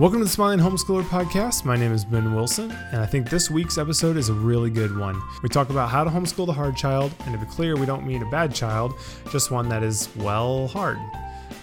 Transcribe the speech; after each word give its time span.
Welcome 0.00 0.20
to 0.20 0.24
the 0.24 0.30
Smiling 0.30 0.60
Homeschooler 0.60 1.02
Podcast. 1.02 1.66
My 1.66 1.76
name 1.76 1.92
is 1.92 2.06
Ben 2.06 2.34
Wilson, 2.34 2.70
and 2.70 3.02
I 3.02 3.04
think 3.04 3.28
this 3.28 3.50
week's 3.50 3.76
episode 3.76 4.16
is 4.16 4.30
a 4.30 4.32
really 4.32 4.70
good 4.70 4.96
one. 4.96 5.20
We 5.42 5.50
talk 5.50 5.68
about 5.68 5.90
how 5.90 6.04
to 6.04 6.08
homeschool 6.08 6.46
the 6.46 6.54
hard 6.54 6.74
child, 6.74 7.12
and 7.26 7.34
to 7.34 7.38
be 7.38 7.44
clear, 7.44 7.76
we 7.76 7.84
don't 7.84 8.06
mean 8.06 8.22
a 8.22 8.30
bad 8.30 8.54
child, 8.54 8.94
just 9.30 9.50
one 9.50 9.68
that 9.68 9.82
is, 9.82 10.08
well, 10.16 10.68
hard. 10.68 10.96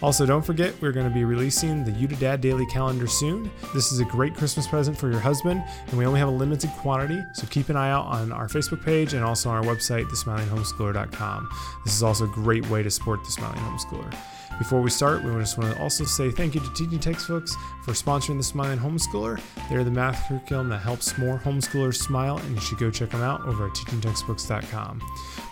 Also, 0.03 0.23
don't 0.27 0.43
forget, 0.43 0.79
we're 0.83 0.91
going 0.91 1.07
to 1.07 1.13
be 1.13 1.23
releasing 1.23 1.83
the 1.83 1.89
You 1.89 2.07
Da' 2.07 2.15
Dad 2.17 2.39
Daily 2.39 2.67
Calendar 2.67 3.07
soon. 3.07 3.49
This 3.73 3.91
is 3.91 4.01
a 4.01 4.05
great 4.05 4.35
Christmas 4.35 4.67
present 4.67 4.95
for 4.95 5.09
your 5.09 5.19
husband, 5.19 5.63
and 5.87 5.97
we 5.97 6.05
only 6.05 6.19
have 6.19 6.29
a 6.29 6.31
limited 6.31 6.69
quantity, 6.77 7.19
so 7.33 7.47
keep 7.47 7.69
an 7.69 7.75
eye 7.75 7.89
out 7.89 8.05
on 8.05 8.31
our 8.31 8.47
Facebook 8.47 8.85
page 8.85 9.15
and 9.15 9.23
also 9.23 9.49
on 9.49 9.55
our 9.55 9.63
website, 9.63 10.05
thesmilinghomeschooler.com. 10.11 11.49
This 11.83 11.95
is 11.95 12.03
also 12.03 12.25
a 12.25 12.33
great 12.35 12.69
way 12.69 12.83
to 12.83 12.91
support 12.91 13.23
the 13.23 13.31
Smiling 13.31 13.57
Homeschooler. 13.61 14.15
Before 14.57 14.81
we 14.81 14.89
start, 14.89 15.23
we 15.23 15.31
just 15.39 15.57
want 15.57 15.75
to 15.75 15.81
also 15.81 16.03
say 16.03 16.31
thank 16.31 16.55
you 16.55 16.61
to 16.61 16.73
Teaching 16.73 16.99
Textbooks 16.99 17.55
for 17.83 17.91
sponsoring 17.91 18.37
the 18.37 18.43
Smiling 18.43 18.79
Homeschooler. 18.79 19.39
They're 19.69 19.83
the 19.83 19.91
math 19.91 20.27
curriculum 20.27 20.69
that 20.69 20.79
helps 20.79 21.15
more 21.19 21.37
homeschoolers 21.37 21.95
smile, 21.95 22.37
and 22.37 22.55
you 22.55 22.61
should 22.61 22.79
go 22.79 22.89
check 22.89 23.11
them 23.11 23.21
out 23.21 23.41
over 23.45 23.67
at 23.67 23.73
teachingtextbooks.com. 23.73 25.01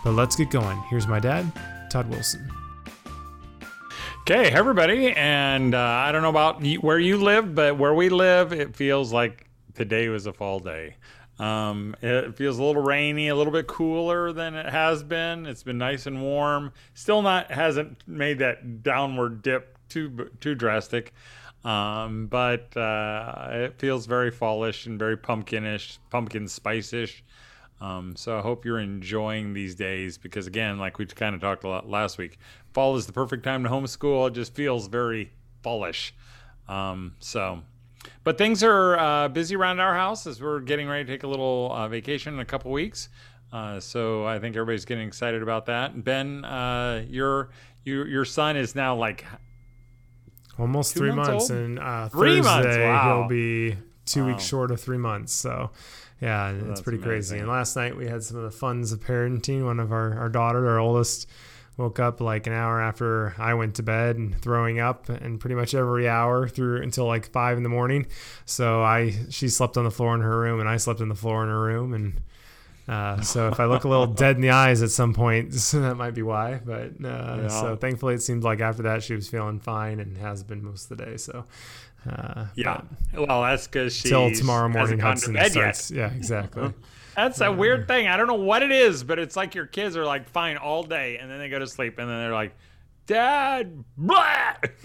But 0.02 0.12
let's 0.12 0.34
get 0.34 0.50
going. 0.50 0.76
Here's 0.90 1.06
my 1.06 1.20
dad, 1.20 1.52
Todd 1.88 2.10
Wilson. 2.10 2.50
Okay, 4.22 4.50
everybody, 4.50 5.12
and 5.12 5.72
uh, 5.72 5.78
I 5.78 6.10
don't 6.10 6.22
know 6.22 6.30
about 6.30 6.60
where 6.80 6.98
you 6.98 7.16
live, 7.16 7.54
but 7.54 7.78
where 7.78 7.94
we 7.94 8.08
live, 8.08 8.52
it 8.52 8.74
feels 8.74 9.12
like 9.12 9.46
today 9.74 10.08
was 10.08 10.26
a 10.26 10.32
fall 10.32 10.58
day. 10.58 10.96
Um, 11.38 11.94
it 12.00 12.36
feels 12.36 12.58
a 12.58 12.62
little 12.62 12.82
rainy, 12.82 13.28
a 13.28 13.36
little 13.36 13.52
bit 13.52 13.66
cooler 13.66 14.32
than 14.32 14.54
it 14.54 14.70
has 14.70 15.02
been. 15.02 15.46
It's 15.46 15.62
been 15.62 15.78
nice 15.78 16.06
and 16.06 16.22
warm. 16.22 16.72
Still 16.94 17.22
not 17.22 17.50
hasn't 17.50 18.02
made 18.06 18.38
that 18.38 18.82
downward 18.82 19.42
dip 19.42 19.78
too 19.88 20.30
too 20.40 20.54
drastic, 20.54 21.12
um, 21.64 22.26
but 22.26 22.74
uh, 22.76 23.48
it 23.50 23.78
feels 23.78 24.06
very 24.06 24.30
fallish 24.30 24.86
and 24.86 24.98
very 24.98 25.16
pumpkinish, 25.16 25.98
pumpkin 26.10 26.48
spice-ish. 26.48 27.22
Um, 27.80 28.16
so 28.16 28.38
I 28.38 28.40
hope 28.40 28.64
you're 28.64 28.78
enjoying 28.78 29.52
these 29.52 29.74
days 29.74 30.16
because 30.16 30.46
again, 30.46 30.78
like 30.78 30.98
we 30.98 31.04
kind 31.04 31.34
of 31.34 31.42
talked 31.42 31.64
a 31.64 31.68
lot 31.68 31.88
last 31.88 32.16
week, 32.16 32.38
fall 32.72 32.96
is 32.96 33.06
the 33.06 33.12
perfect 33.12 33.44
time 33.44 33.62
to 33.64 33.68
homeschool. 33.68 34.28
It 34.28 34.32
just 34.32 34.54
feels 34.54 34.88
very 34.88 35.32
fallish. 35.62 36.14
Um, 36.68 37.16
so 37.20 37.62
but 38.24 38.38
things 38.38 38.62
are 38.62 38.98
uh, 38.98 39.28
busy 39.28 39.56
around 39.56 39.80
our 39.80 39.94
house 39.94 40.26
as 40.26 40.40
we're 40.40 40.60
getting 40.60 40.88
ready 40.88 41.04
to 41.04 41.12
take 41.12 41.22
a 41.22 41.28
little 41.28 41.70
uh, 41.72 41.88
vacation 41.88 42.34
in 42.34 42.40
a 42.40 42.44
couple 42.44 42.70
weeks. 42.70 43.08
Uh, 43.52 43.80
so 43.80 44.26
I 44.26 44.38
think 44.38 44.56
everybody's 44.56 44.84
getting 44.84 45.06
excited 45.06 45.42
about 45.42 45.66
that. 45.66 46.04
Ben, 46.04 46.44
uh, 46.44 47.04
your 47.08 47.50
your 47.84 48.06
your 48.06 48.24
son 48.24 48.56
is 48.56 48.74
now 48.74 48.96
like 48.96 49.24
almost 50.58 50.94
three 50.94 51.12
months, 51.12 51.30
months 51.30 51.50
and 51.50 51.78
uh, 51.78 52.08
three 52.08 52.40
Thursday 52.40 52.48
months. 52.48 52.76
Wow. 52.78 53.20
he'll 53.20 53.28
be 53.28 53.76
two 54.04 54.22
wow. 54.22 54.28
weeks 54.28 54.44
short 54.44 54.70
of 54.70 54.80
three 54.80 54.98
months. 54.98 55.32
So 55.32 55.70
yeah, 56.20 56.52
well, 56.52 56.70
it's 56.70 56.80
pretty 56.80 56.98
amazing. 56.98 57.08
crazy. 57.08 57.38
And 57.38 57.48
last 57.48 57.76
night 57.76 57.96
we 57.96 58.06
had 58.06 58.22
some 58.22 58.38
of 58.38 58.44
the 58.44 58.50
funs 58.50 58.92
of 58.92 59.00
parenting. 59.00 59.64
One 59.64 59.80
of 59.80 59.92
our 59.92 60.18
our 60.18 60.28
daughter, 60.28 60.68
our 60.68 60.78
oldest 60.78 61.28
woke 61.76 62.00
up 62.00 62.20
like 62.20 62.46
an 62.46 62.52
hour 62.52 62.80
after 62.80 63.34
I 63.38 63.54
went 63.54 63.74
to 63.76 63.82
bed 63.82 64.16
and 64.16 64.38
throwing 64.40 64.80
up 64.80 65.08
and 65.08 65.38
pretty 65.38 65.54
much 65.54 65.74
every 65.74 66.08
hour 66.08 66.48
through 66.48 66.82
until 66.82 67.06
like 67.06 67.30
five 67.30 67.56
in 67.56 67.62
the 67.62 67.68
morning. 67.68 68.06
So 68.46 68.82
I 68.82 69.14
she 69.30 69.48
slept 69.48 69.76
on 69.76 69.84
the 69.84 69.90
floor 69.90 70.14
in 70.14 70.22
her 70.22 70.38
room 70.38 70.60
and 70.60 70.68
I 70.68 70.78
slept 70.78 71.00
on 71.00 71.08
the 71.08 71.14
floor 71.14 71.42
in 71.42 71.48
her 71.48 71.60
room 71.60 71.92
and 71.92 72.20
uh, 72.88 73.20
so 73.20 73.48
if 73.48 73.58
I 73.58 73.64
look 73.64 73.82
a 73.82 73.88
little 73.88 74.06
dead 74.06 74.36
in 74.36 74.42
the 74.42 74.50
eyes 74.50 74.80
at 74.80 74.90
some 74.90 75.12
point, 75.12 75.50
that 75.72 75.96
might 75.96 76.14
be 76.14 76.22
why. 76.22 76.60
But 76.64 76.92
uh, 77.04 77.38
yeah. 77.42 77.48
so 77.48 77.76
thankfully, 77.76 78.14
it 78.14 78.22
seemed 78.22 78.44
like 78.44 78.60
after 78.60 78.84
that 78.84 79.02
she 79.02 79.14
was 79.14 79.28
feeling 79.28 79.58
fine 79.58 79.98
and 79.98 80.16
has 80.18 80.44
been 80.44 80.64
most 80.64 80.90
of 80.90 80.96
the 80.96 81.04
day. 81.04 81.16
So 81.16 81.44
uh, 82.08 82.46
yeah, 82.54 82.82
well 83.12 83.42
that's 83.42 83.66
because 83.66 83.94
she 83.94 84.08
till 84.08 84.30
tomorrow 84.30 84.68
morning 84.68 85.00
Hudson 85.00 85.34
starts. 85.50 85.90
Yet. 85.90 85.98
Yeah, 85.98 86.16
exactly. 86.16 86.72
That's 87.16 87.40
a 87.40 87.50
weird 87.50 87.88
thing. 87.88 88.08
I 88.08 88.18
don't 88.18 88.26
know 88.26 88.34
what 88.34 88.62
it 88.62 88.70
is, 88.70 89.02
but 89.02 89.18
it's 89.18 89.36
like 89.36 89.54
your 89.54 89.66
kids 89.66 89.96
are 89.96 90.04
like 90.04 90.28
fine 90.28 90.58
all 90.58 90.82
day, 90.82 91.16
and 91.16 91.30
then 91.30 91.38
they 91.38 91.48
go 91.48 91.58
to 91.58 91.66
sleep, 91.66 91.98
and 91.98 92.08
then 92.08 92.18
they're 92.18 92.34
like, 92.34 92.54
"Dad, 93.06 93.82
blah." 93.96 94.54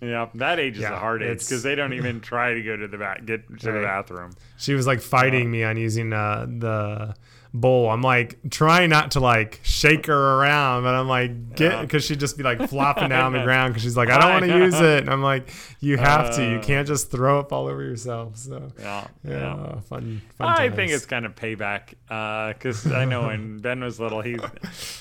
yeah, 0.00 0.28
that 0.34 0.58
age 0.58 0.76
is 0.76 0.82
yeah, 0.82 0.94
a 0.94 0.98
hard 0.98 1.22
age 1.22 1.40
because 1.40 1.62
they 1.62 1.74
don't 1.74 1.92
even 1.92 2.20
try 2.22 2.54
to 2.54 2.62
go 2.62 2.74
to 2.74 2.88
the 2.88 2.96
bath, 2.96 3.18
get 3.26 3.46
to 3.60 3.70
right. 3.70 3.80
the 3.80 3.86
bathroom. 3.86 4.32
She 4.56 4.72
was 4.72 4.86
like 4.86 5.02
fighting 5.02 5.48
uh, 5.48 5.50
me 5.50 5.62
on 5.62 5.76
using 5.76 6.14
uh, 6.14 6.46
the 6.48 7.14
bowl. 7.54 7.90
I'm 7.90 8.02
like 8.02 8.38
trying 8.50 8.90
not 8.90 9.12
to 9.12 9.20
like 9.20 9.60
shake 9.62 10.06
her 10.06 10.40
around, 10.40 10.84
but 10.84 10.94
I'm 10.94 11.08
like 11.08 11.54
get 11.54 11.80
because 11.82 12.04
she'd 12.04 12.20
just 12.20 12.36
be 12.36 12.42
like 12.42 12.68
flopping 12.68 13.10
down 13.10 13.26
on 13.26 13.32
the 13.32 13.42
ground 13.44 13.72
because 13.72 13.82
she's 13.82 13.96
like 13.96 14.10
I 14.10 14.18
don't 14.18 14.30
want 14.30 14.44
to 14.44 14.58
use 14.58 14.80
it. 14.80 15.00
And 15.00 15.10
I'm 15.10 15.22
like 15.22 15.52
you 15.80 15.96
have 15.98 16.26
uh, 16.26 16.36
to. 16.36 16.50
You 16.50 16.56
uh. 16.56 16.62
can't 16.62 16.86
just 16.86 17.10
throw 17.10 17.38
up 17.38 17.52
all 17.52 17.66
over 17.66 17.82
yourself. 17.82 18.36
So 18.36 18.72
yeah, 18.78 19.06
yeah, 19.24 19.32
yeah. 19.32 19.80
fun. 19.80 20.22
fun 20.38 20.48
I 20.48 20.68
times. 20.68 20.76
think 20.76 20.92
it's 20.92 21.06
kind 21.06 21.26
of 21.26 21.34
payback 21.34 21.90
because 22.54 22.86
uh, 22.86 22.94
I 22.94 23.04
know 23.04 23.26
when 23.26 23.58
Ben 23.60 23.80
was 23.80 24.00
little, 24.00 24.22
he 24.22 24.38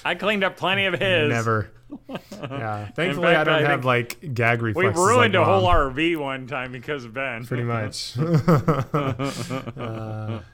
I 0.04 0.16
cleaned 0.16 0.44
up 0.44 0.58
plenty 0.58 0.86
of 0.86 0.94
his. 0.94 1.30
Never. 1.30 1.72
Yeah. 2.10 2.90
Thankfully, 2.96 3.28
fact, 3.28 3.48
I 3.48 3.54
don't 3.60 3.66
I 3.66 3.70
have 3.70 3.86
like 3.86 4.34
gag 4.34 4.62
reflexes. 4.62 5.00
We 5.00 5.06
ruined 5.06 5.34
like 5.34 5.42
a 5.42 5.46
whole 5.46 5.68
RV 5.68 6.18
one 6.18 6.48
time 6.48 6.72
because 6.72 7.06
of 7.06 7.14
Ben. 7.14 7.46
Pretty 7.46 7.64
much. 7.76 8.18
uh, 8.18 8.34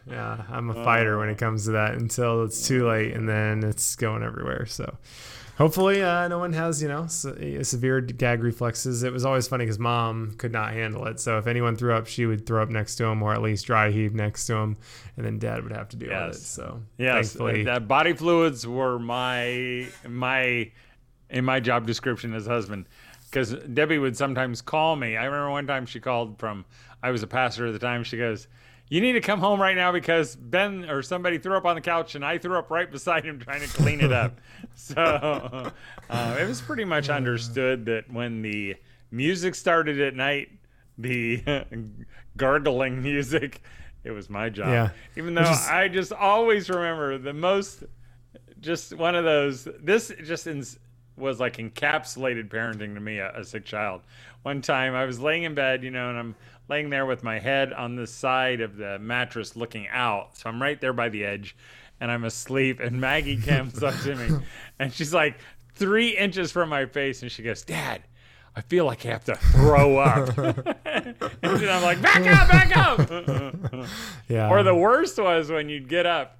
yeah, 0.09 0.43
I'm 0.49 0.69
a 0.69 0.83
fighter 0.83 1.17
when 1.17 1.29
it 1.29 1.37
comes 1.37 1.65
to 1.65 1.71
that 1.71 1.95
until 1.95 2.43
it's 2.43 2.67
too 2.67 2.87
late, 2.87 3.13
and 3.13 3.27
then 3.27 3.63
it's 3.63 3.95
going 3.95 4.23
everywhere. 4.23 4.65
So. 4.65 4.97
Hopefully, 5.57 6.03
uh, 6.03 6.27
no 6.27 6.37
one 6.37 6.53
has 6.53 6.83
you 6.83 6.87
know 6.87 7.07
severe 7.07 7.99
gag 7.99 8.43
reflexes. 8.43 9.01
It 9.01 9.11
was 9.11 9.25
always 9.25 9.47
funny 9.47 9.65
because 9.65 9.79
mom 9.79 10.35
could 10.37 10.51
not 10.51 10.73
handle 10.73 11.07
it. 11.07 11.19
So 11.19 11.39
if 11.39 11.47
anyone 11.47 11.75
threw 11.75 11.93
up, 11.93 12.05
she 12.05 12.27
would 12.27 12.45
throw 12.45 12.61
up 12.61 12.69
next 12.69 12.97
to 12.97 13.05
him, 13.05 13.23
or 13.23 13.33
at 13.33 13.41
least 13.41 13.65
dry 13.65 13.89
heave 13.89 14.13
next 14.13 14.45
to 14.47 14.55
him, 14.55 14.77
and 15.15 15.25
then 15.25 15.39
dad 15.39 15.63
would 15.63 15.71
have 15.71 15.89
to 15.89 15.97
deal 15.97 16.09
yes. 16.09 16.27
with 16.27 16.37
it. 16.37 16.45
So 16.45 16.81
yes, 16.99 17.33
thankfully, 17.33 17.63
that 17.63 17.87
body 17.87 18.13
fluids 18.13 18.67
were 18.67 18.99
my 18.99 19.87
my 20.07 20.71
in 21.29 21.43
my 21.45 21.59
job 21.59 21.85
description 21.85 22.33
as 22.33 22.45
husband 22.45 22.85
because 23.29 23.53
Debbie 23.53 23.97
would 23.97 24.15
sometimes 24.15 24.61
call 24.61 24.95
me. 24.95 25.17
I 25.17 25.25
remember 25.25 25.51
one 25.51 25.67
time 25.67 25.85
she 25.85 25.99
called 25.99 26.39
from, 26.39 26.65
I 27.03 27.11
was 27.11 27.23
a 27.23 27.27
pastor 27.27 27.67
at 27.67 27.73
the 27.73 27.79
time. 27.79 28.03
She 28.03 28.17
goes, 28.17 28.47
You 28.89 29.01
need 29.01 29.13
to 29.13 29.21
come 29.21 29.39
home 29.39 29.61
right 29.61 29.75
now 29.75 29.91
because 29.91 30.35
Ben 30.35 30.89
or 30.89 31.01
somebody 31.01 31.37
threw 31.37 31.57
up 31.57 31.65
on 31.65 31.75
the 31.75 31.81
couch 31.81 32.15
and 32.15 32.23
I 32.23 32.37
threw 32.37 32.57
up 32.57 32.71
right 32.71 32.89
beside 32.89 33.25
him 33.25 33.39
trying 33.39 33.61
to 33.61 33.67
clean 33.67 33.99
it 33.99 34.13
up. 34.13 34.39
so 34.75 35.71
uh, 36.09 36.37
it 36.39 36.47
was 36.47 36.61
pretty 36.61 36.85
much 36.85 37.09
understood 37.09 37.85
that 37.85 38.11
when 38.11 38.41
the 38.41 38.75
music 39.11 39.55
started 39.55 39.99
at 39.99 40.15
night, 40.15 40.49
the 40.97 41.43
gargling 42.37 43.01
music, 43.03 43.61
it 44.03 44.11
was 44.11 44.29
my 44.29 44.49
job. 44.49 44.69
Yeah. 44.69 44.89
Even 45.17 45.33
though 45.33 45.41
is- 45.41 45.67
I 45.67 45.89
just 45.89 46.13
always 46.13 46.69
remember 46.69 47.17
the 47.17 47.33
most 47.33 47.83
just 48.59 48.93
one 48.95 49.13
of 49.13 49.23
those 49.23 49.67
this 49.83 50.11
just 50.23 50.47
ins- 50.47 50.79
was 51.17 51.39
like 51.39 51.57
encapsulated 51.57 52.49
parenting 52.49 52.93
to 52.93 52.99
me 52.99 53.19
as 53.19 53.47
a 53.47 53.49
sick 53.49 53.65
child. 53.65 54.01
One 54.43 54.61
time 54.61 54.95
I 54.95 55.05
was 55.05 55.19
laying 55.19 55.43
in 55.43 55.55
bed, 55.55 55.83
you 55.83 55.91
know, 55.91 56.09
and 56.09 56.17
I'm 56.17 56.35
laying 56.69 56.89
there 56.89 57.05
with 57.05 57.23
my 57.23 57.39
head 57.39 57.73
on 57.73 57.95
the 57.95 58.07
side 58.07 58.61
of 58.61 58.77
the 58.77 58.99
mattress 58.99 59.55
looking 59.55 59.87
out. 59.89 60.37
So 60.37 60.49
I'm 60.49 60.61
right 60.61 60.79
there 60.79 60.93
by 60.93 61.09
the 61.09 61.25
edge 61.25 61.55
and 61.99 62.11
I'm 62.11 62.23
asleep. 62.23 62.79
And 62.79 62.99
Maggie 63.01 63.37
comes 63.41 63.81
up 63.83 63.99
to 64.01 64.15
me 64.15 64.37
and 64.79 64.93
she's 64.93 65.13
like 65.13 65.39
three 65.75 66.09
inches 66.09 66.51
from 66.51 66.69
my 66.69 66.85
face 66.85 67.21
and 67.21 67.31
she 67.31 67.43
goes, 67.43 67.63
Dad, 67.63 68.03
I 68.55 68.61
feel 68.61 68.85
like 68.85 69.05
I 69.05 69.09
have 69.09 69.23
to 69.25 69.35
throw 69.35 69.97
up. 69.97 70.37
and 70.85 71.15
I'm 71.43 71.83
like, 71.83 72.01
back 72.01 72.25
up, 72.27 72.49
back 72.49 72.77
up. 72.77 73.87
yeah. 74.27 74.49
Or 74.49 74.63
the 74.63 74.75
worst 74.75 75.17
was 75.17 75.49
when 75.49 75.69
you'd 75.69 75.87
get 75.87 76.05
up 76.05 76.37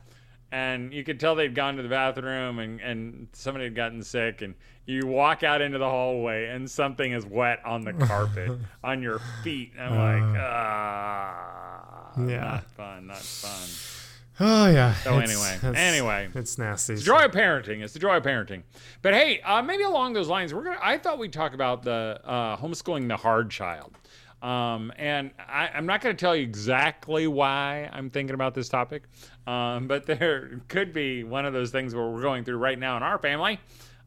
and 0.52 0.94
you 0.94 1.04
could 1.04 1.20
tell 1.20 1.36
they'd 1.36 1.56
gone 1.56 1.76
to 1.76 1.84
the 1.84 1.90
bathroom 1.90 2.60
and, 2.60 2.80
and 2.80 3.28
somebody 3.34 3.66
had 3.66 3.76
gotten 3.76 4.02
sick 4.02 4.42
and 4.42 4.56
you 4.86 5.06
walk 5.06 5.44
out 5.44 5.62
into 5.62 5.78
the 5.78 5.90
hallway 5.90 6.48
and 6.48 6.70
something 6.70 7.12
is 7.12 7.26
wet 7.26 7.60
on 7.66 7.84
the 7.84 7.94
carpet 7.94 8.52
on 8.84 9.02
your 9.02 9.20
feet 9.44 9.74
and 9.78 9.94
i'm 9.94 10.00
uh, 10.00 10.30
like 10.32 10.42
ah 10.42 12.12
yeah 12.28 12.40
not 12.40 12.72
fun 12.72 13.08
not 13.08 13.18
fun 13.18 13.70
Oh 14.40 14.70
yeah. 14.70 14.94
So 14.94 15.18
it's, 15.18 15.32
anyway, 15.32 15.60
it's, 15.64 15.80
anyway, 15.80 16.30
it's 16.36 16.58
nasty. 16.60 16.94
It's 16.94 17.02
the 17.02 17.08
joy 17.08 17.26
of 17.26 17.32
parenting. 17.32 17.82
It's 17.82 17.94
the 17.94 18.00
joy 18.00 18.18
of 18.18 18.24
parenting. 18.24 18.62
But 19.02 19.16
hey, 19.16 19.42
uh, 19.42 19.64
maybe 19.64 19.82
along 19.82 20.14
those 20.14 20.28
lines, 20.28 20.54
we're 20.54 20.64
gonna. 20.64 20.78
I 20.80 21.00
thought 21.00 21.18
we'd 21.18 21.34
talk 21.34 21.56
about 21.56 21.82
the 21.82 22.22
uh, 22.24 22.56
homeschooling 22.58 23.08
the 23.08 23.18
hard 23.18 23.50
child. 23.50 23.96
Um, 24.42 24.94
and 24.98 25.32
I, 25.40 25.70
am 25.74 25.86
not 25.88 26.02
going 26.02 26.16
to 26.16 26.20
tell 26.20 26.36
you 26.36 26.44
exactly 26.44 27.28
why 27.28 27.90
I'm 27.92 28.10
thinking 28.10 28.36
about 28.36 28.54
this 28.54 28.70
topic, 28.70 29.04
um, 29.48 29.88
but 29.88 30.06
there 30.08 30.62
could 30.68 30.94
be 30.94 31.24
one 31.24 31.46
of 31.46 31.54
those 31.54 31.72
things 31.72 31.96
where 31.96 32.08
we're 32.08 32.22
going 32.22 32.44
through 32.44 32.58
right 32.58 32.78
now 32.78 32.98
in 32.98 33.04
our 33.04 33.18
family 33.18 33.60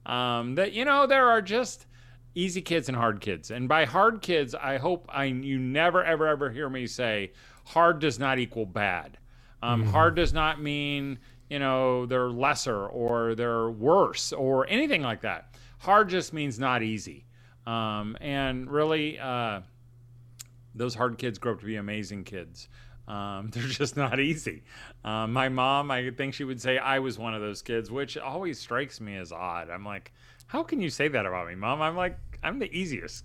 um, 0.07 0.55
that, 0.55 0.73
you 0.73 0.85
know, 0.85 1.07
there 1.07 1.29
are 1.29 1.43
just 1.43 1.87
easy 2.35 2.63
kids 2.63 2.89
and 2.89 2.97
hard 2.97 3.21
kids. 3.21 3.51
And 3.51 3.69
by 3.69 3.85
hard 3.85 4.23
kids, 4.23 4.55
I 4.55 4.79
hope 4.79 5.07
I 5.09 5.25
you 5.25 5.59
never, 5.59 6.05
ever, 6.05 6.27
ever 6.29 6.51
hear 6.51 6.69
me 6.69 6.87
say 6.87 7.33
hard 7.65 7.99
does 7.99 8.19
not 8.19 8.39
equal 8.39 8.67
bad. 8.67 9.19
Um, 9.63 9.83
mm-hmm. 9.83 9.91
Hard 9.91 10.15
does 10.15 10.33
not 10.33 10.61
mean, 10.61 11.19
you 11.49 11.59
know, 11.59 12.07
they're 12.07 12.31
lesser 12.31 12.87
or 12.87 13.35
they're 13.35 13.71
worse 13.71 14.33
or 14.33 14.67
anything 14.69 15.03
like 15.03 15.21
that. 15.23 15.55
Hard 15.79 16.09
just 16.09 16.33
means 16.33 16.59
not 16.59 16.83
easy. 16.83 17.27
Um, 17.67 18.17
and 18.21 18.71
really, 18.71 19.19
uh, 19.19 19.61
those 20.75 20.95
hard 20.95 21.19
kids 21.19 21.39
grow 21.39 21.53
up 21.53 21.61
to 21.61 21.67
be 21.67 21.77
amazing 21.77 22.25
kids. 22.25 22.69
Um, 23.09 23.49
they're 23.53 23.63
just 23.65 23.97
not 23.97 24.21
easy. 24.21 24.63
Um, 25.05 25.33
my 25.33 25.49
mom, 25.49 25.91
I 25.91 26.11
think 26.11 26.35
she 26.35 26.45
would 26.45 26.61
say 26.61 26.79
I 26.79 26.99
was 26.99 27.19
one 27.19 27.35
of 27.35 27.41
those 27.41 27.63
kids, 27.63 27.91
which 27.91 28.17
always 28.17 28.59
strikes 28.59 29.01
me 29.01 29.17
as 29.17 29.33
odd. 29.33 29.71
I'm 29.71 29.85
like, 29.85 30.13
how 30.47 30.63
can 30.63 30.81
you 30.81 30.91
say 30.91 31.09
that 31.09 31.27
about 31.27 31.49
me, 31.49 31.55
mom? 31.55 31.81
I'm 31.83 31.97
like, 31.97 32.19
I'm 32.43 32.59
the 32.59 32.73
easiest 32.77 33.25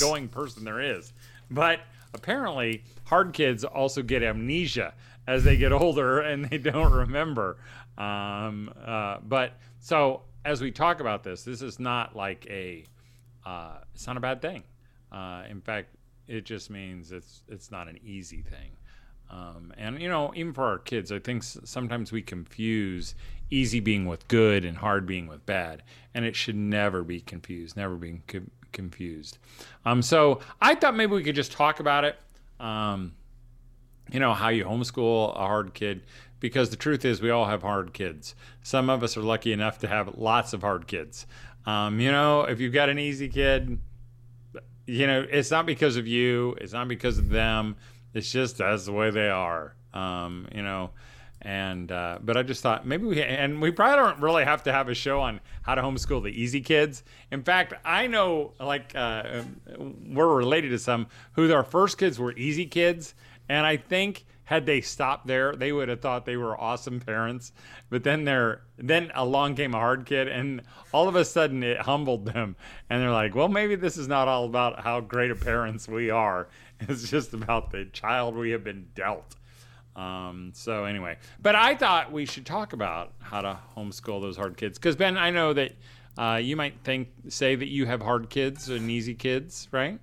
going 0.00 0.28
person 0.28 0.64
there 0.64 0.80
is. 0.80 1.12
But 1.50 1.80
apparently, 2.14 2.84
hard 3.04 3.32
kids 3.32 3.64
also 3.64 4.02
get 4.02 4.22
amnesia 4.22 4.94
as 5.26 5.44
they 5.44 5.56
get 5.56 5.72
older 5.72 6.20
and 6.22 6.44
they 6.44 6.58
don't 6.58 6.92
remember. 6.92 7.58
Um, 7.98 8.72
uh, 8.84 9.18
but 9.22 9.58
so 9.80 10.22
as 10.44 10.60
we 10.60 10.70
talk 10.70 11.00
about 11.00 11.22
this, 11.22 11.42
this 11.44 11.62
is 11.62 11.78
not 11.78 12.16
like 12.16 12.46
a, 12.48 12.84
uh, 13.44 13.78
it's 13.94 14.06
not 14.06 14.16
a 14.16 14.20
bad 14.20 14.42
thing. 14.42 14.62
Uh, 15.10 15.44
in 15.48 15.60
fact, 15.60 15.94
it 16.32 16.44
just 16.44 16.70
means 16.70 17.12
it's 17.12 17.42
it's 17.48 17.70
not 17.70 17.88
an 17.88 17.98
easy 18.02 18.42
thing. 18.42 18.70
Um, 19.30 19.72
and 19.76 20.00
you 20.00 20.08
know, 20.08 20.32
even 20.34 20.52
for 20.52 20.64
our 20.64 20.78
kids, 20.78 21.12
I 21.12 21.18
think 21.18 21.42
sometimes 21.42 22.10
we 22.10 22.22
confuse 22.22 23.14
easy 23.50 23.80
being 23.80 24.06
with 24.06 24.26
good 24.28 24.64
and 24.64 24.76
hard 24.76 25.06
being 25.06 25.26
with 25.26 25.44
bad, 25.44 25.82
and 26.14 26.24
it 26.24 26.34
should 26.34 26.56
never 26.56 27.02
be 27.02 27.20
confused, 27.20 27.76
never 27.76 27.96
being 27.96 28.22
co- 28.26 28.40
confused. 28.72 29.38
Um, 29.84 30.00
so 30.00 30.40
I 30.60 30.74
thought 30.74 30.96
maybe 30.96 31.12
we 31.12 31.22
could 31.22 31.34
just 31.34 31.52
talk 31.52 31.80
about 31.80 32.04
it. 32.04 32.16
Um, 32.58 33.12
you 34.10 34.20
know 34.20 34.32
how 34.32 34.48
you 34.48 34.64
homeschool 34.64 35.34
a 35.36 35.40
hard 35.40 35.74
kid 35.74 36.02
because 36.40 36.70
the 36.70 36.76
truth 36.76 37.04
is 37.04 37.22
we 37.22 37.30
all 37.30 37.46
have 37.46 37.62
hard 37.62 37.92
kids 37.92 38.34
some 38.62 38.90
of 38.90 39.02
us 39.02 39.16
are 39.16 39.22
lucky 39.22 39.52
enough 39.52 39.78
to 39.78 39.86
have 39.86 40.18
lots 40.18 40.52
of 40.52 40.60
hard 40.60 40.86
kids 40.86 41.24
um, 41.66 42.00
you 42.00 42.10
know 42.10 42.42
if 42.42 42.60
you've 42.60 42.74
got 42.74 42.88
an 42.88 42.98
easy 42.98 43.28
kid 43.28 43.78
you 44.86 45.06
know 45.06 45.24
it's 45.30 45.50
not 45.50 45.66
because 45.66 45.96
of 45.96 46.06
you 46.06 46.56
it's 46.60 46.72
not 46.72 46.88
because 46.88 47.18
of 47.18 47.28
them 47.28 47.76
it's 48.14 48.30
just 48.30 48.58
that's 48.58 48.86
the 48.86 48.92
way 48.92 49.10
they 49.10 49.28
are 49.28 49.74
um, 49.94 50.48
you 50.54 50.62
know 50.62 50.90
and 51.42 51.90
uh, 51.90 52.18
but 52.22 52.36
I 52.36 52.44
just 52.44 52.62
thought 52.62 52.86
maybe 52.86 53.04
we 53.04 53.22
and 53.22 53.60
we 53.60 53.72
probably 53.72 53.96
don't 53.96 54.20
really 54.20 54.44
have 54.44 54.62
to 54.64 54.72
have 54.72 54.88
a 54.88 54.94
show 54.94 55.20
on 55.20 55.40
how 55.62 55.74
to 55.74 55.82
homeschool 55.82 56.22
the 56.22 56.28
easy 56.28 56.60
kids. 56.60 57.02
In 57.32 57.42
fact, 57.42 57.74
I 57.84 58.06
know 58.06 58.52
like 58.60 58.94
uh, 58.94 59.42
we're 59.76 60.34
related 60.34 60.70
to 60.70 60.78
some 60.78 61.08
who 61.32 61.48
their 61.48 61.64
first 61.64 61.98
kids 61.98 62.18
were 62.18 62.32
easy 62.36 62.64
kids, 62.64 63.14
and 63.48 63.66
I 63.66 63.76
think 63.76 64.24
had 64.52 64.66
they 64.66 64.82
stopped 64.82 65.26
there, 65.26 65.56
they 65.56 65.72
would 65.72 65.88
have 65.88 66.02
thought 66.02 66.26
they 66.26 66.36
were 66.36 66.60
awesome 66.60 67.00
parents. 67.00 67.52
But 67.88 68.04
then 68.04 68.24
they're 68.24 68.60
then 68.76 69.10
along 69.14 69.54
came 69.54 69.74
a 69.74 69.78
hard 69.78 70.04
kid, 70.04 70.28
and 70.28 70.60
all 70.92 71.08
of 71.08 71.16
a 71.16 71.24
sudden 71.24 71.62
it 71.62 71.80
humbled 71.80 72.26
them, 72.26 72.56
and 72.90 73.00
they're 73.00 73.10
like, 73.10 73.34
"Well, 73.34 73.48
maybe 73.48 73.76
this 73.76 73.96
is 73.96 74.08
not 74.08 74.28
all 74.28 74.44
about 74.44 74.80
how 74.80 75.00
great 75.00 75.30
of 75.30 75.40
parents 75.40 75.88
we 75.88 76.10
are. 76.10 76.48
It's 76.80 77.08
just 77.08 77.32
about 77.32 77.70
the 77.70 77.84
child 77.86 78.34
we 78.34 78.50
have 78.50 78.62
been 78.62 78.88
dealt." 78.94 79.36
Um, 79.96 80.50
so 80.54 80.84
anyway, 80.84 81.16
but 81.40 81.54
I 81.54 81.74
thought 81.74 82.12
we 82.12 82.26
should 82.26 82.44
talk 82.44 82.74
about 82.74 83.12
how 83.20 83.40
to 83.40 83.58
homeschool 83.74 84.20
those 84.20 84.36
hard 84.36 84.58
kids 84.58 84.78
because 84.78 84.96
Ben, 84.96 85.16
I 85.16 85.30
know 85.30 85.54
that 85.54 85.72
uh, 86.18 86.40
you 86.42 86.56
might 86.56 86.74
think 86.84 87.08
say 87.28 87.54
that 87.54 87.68
you 87.68 87.86
have 87.86 88.02
hard 88.02 88.28
kids 88.28 88.68
and 88.68 88.90
easy 88.90 89.14
kids, 89.14 89.68
right? 89.72 89.98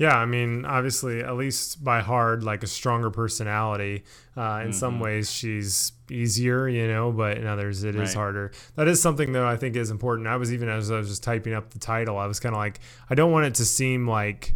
Yeah, 0.00 0.16
I 0.16 0.24
mean, 0.24 0.64
obviously, 0.64 1.20
at 1.20 1.36
least 1.36 1.84
by 1.84 2.00
hard, 2.00 2.42
like 2.42 2.62
a 2.62 2.66
stronger 2.66 3.10
personality. 3.10 4.04
Uh, 4.34 4.40
in 4.40 4.44
mm-hmm. 4.44 4.72
some 4.72 4.98
ways, 4.98 5.30
she's 5.30 5.92
easier, 6.10 6.66
you 6.66 6.88
know, 6.88 7.12
but 7.12 7.36
in 7.36 7.46
others, 7.46 7.84
it 7.84 7.94
right. 7.94 8.04
is 8.04 8.14
harder. 8.14 8.50
That 8.76 8.88
is 8.88 9.02
something, 9.02 9.32
though, 9.32 9.46
I 9.46 9.58
think 9.58 9.76
is 9.76 9.90
important. 9.90 10.26
I 10.26 10.36
was 10.36 10.54
even 10.54 10.70
as 10.70 10.90
I 10.90 10.96
was 10.96 11.10
just 11.10 11.22
typing 11.22 11.52
up 11.52 11.68
the 11.68 11.78
title, 11.78 12.16
I 12.16 12.24
was 12.24 12.40
kind 12.40 12.54
of 12.54 12.58
like, 12.58 12.80
I 13.10 13.14
don't 13.14 13.30
want 13.30 13.44
it 13.44 13.56
to 13.56 13.66
seem 13.66 14.08
like 14.08 14.54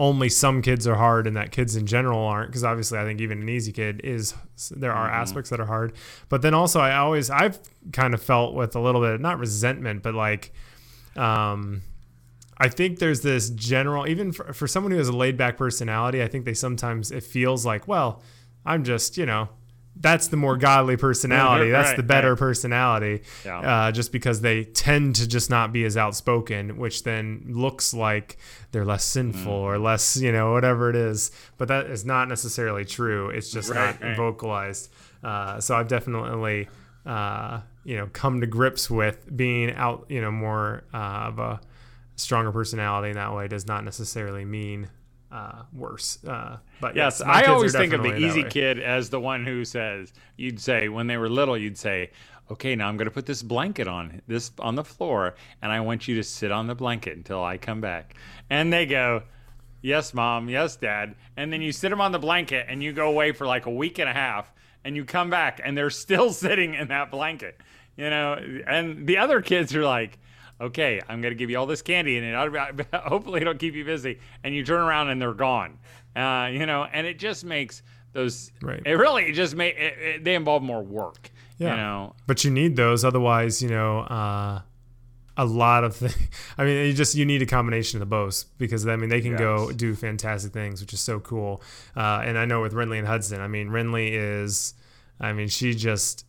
only 0.00 0.28
some 0.28 0.60
kids 0.60 0.88
are 0.88 0.96
hard 0.96 1.28
and 1.28 1.36
that 1.36 1.52
kids 1.52 1.76
in 1.76 1.86
general 1.86 2.18
aren't 2.18 2.50
because 2.50 2.64
obviously 2.64 2.98
i 2.98 3.04
think 3.04 3.20
even 3.20 3.42
an 3.42 3.48
easy 3.48 3.70
kid 3.70 4.00
is 4.02 4.34
there 4.72 4.92
are 4.92 5.06
mm-hmm. 5.06 5.20
aspects 5.22 5.50
that 5.50 5.60
are 5.60 5.66
hard 5.66 5.92
but 6.28 6.42
then 6.42 6.52
also 6.52 6.80
i 6.80 6.96
always 6.96 7.30
i've 7.30 7.60
kind 7.92 8.12
of 8.12 8.20
felt 8.20 8.54
with 8.54 8.74
a 8.74 8.80
little 8.80 9.00
bit 9.00 9.20
not 9.20 9.38
resentment 9.38 10.02
but 10.02 10.12
like 10.12 10.52
um 11.14 11.80
I 12.58 12.68
think 12.68 12.98
there's 12.98 13.20
this 13.22 13.50
general, 13.50 14.06
even 14.06 14.32
for, 14.32 14.52
for 14.52 14.66
someone 14.66 14.92
who 14.92 14.98
has 14.98 15.08
a 15.08 15.16
laid 15.16 15.36
back 15.36 15.56
personality, 15.56 16.22
I 16.22 16.28
think 16.28 16.44
they 16.44 16.54
sometimes, 16.54 17.10
it 17.10 17.24
feels 17.24 17.66
like, 17.66 17.88
well, 17.88 18.22
I'm 18.64 18.84
just, 18.84 19.16
you 19.16 19.26
know, 19.26 19.48
that's 19.96 20.26
the 20.26 20.36
more 20.36 20.56
godly 20.56 20.96
personality. 20.96 21.70
That's 21.70 21.90
right, 21.90 21.96
the 21.96 22.02
better 22.02 22.30
right. 22.30 22.38
personality. 22.38 23.22
Yeah. 23.44 23.58
Uh, 23.58 23.92
just 23.92 24.10
because 24.10 24.40
they 24.40 24.64
tend 24.64 25.14
to 25.16 25.28
just 25.28 25.50
not 25.50 25.72
be 25.72 25.84
as 25.84 25.96
outspoken, 25.96 26.78
which 26.78 27.04
then 27.04 27.44
looks 27.48 27.94
like 27.94 28.36
they're 28.72 28.84
less 28.84 29.04
sinful 29.04 29.52
mm. 29.52 29.64
or 29.64 29.78
less, 29.78 30.16
you 30.16 30.32
know, 30.32 30.52
whatever 30.52 30.90
it 30.90 30.96
is. 30.96 31.30
But 31.58 31.68
that 31.68 31.86
is 31.86 32.04
not 32.04 32.28
necessarily 32.28 32.84
true. 32.84 33.30
It's 33.30 33.50
just 33.50 33.72
not 33.72 34.00
vocalized. 34.16 34.90
Uh, 35.22 35.60
so 35.60 35.76
I've 35.76 35.88
definitely, 35.88 36.68
uh, 37.06 37.60
you 37.84 37.96
know, 37.96 38.08
come 38.12 38.40
to 38.40 38.48
grips 38.48 38.90
with 38.90 39.36
being 39.36 39.72
out, 39.74 40.06
you 40.08 40.20
know, 40.20 40.32
more 40.32 40.82
uh, 40.92 40.96
of 41.28 41.38
a 41.38 41.60
stronger 42.16 42.52
personality 42.52 43.10
in 43.10 43.16
that 43.16 43.34
way 43.34 43.48
does 43.48 43.66
not 43.66 43.84
necessarily 43.84 44.44
mean 44.44 44.88
uh, 45.32 45.62
worse. 45.72 46.18
Uh, 46.24 46.58
but 46.80 46.94
yes, 46.94 47.20
yes 47.20 47.28
I 47.28 47.44
always 47.46 47.72
think 47.72 47.92
of 47.92 48.02
the 48.02 48.16
easy 48.16 48.44
kid 48.44 48.78
as 48.78 49.10
the 49.10 49.20
one 49.20 49.44
who 49.44 49.64
says, 49.64 50.12
you'd 50.36 50.60
say 50.60 50.88
when 50.88 51.06
they 51.06 51.16
were 51.16 51.28
little, 51.28 51.58
you'd 51.58 51.76
say, 51.76 52.10
okay, 52.50 52.76
now 52.76 52.88
I'm 52.88 52.96
going 52.96 53.06
to 53.06 53.14
put 53.14 53.26
this 53.26 53.42
blanket 53.42 53.88
on 53.88 54.20
this 54.26 54.52
on 54.58 54.74
the 54.74 54.84
floor, 54.84 55.34
and 55.62 55.72
I 55.72 55.80
want 55.80 56.06
you 56.06 56.14
to 56.16 56.22
sit 56.22 56.52
on 56.52 56.66
the 56.66 56.74
blanket 56.74 57.16
until 57.16 57.42
I 57.42 57.58
come 57.58 57.80
back. 57.80 58.14
And 58.50 58.72
they 58.72 58.86
go, 58.86 59.22
yes, 59.82 60.14
mom, 60.14 60.48
yes, 60.48 60.76
dad. 60.76 61.14
And 61.36 61.52
then 61.52 61.62
you 61.62 61.72
sit 61.72 61.90
them 61.90 62.00
on 62.00 62.12
the 62.12 62.18
blanket, 62.18 62.66
and 62.68 62.82
you 62.82 62.92
go 62.92 63.08
away 63.08 63.32
for 63.32 63.46
like 63.46 63.66
a 63.66 63.70
week 63.70 63.98
and 63.98 64.08
a 64.08 64.12
half, 64.12 64.52
and 64.84 64.94
you 64.94 65.04
come 65.04 65.30
back, 65.30 65.60
and 65.64 65.76
they're 65.76 65.90
still 66.04 66.32
sitting 66.32 66.74
in 66.74 66.88
that 66.88 67.10
blanket. 67.10 67.60
You 67.96 68.10
know, 68.10 68.36
and 68.66 69.06
the 69.06 69.18
other 69.18 69.40
kids 69.40 69.74
are 69.74 69.84
like, 69.84 70.18
okay, 70.60 71.00
I'm 71.08 71.20
going 71.20 71.32
to 71.32 71.38
give 71.38 71.50
you 71.50 71.58
all 71.58 71.66
this 71.66 71.82
candy, 71.82 72.18
and 72.18 72.26
it 72.26 72.86
hopefully 72.94 73.40
it'll 73.40 73.54
keep 73.54 73.74
you 73.74 73.84
busy. 73.84 74.18
And 74.42 74.54
you 74.54 74.64
turn 74.64 74.80
around 74.80 75.10
and 75.10 75.20
they're 75.20 75.34
gone. 75.34 75.78
Uh, 76.14 76.48
you 76.52 76.66
know, 76.66 76.84
and 76.84 77.06
it 77.06 77.18
just 77.18 77.44
makes 77.44 77.82
those. 78.12 78.52
Right. 78.62 78.82
It 78.84 78.92
really 78.92 79.32
just 79.32 79.54
make 79.56 79.76
it, 79.76 79.98
it, 79.98 80.24
they 80.24 80.34
involve 80.34 80.62
more 80.62 80.82
work. 80.82 81.30
Yeah. 81.58 81.70
You 81.70 81.76
know, 81.76 82.16
but 82.26 82.44
you 82.44 82.50
need 82.50 82.76
those, 82.76 83.04
otherwise, 83.04 83.62
you 83.62 83.68
know. 83.68 84.00
Uh, 84.00 84.60
a 85.36 85.44
lot 85.44 85.82
of 85.82 85.96
things. 85.96 86.16
I 86.58 86.64
mean, 86.64 86.86
you 86.86 86.92
just 86.92 87.14
you 87.14 87.24
need 87.24 87.42
a 87.42 87.46
combination 87.46 87.96
of 87.96 88.00
the 88.00 88.06
both 88.06 88.44
because 88.58 88.86
I 88.86 88.96
mean 88.96 89.08
they 89.08 89.20
can 89.20 89.32
yes. 89.32 89.40
go 89.40 89.72
do 89.72 89.94
fantastic 89.94 90.52
things, 90.52 90.80
which 90.80 90.92
is 90.92 91.00
so 91.00 91.20
cool. 91.20 91.62
Uh, 91.96 92.22
and 92.24 92.38
I 92.38 92.44
know 92.44 92.62
with 92.62 92.72
Renly 92.72 92.98
and 92.98 93.06
Hudson, 93.06 93.40
I 93.40 93.48
mean 93.48 93.68
Renly 93.68 94.10
is, 94.12 94.74
I 95.20 95.32
mean 95.32 95.48
she 95.48 95.74
just 95.74 96.24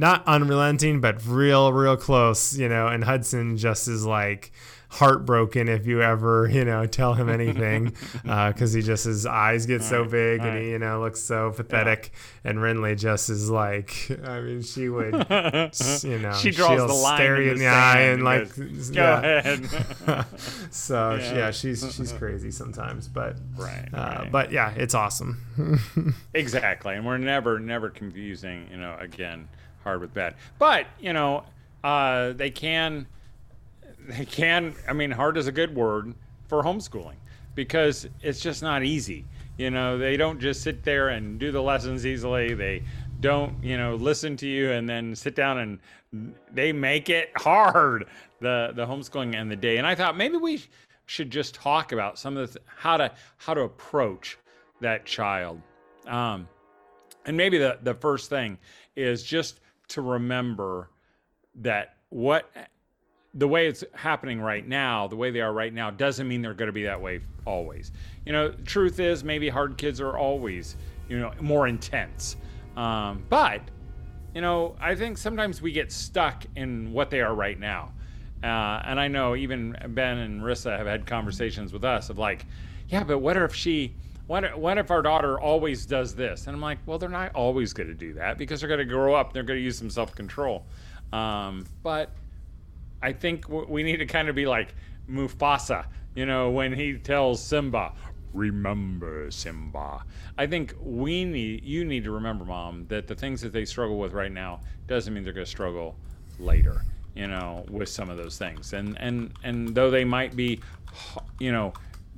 not 0.00 0.26
unrelenting, 0.26 1.00
but 1.00 1.24
real, 1.26 1.72
real 1.72 1.96
close, 1.96 2.56
you 2.56 2.68
know. 2.68 2.88
And 2.88 3.04
Hudson 3.04 3.58
just 3.58 3.86
is 3.86 4.04
like 4.04 4.50
heartbroken 4.88 5.68
if 5.68 5.86
you 5.86 6.02
ever, 6.02 6.48
you 6.50 6.64
know, 6.64 6.84
tell 6.86 7.14
him 7.14 7.28
anything, 7.28 7.94
because 8.24 8.74
uh, 8.74 8.78
he 8.78 8.82
just 8.82 9.04
his 9.04 9.26
eyes 9.26 9.66
get 9.66 9.82
so 9.82 10.04
big 10.04 10.40
and 10.40 10.58
he, 10.58 10.70
you 10.70 10.78
know, 10.78 11.00
looks 11.00 11.20
so 11.20 11.52
pathetic. 11.54 12.10
Yeah. 12.12 12.50
And 12.50 12.58
Renly 12.60 12.98
just 12.98 13.28
is 13.28 13.50
like, 13.50 14.10
I 14.24 14.40
mean, 14.40 14.62
she 14.62 14.88
would, 14.88 15.12
you 16.02 16.18
know, 16.18 16.32
she 16.32 16.50
draws 16.50 16.80
the 16.80 16.94
line 16.94 17.16
stare 17.18 17.42
you 17.42 17.52
in 17.52 17.58
the, 17.58 17.64
the 17.64 17.70
eye 17.70 18.00
and 18.00 18.24
like, 18.24 18.56
goes, 18.56 18.90
go 18.90 19.02
yeah. 19.02 19.20
ahead. 19.20 20.26
so 20.70 21.16
yeah. 21.16 21.34
yeah. 21.34 21.50
she's 21.50 21.80
she's 21.94 22.12
crazy 22.12 22.50
sometimes, 22.50 23.06
but 23.06 23.36
right, 23.56 23.88
uh, 23.92 23.98
right. 23.98 24.32
but 24.32 24.50
yeah, 24.50 24.72
it's 24.76 24.94
awesome. 24.94 26.16
exactly, 26.32 26.94
and 26.94 27.04
we're 27.04 27.18
never 27.18 27.60
never 27.60 27.90
confusing, 27.90 28.66
you 28.70 28.78
know, 28.78 28.96
again 28.98 29.46
hard 29.82 30.00
with 30.00 30.14
bad. 30.14 30.34
But 30.58 30.86
you 30.98 31.12
know, 31.12 31.44
uh, 31.84 32.32
they 32.32 32.50
can, 32.50 33.06
they 34.08 34.24
can. 34.24 34.74
I 34.88 34.92
mean, 34.92 35.10
hard 35.10 35.36
is 35.36 35.46
a 35.46 35.52
good 35.52 35.74
word 35.74 36.14
for 36.48 36.62
homeschooling 36.62 37.16
because 37.54 38.08
it's 38.22 38.40
just 38.40 38.62
not 38.62 38.82
easy. 38.82 39.24
You 39.58 39.70
know, 39.70 39.98
they 39.98 40.16
don't 40.16 40.40
just 40.40 40.62
sit 40.62 40.84
there 40.84 41.10
and 41.10 41.38
do 41.38 41.52
the 41.52 41.62
lessons 41.62 42.06
easily. 42.06 42.54
They 42.54 42.82
don't, 43.20 43.62
you 43.62 43.76
know, 43.76 43.94
listen 43.94 44.36
to 44.38 44.48
you 44.48 44.72
and 44.72 44.88
then 44.88 45.14
sit 45.14 45.34
down 45.34 45.58
and 45.58 46.34
they 46.52 46.72
make 46.72 47.10
it 47.10 47.30
hard 47.36 48.06
the 48.40 48.72
the 48.74 48.86
homeschooling 48.86 49.34
and 49.34 49.50
the 49.50 49.56
day. 49.56 49.76
And 49.76 49.86
I 49.86 49.94
thought 49.94 50.16
maybe 50.16 50.36
we 50.36 50.62
should 51.06 51.30
just 51.30 51.54
talk 51.54 51.92
about 51.92 52.18
some 52.18 52.36
of 52.36 52.52
the 52.52 52.58
th- 52.58 52.66
how 52.66 52.96
to 52.96 53.12
how 53.36 53.54
to 53.54 53.62
approach 53.62 54.38
that 54.80 55.04
child. 55.04 55.60
Um, 56.06 56.48
and 57.26 57.36
maybe 57.36 57.58
the 57.58 57.78
the 57.82 57.94
first 57.94 58.30
thing 58.30 58.58
is 58.96 59.22
just 59.22 59.60
to 59.90 60.00
remember 60.00 60.90
that 61.56 61.96
what 62.08 62.50
the 63.34 63.46
way 63.46 63.68
it's 63.68 63.84
happening 63.94 64.40
right 64.40 64.66
now, 64.66 65.06
the 65.06 65.16
way 65.16 65.30
they 65.30 65.40
are 65.40 65.52
right 65.52 65.72
now, 65.72 65.90
doesn't 65.90 66.26
mean 66.26 66.42
they're 66.42 66.54
going 66.54 66.66
to 66.66 66.72
be 66.72 66.84
that 66.84 67.00
way 67.00 67.20
always. 67.44 67.92
You 68.26 68.32
know, 68.32 68.50
truth 68.64 68.98
is 68.98 69.22
maybe 69.22 69.48
hard 69.48 69.76
kids 69.76 70.00
are 70.00 70.16
always, 70.16 70.76
you 71.08 71.18
know, 71.18 71.32
more 71.40 71.68
intense. 71.68 72.36
Um, 72.76 73.24
but, 73.28 73.60
you 74.34 74.40
know, 74.40 74.74
I 74.80 74.94
think 74.94 75.16
sometimes 75.18 75.62
we 75.62 75.70
get 75.70 75.92
stuck 75.92 76.44
in 76.56 76.92
what 76.92 77.10
they 77.10 77.20
are 77.20 77.34
right 77.34 77.58
now. 77.58 77.92
Uh, 78.42 78.82
and 78.84 78.98
I 78.98 79.06
know 79.06 79.36
even 79.36 79.76
Ben 79.88 80.18
and 80.18 80.40
Rissa 80.40 80.76
have 80.76 80.86
had 80.86 81.06
conversations 81.06 81.72
with 81.72 81.84
us 81.84 82.10
of 82.10 82.18
like, 82.18 82.46
yeah, 82.88 83.04
but 83.04 83.18
what 83.18 83.36
if 83.36 83.54
she, 83.54 83.94
what, 84.30 84.78
if 84.78 84.92
our 84.92 85.02
daughter 85.02 85.40
always 85.40 85.84
does 85.84 86.14
this? 86.14 86.46
And 86.46 86.54
I'm 86.54 86.62
like, 86.62 86.78
well, 86.86 86.98
they're 86.98 87.08
not 87.08 87.34
always 87.34 87.72
going 87.72 87.88
to 87.88 87.94
do 87.94 88.12
that 88.12 88.38
because 88.38 88.60
they're 88.60 88.68
going 88.68 88.78
to 88.78 88.84
grow 88.84 89.12
up. 89.12 89.32
They're 89.32 89.42
going 89.42 89.58
to 89.58 89.62
use 89.62 89.76
some 89.76 89.90
self 89.90 90.14
control. 90.14 90.64
Um, 91.12 91.66
but 91.82 92.12
I 93.02 93.12
think 93.12 93.46
w- 93.48 93.66
we 93.68 93.82
need 93.82 93.96
to 93.96 94.06
kind 94.06 94.28
of 94.28 94.36
be 94.36 94.46
like 94.46 94.76
Mufasa, 95.10 95.86
you 96.14 96.26
know, 96.26 96.50
when 96.50 96.72
he 96.72 96.94
tells 96.94 97.42
Simba, 97.42 97.92
remember 98.32 99.32
Simba. 99.32 100.04
I 100.38 100.46
think 100.46 100.76
we 100.80 101.24
need, 101.24 101.64
you 101.64 101.84
need 101.84 102.04
to 102.04 102.12
remember, 102.12 102.44
mom, 102.44 102.86
that 102.86 103.08
the 103.08 103.16
things 103.16 103.40
that 103.40 103.52
they 103.52 103.64
struggle 103.64 103.98
with 103.98 104.12
right 104.12 104.30
now 104.30 104.60
doesn't 104.86 105.12
mean 105.12 105.24
they're 105.24 105.32
going 105.32 105.44
to 105.44 105.50
struggle 105.50 105.96
later 106.38 106.84
you 107.16 107.26
know 107.26 107.64
with 107.68 107.88
some 107.88 108.08
of 108.08 108.16
those 108.16 108.38
things 108.38 108.72
and 108.72 108.96
and 109.00 109.32
and 109.42 109.74
though 109.74 109.90
they 109.90 110.04
might 110.04 110.36
be 110.36 110.60
you 111.40 111.50
know 111.50 111.72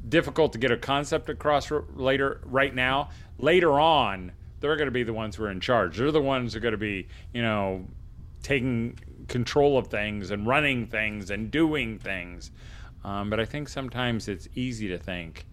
difficult 0.09 0.53
to 0.53 0.59
get 0.59 0.71
a 0.71 0.77
concept 0.77 1.29
across 1.29 1.71
later 1.95 2.41
right 2.45 2.75
now 2.75 3.09
later 3.39 3.79
on 3.79 4.33
they're 4.61 4.77
going 4.77 4.87
to 4.87 4.93
be 4.93 5.03
the 5.03 5.13
ones 5.13 5.37
who 5.37 5.45
are 5.45 5.51
in 5.51 5.61
charge 5.61 5.97
they're 5.97 6.11
the 6.11 6.21
ones 6.21 6.53
who 6.53 6.59
are 6.59 6.61
going 6.61 6.73
to 6.73 6.79
be 6.79 7.07
you 7.33 7.43
know 7.43 7.85
taking 8.43 8.99
control 9.29 9.79
of 9.79 9.87
things 9.87 10.31
and 10.31 10.47
running 10.47 10.87
things 10.87 11.31
and 11.31 11.51
doing 11.51 11.99
things 11.99 12.51
um, 13.05 13.31
but 13.31 13.39
i 13.39 13.45
think 13.45 13.69
sometimes 13.69 14.29
it's 14.29 14.49
easy 14.55 14.89
to 14.89 14.99
think 14.99 15.47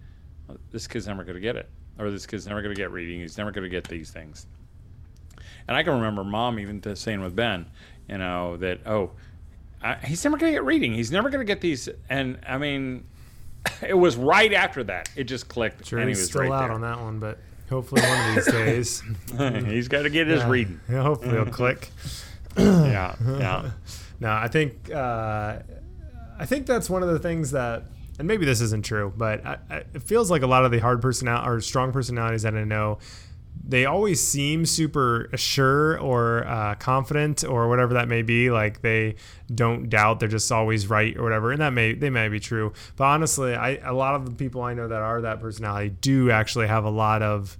"Oh, 0.50 0.58
this 0.72 0.88
kid's 0.88 1.08
never 1.08 1.24
going 1.24 1.36
to 1.36 1.42
get 1.42 1.56
it 1.56 1.70
or 2.00 2.10
this 2.10 2.26
kid's 2.26 2.48
never 2.48 2.62
going 2.62 2.74
to 2.74 2.82
get 2.82 2.92
reading 2.92 3.20
he's 3.20 3.38
never 3.38 3.52
going 3.52 3.64
to 3.64 3.70
get 3.70 3.88
these 3.88 4.10
things 4.10 4.48
and 5.70 5.78
I 5.78 5.84
can 5.84 5.94
remember 5.94 6.24
mom 6.24 6.60
even 6.60 6.96
saying 6.96 7.22
with 7.22 7.36
Ben, 7.36 7.68
you 8.08 8.18
know, 8.18 8.58
that, 8.58 8.88
oh, 8.88 9.12
I, 9.84 9.96
he's 9.96 10.24
never 10.24 10.36
going 10.36 10.52
to 10.52 10.56
get 10.56 10.64
reading. 10.64 10.96
He's 10.96 11.12
never 11.12 11.30
going 11.30 11.42
to 11.42 11.46
get 11.46 11.62
these. 11.62 11.88
And 12.10 12.40
I 12.48 12.58
mean, 12.58 13.06
it 13.88 13.94
was 13.94 14.16
right 14.18 14.54
after 14.54 14.84
that. 14.86 15.10
It 15.16 15.26
just 15.26 15.48
clicked. 15.48 15.86
Sure, 15.88 16.00
and 16.00 16.08
he 16.08 16.12
he's 16.12 16.20
was 16.20 16.30
still 16.30 16.42
right 16.42 16.52
out 16.52 16.60
there. 16.68 16.72
on 16.72 16.82
that 16.82 17.00
one, 17.00 17.20
but 17.20 17.38
hopefully 17.70 18.02
one 18.02 18.30
of 18.30 18.36
these 18.36 18.54
days, 18.54 19.04
he's 19.66 19.88
got 19.88 20.04
to 20.04 20.10
get 20.10 20.28
his 20.28 20.42
yeah, 20.42 20.50
reading. 20.50 20.80
yeah, 20.90 21.04
hopefully 21.04 21.36
he'll 21.36 21.46
click. 21.46 21.90
Yeah. 22.58 23.16
Yeah. 23.26 23.72
No, 24.22 24.32
I 24.34 24.50
think 24.50 24.92
uh, 24.94 25.60
I 26.38 26.46
think 26.46 26.66
that's 26.66 26.90
one 26.90 27.04
of 27.04 27.10
the 27.10 27.20
things 27.20 27.52
that, 27.52 27.84
and 28.18 28.28
maybe 28.28 28.46
this 28.46 28.60
isn't 28.60 28.84
true, 28.84 29.14
but 29.16 29.46
I, 29.46 29.58
I, 29.70 29.76
it 29.94 30.04
feels 30.04 30.30
like 30.30 30.42
a 30.42 30.48
lot 30.48 30.66
of 30.66 30.72
the 30.72 30.80
hard 30.80 31.02
personality 31.02 31.48
or 31.50 31.62
strong 31.62 31.94
personalities 31.94 32.42
that 32.42 32.54
I 32.54 32.66
know, 32.66 32.98
they 33.70 33.86
always 33.86 34.20
seem 34.26 34.66
super 34.66 35.30
sure 35.36 36.00
or 36.00 36.46
uh, 36.48 36.74
confident 36.76 37.44
or 37.44 37.70
whatever 37.70 37.94
that 37.94 38.08
may 38.08 38.24
be. 38.24 38.50
Like 38.50 38.82
they 38.82 39.16
don't 39.54 39.90
doubt; 39.90 40.20
they're 40.20 40.28
just 40.28 40.52
always 40.52 40.88
right 40.88 41.16
or 41.16 41.24
whatever, 41.24 41.52
and 41.52 41.62
that 41.62 41.72
may 41.72 41.94
they 41.94 42.10
may 42.10 42.30
be 42.30 42.40
true. 42.40 42.74
But 42.96 43.06
honestly, 43.06 43.54
I 43.54 43.76
a 43.76 43.94
lot 43.94 44.16
of 44.16 44.26
the 44.26 44.32
people 44.32 44.64
I 44.64 44.74
know 44.74 44.88
that 44.88 45.02
are 45.02 45.22
that 45.22 45.40
personality 45.40 45.90
do 46.02 46.32
actually 46.32 46.68
have 46.68 46.84
a 46.84 46.90
lot 46.90 47.22
of 47.22 47.58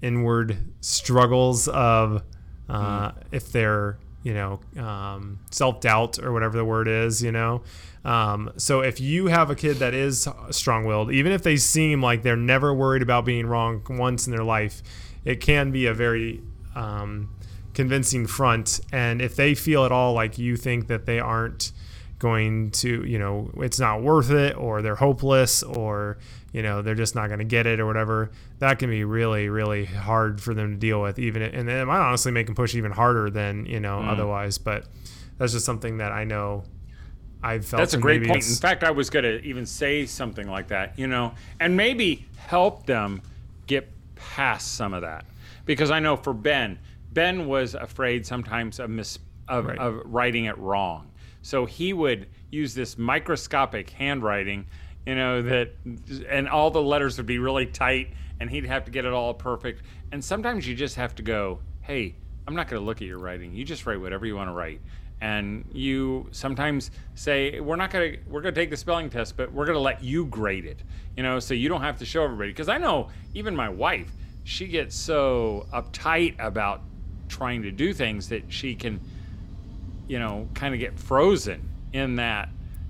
inward 0.00 0.56
struggles 0.80 1.68
of 1.68 2.22
uh, 2.68 3.12
if 3.30 3.52
they're 3.52 3.98
you 4.22 4.32
know 4.32 4.60
um, 4.78 5.38
self-doubt 5.50 6.18
or 6.18 6.32
whatever 6.32 6.56
the 6.56 6.64
word 6.64 6.88
is 6.88 7.22
you 7.22 7.30
know 7.30 7.62
um, 8.04 8.50
so 8.56 8.80
if 8.80 9.00
you 9.00 9.26
have 9.26 9.50
a 9.50 9.54
kid 9.54 9.76
that 9.76 9.94
is 9.94 10.28
strong-willed 10.50 11.12
even 11.12 11.30
if 11.30 11.42
they 11.42 11.56
seem 11.56 12.02
like 12.02 12.22
they're 12.22 12.36
never 12.36 12.74
worried 12.74 13.02
about 13.02 13.24
being 13.24 13.46
wrong 13.46 13.84
once 13.88 14.26
in 14.26 14.32
their 14.32 14.44
life 14.44 14.82
it 15.26 15.40
can 15.40 15.72
be 15.72 15.84
a 15.84 15.92
very 15.92 16.40
um, 16.74 17.28
convincing 17.74 18.26
front. 18.26 18.80
And 18.92 19.20
if 19.20 19.36
they 19.36 19.54
feel 19.54 19.84
at 19.84 19.92
all 19.92 20.14
like 20.14 20.38
you 20.38 20.56
think 20.56 20.86
that 20.86 21.04
they 21.04 21.20
aren't 21.20 21.72
going 22.18 22.70
to 22.70 23.04
you 23.04 23.18
know 23.18 23.50
it's 23.58 23.78
not 23.78 24.00
worth 24.00 24.30
it 24.30 24.56
or 24.56 24.80
they're 24.80 24.94
hopeless 24.94 25.62
or 25.62 26.16
you 26.50 26.62
know 26.62 26.80
they're 26.80 26.94
just 26.94 27.14
not 27.14 27.26
going 27.26 27.40
to 27.40 27.44
get 27.44 27.66
it 27.66 27.78
or 27.78 27.84
whatever 27.84 28.30
that 28.58 28.78
can 28.78 28.88
be 28.88 29.04
really 29.04 29.50
really 29.50 29.84
hard 29.84 30.40
for 30.40 30.54
them 30.54 30.72
to 30.72 30.78
deal 30.78 31.02
with 31.02 31.18
even 31.18 31.42
and 31.42 31.68
it 31.68 31.84
might 31.84 32.00
honestly 32.00 32.32
make 32.32 32.46
them 32.46 32.54
push 32.54 32.74
even 32.74 32.90
harder 32.90 33.28
than 33.28 33.66
you 33.66 33.78
know 33.78 33.98
otherwise. 33.98 34.56
But 34.56 34.86
that's 35.36 35.52
just 35.52 35.66
something 35.66 35.98
that 35.98 36.10
i 36.10 36.24
know 36.24 36.64
i've 37.42 37.66
felt 37.66 37.80
That's 37.80 37.92
a 37.92 37.98
great 37.98 38.26
point. 38.26 38.48
In 38.48 38.54
fact, 38.54 38.82
I 38.82 38.90
was 38.90 39.10
going 39.10 39.24
to 39.24 39.42
even 39.42 39.66
say 39.66 40.06
something 40.06 40.48
like 40.48 40.68
that, 40.68 40.98
you 40.98 41.06
know, 41.06 41.34
and 41.60 41.76
maybe 41.76 42.26
help 42.38 42.86
them 42.86 43.20
get 43.66 43.90
past 44.34 44.74
some 44.74 44.92
of 44.92 45.02
that. 45.02 45.24
Because 45.64 45.90
I 45.90 46.00
know 46.00 46.16
for 46.16 46.32
Ben, 46.32 46.78
Ben 47.12 47.46
was 47.46 47.74
afraid 47.74 48.26
sometimes 48.26 48.78
of, 48.78 48.90
mis- 48.90 49.18
of, 49.48 49.66
Right. 49.66 49.78
of 49.78 50.00
writing 50.04 50.44
it 50.46 50.58
wrong. 50.58 51.10
So 51.42 51.64
he 51.64 51.92
would 51.92 52.26
use 52.50 52.74
this 52.74 52.98
microscopic 52.98 53.90
handwriting, 53.90 54.66
you 55.06 55.14
know, 55.14 55.42
that, 55.42 55.74
and 56.28 56.48
all 56.48 56.70
the 56.70 56.82
letters 56.82 57.16
would 57.18 57.26
be 57.26 57.38
really 57.38 57.66
tight, 57.66 58.10
and 58.40 58.50
he'd 58.50 58.66
have 58.66 58.84
to 58.84 58.90
get 58.90 59.04
it 59.04 59.12
all 59.12 59.32
perfect. 59.32 59.82
And 60.12 60.24
sometimes 60.24 60.66
you 60.66 60.74
just 60.74 60.96
have 60.96 61.14
to 61.16 61.22
go, 61.22 61.60
hey, 61.82 62.16
I'm 62.46 62.54
not 62.54 62.68
going 62.68 62.80
to 62.80 62.86
look 62.86 63.00
at 63.00 63.06
your 63.08 63.18
writing. 63.18 63.54
You 63.54 63.64
just 63.64 63.86
write 63.86 64.00
whatever 64.00 64.26
you 64.26 64.36
want 64.36 64.50
to 64.50 64.54
write 64.54 64.80
and 65.20 65.64
you 65.72 66.28
sometimes 66.30 66.90
say 67.14 67.58
we're 67.60 67.76
not 67.76 67.90
going 67.90 68.12
to 68.12 68.18
we're 68.28 68.42
going 68.42 68.54
to 68.54 68.60
take 68.60 68.70
the 68.70 68.76
spelling 68.76 69.08
test 69.08 69.36
but 69.36 69.50
we're 69.52 69.64
going 69.64 69.76
to 69.76 69.80
let 69.80 70.02
you 70.02 70.26
grade 70.26 70.64
it 70.66 70.82
you 71.16 71.22
know 71.22 71.38
so 71.38 71.54
you 71.54 71.68
don't 71.68 71.80
have 71.80 71.98
to 71.98 72.04
show 72.04 72.24
everybody. 72.24 72.50
Because 72.50 72.68
i 72.68 72.78
know 72.78 73.08
even 73.34 73.56
my 73.56 73.68
wife 73.68 74.10
she 74.44 74.66
gets 74.66 74.94
so 74.94 75.66
uptight 75.72 76.34
about 76.38 76.82
trying 77.28 77.62
to 77.62 77.72
do 77.72 77.92
things 77.92 78.28
that 78.28 78.44
she 78.48 78.74
can 78.74 79.00
you 80.06 80.18
know 80.18 80.48
kind 80.54 80.74
of 80.74 80.80
get 80.80 80.98
frozen 80.98 81.68
in 81.92 82.16
that 82.16 82.48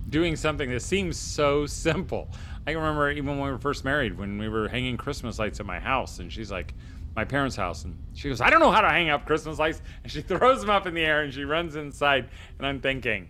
doing 0.08 0.36
something 0.36 0.70
that 0.70 0.80
seems 0.80 1.16
so 1.16 1.66
simple. 1.66 2.28
I 2.66 2.72
remember 2.72 3.10
even 3.10 3.26
when 3.26 3.40
we 3.40 3.50
were 3.50 3.58
first 3.58 3.84
married 3.84 4.18
when 4.18 4.38
we 4.38 4.48
were 4.48 4.66
hanging 4.66 4.96
christmas 4.96 5.38
lights 5.38 5.60
at 5.60 5.66
my 5.66 5.78
house 5.78 6.18
and 6.18 6.32
she's 6.32 6.50
like 6.50 6.74
my 7.16 7.24
parents' 7.24 7.56
house, 7.56 7.84
and 7.84 7.98
she 8.14 8.28
goes, 8.28 8.40
"I 8.40 8.50
don't 8.50 8.60
know 8.60 8.70
how 8.70 8.82
to 8.82 8.88
hang 8.88 9.10
up 9.10 9.24
Christmas 9.26 9.58
lights," 9.58 9.82
and 10.02 10.12
she 10.12 10.20
throws 10.30 10.60
them 10.60 10.70
up 10.70 10.86
in 10.86 10.94
the 10.94 11.02
air 11.02 11.22
and 11.22 11.32
she 11.32 11.44
runs 11.44 11.74
inside, 11.74 12.28
and 12.58 12.66
I'm 12.66 12.80
thinking, 12.80 13.28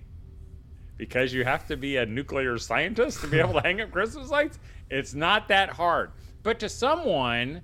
because 0.96 1.32
you 1.32 1.44
have 1.44 1.66
to 1.68 1.76
be 1.76 1.96
a 1.96 2.06
nuclear 2.06 2.58
scientist 2.58 3.20
to 3.20 3.26
be 3.26 3.38
able 3.38 3.54
to 3.54 3.60
hang 3.60 3.80
up 3.80 3.90
Christmas 3.90 4.30
lights, 4.30 4.58
it's 4.90 5.14
not 5.14 5.48
that 5.48 5.70
hard. 5.70 6.10
But 6.42 6.58
to 6.60 6.68
someone 6.68 7.62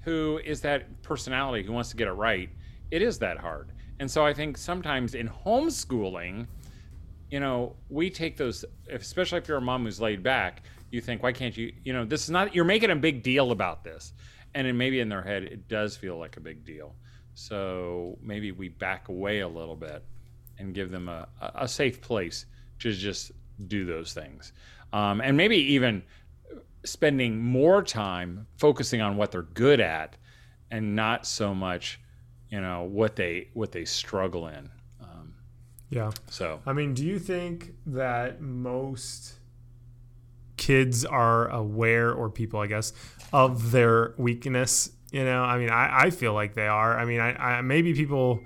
who 0.00 0.40
is 0.44 0.60
that 0.62 1.02
personality 1.02 1.64
who 1.64 1.72
wants 1.72 1.90
to 1.90 1.96
get 1.96 2.08
it 2.08 2.12
right, 2.12 2.50
it 2.90 3.02
is 3.02 3.18
that 3.20 3.38
hard. 3.38 3.70
And 4.00 4.10
so 4.10 4.26
I 4.26 4.34
think 4.34 4.58
sometimes 4.58 5.14
in 5.14 5.28
homeschooling, 5.28 6.46
you 7.30 7.40
know, 7.40 7.76
we 7.88 8.10
take 8.10 8.36
those, 8.36 8.64
especially 8.90 9.38
if 9.38 9.48
you're 9.48 9.58
a 9.58 9.62
mom 9.62 9.84
who's 9.84 10.00
laid 10.00 10.22
back, 10.22 10.64
you 10.90 11.00
think, 11.00 11.22
why 11.22 11.32
can't 11.32 11.56
you, 11.56 11.72
you 11.84 11.92
know, 11.92 12.04
this 12.04 12.24
is 12.24 12.30
not, 12.30 12.54
you're 12.54 12.64
making 12.64 12.90
a 12.90 12.96
big 12.96 13.22
deal 13.22 13.52
about 13.52 13.84
this. 13.84 14.12
And 14.54 14.66
then 14.66 14.76
maybe 14.76 15.00
in 15.00 15.08
their 15.08 15.22
head, 15.22 15.44
it 15.44 15.68
does 15.68 15.96
feel 15.96 16.18
like 16.18 16.36
a 16.36 16.40
big 16.40 16.64
deal. 16.64 16.94
So 17.34 18.18
maybe 18.20 18.52
we 18.52 18.68
back 18.68 19.08
away 19.08 19.40
a 19.40 19.48
little 19.48 19.76
bit 19.76 20.04
and 20.58 20.74
give 20.74 20.90
them 20.90 21.08
a, 21.08 21.26
a 21.40 21.52
a 21.62 21.68
safe 21.68 22.00
place 22.00 22.46
to 22.80 22.92
just 22.92 23.32
do 23.66 23.86
those 23.86 24.12
things. 24.12 24.52
Um, 24.92 25.20
and 25.20 25.36
maybe 25.36 25.56
even 25.56 26.02
spending 26.84 27.40
more 27.40 27.82
time 27.82 28.46
focusing 28.58 29.00
on 29.00 29.16
what 29.16 29.30
they're 29.30 29.42
good 29.42 29.80
at 29.80 30.16
and 30.70 30.94
not 30.94 31.26
so 31.26 31.54
much, 31.54 32.00
you 32.50 32.60
know, 32.60 32.82
what 32.82 33.16
they, 33.16 33.48
what 33.54 33.72
they 33.72 33.84
struggle 33.84 34.48
in. 34.48 34.68
Um, 35.00 35.34
yeah 35.90 36.10
so. 36.28 36.60
I 36.66 36.72
mean, 36.72 36.92
do 36.92 37.06
you 37.06 37.18
think 37.18 37.74
that 37.86 38.40
most 38.40 39.34
kids 40.56 41.04
are 41.04 41.48
aware, 41.48 42.12
or 42.12 42.28
people, 42.28 42.60
I 42.60 42.66
guess, 42.66 42.92
of 43.32 43.70
their 43.70 44.14
weakness? 44.16 44.90
You 45.10 45.24
know, 45.24 45.42
I 45.42 45.58
mean, 45.58 45.70
I, 45.70 46.04
I 46.04 46.10
feel 46.10 46.32
like 46.32 46.54
they 46.54 46.66
are. 46.66 46.98
I 46.98 47.04
mean, 47.04 47.20
I, 47.20 47.58
I 47.58 47.60
maybe 47.60 47.94
people 47.94 48.44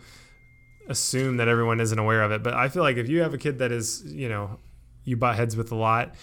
assume 0.88 1.36
that 1.38 1.48
everyone 1.48 1.80
isn't 1.80 1.98
aware 1.98 2.22
of 2.22 2.32
it, 2.32 2.42
but 2.42 2.54
I 2.54 2.68
feel 2.68 2.82
like 2.82 2.96
if 2.96 3.08
you 3.08 3.22
have 3.22 3.34
a 3.34 3.38
kid 3.38 3.58
that 3.58 3.72
is, 3.72 4.02
you 4.04 4.28
know, 4.28 4.58
you 5.04 5.16
butt 5.16 5.36
heads 5.36 5.56
with 5.56 5.72
a 5.72 5.76
lot, 5.76 6.14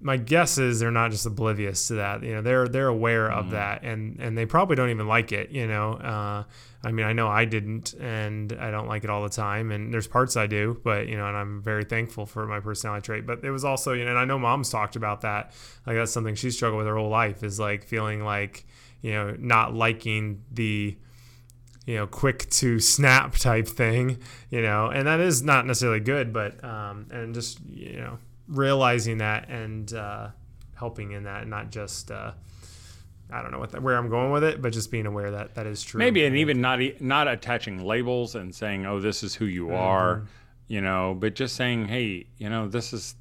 my 0.00 0.16
guess 0.16 0.58
is 0.58 0.78
they're 0.78 0.90
not 0.90 1.10
just 1.10 1.26
oblivious 1.26 1.88
to 1.88 1.94
that. 1.94 2.22
You 2.22 2.34
know, 2.34 2.42
they're 2.42 2.68
they're 2.68 2.88
aware 2.88 3.30
of 3.30 3.50
that, 3.50 3.82
and 3.82 4.20
and 4.20 4.38
they 4.38 4.46
probably 4.46 4.76
don't 4.76 4.90
even 4.90 5.08
like 5.08 5.32
it. 5.32 5.50
You 5.50 5.66
know, 5.66 5.94
uh, 5.94 6.44
I 6.84 6.92
mean, 6.92 7.04
I 7.04 7.12
know 7.12 7.26
I 7.26 7.44
didn't, 7.44 7.94
and 7.94 8.52
I 8.52 8.70
don't 8.70 8.86
like 8.86 9.02
it 9.02 9.10
all 9.10 9.24
the 9.24 9.28
time. 9.28 9.72
And 9.72 9.92
there's 9.92 10.06
parts 10.06 10.36
I 10.36 10.46
do, 10.46 10.80
but 10.84 11.08
you 11.08 11.16
know, 11.16 11.26
and 11.26 11.36
I'm 11.36 11.62
very 11.62 11.84
thankful 11.84 12.26
for 12.26 12.46
my 12.46 12.60
personality 12.60 13.04
trait. 13.04 13.26
But 13.26 13.44
it 13.44 13.50
was 13.50 13.64
also, 13.64 13.92
you 13.92 14.04
know, 14.04 14.10
and 14.10 14.18
I 14.18 14.24
know 14.24 14.38
mom's 14.38 14.70
talked 14.70 14.94
about 14.94 15.22
that. 15.22 15.52
Like 15.84 15.96
that's 15.96 16.12
something 16.12 16.36
she 16.36 16.52
struggled 16.52 16.78
with 16.78 16.86
her 16.86 16.96
whole 16.96 17.10
life 17.10 17.42
is 17.42 17.58
like 17.58 17.84
feeling 17.84 18.22
like, 18.22 18.66
you 19.02 19.12
know, 19.12 19.34
not 19.38 19.74
liking 19.74 20.44
the 20.52 20.96
you 21.86 21.96
know, 21.96 22.06
quick 22.06 22.48
to 22.50 22.78
snap 22.78 23.32
type 23.38 23.66
thing, 23.66 24.18
you 24.50 24.60
know, 24.62 24.90
and 24.90 25.08
that 25.08 25.18
is 25.20 25.42
not 25.42 25.66
necessarily 25.66 26.00
good, 26.00 26.32
but 26.32 26.62
um, 26.62 27.06
and 27.10 27.34
just 27.34 27.58
you 27.66 27.96
know 27.96 28.18
realizing 28.48 29.18
that 29.18 29.48
and 29.48 29.92
uh, 29.92 30.28
helping 30.74 31.12
in 31.12 31.24
that, 31.24 31.42
and 31.42 31.50
not 31.50 31.70
just 31.70 32.10
uh, 32.10 32.32
I 33.30 33.42
don't 33.42 33.52
know 33.52 33.58
what 33.58 33.70
the, 33.70 33.80
where 33.80 33.96
I'm 33.96 34.08
going 34.08 34.32
with 34.32 34.44
it, 34.44 34.60
but 34.60 34.72
just 34.72 34.90
being 34.90 35.06
aware 35.06 35.30
that 35.30 35.54
that 35.54 35.66
is 35.66 35.82
true. 35.82 35.98
Maybe 35.98 36.24
and 36.24 36.36
even 36.36 36.60
not 36.60 36.80
not 37.00 37.28
attaching 37.28 37.84
labels 37.84 38.34
and 38.34 38.54
saying, 38.54 38.86
"Oh, 38.86 39.00
this 39.00 39.22
is 39.22 39.34
who 39.34 39.44
you 39.44 39.74
are." 39.74 40.24
you 40.68 40.82
know, 40.82 41.16
but 41.18 41.34
just 41.34 41.56
saying, 41.56 41.88
hey, 41.88 42.26
you 42.36 42.48
know, 42.48 42.68
this 42.68 42.92
is, 42.92 43.16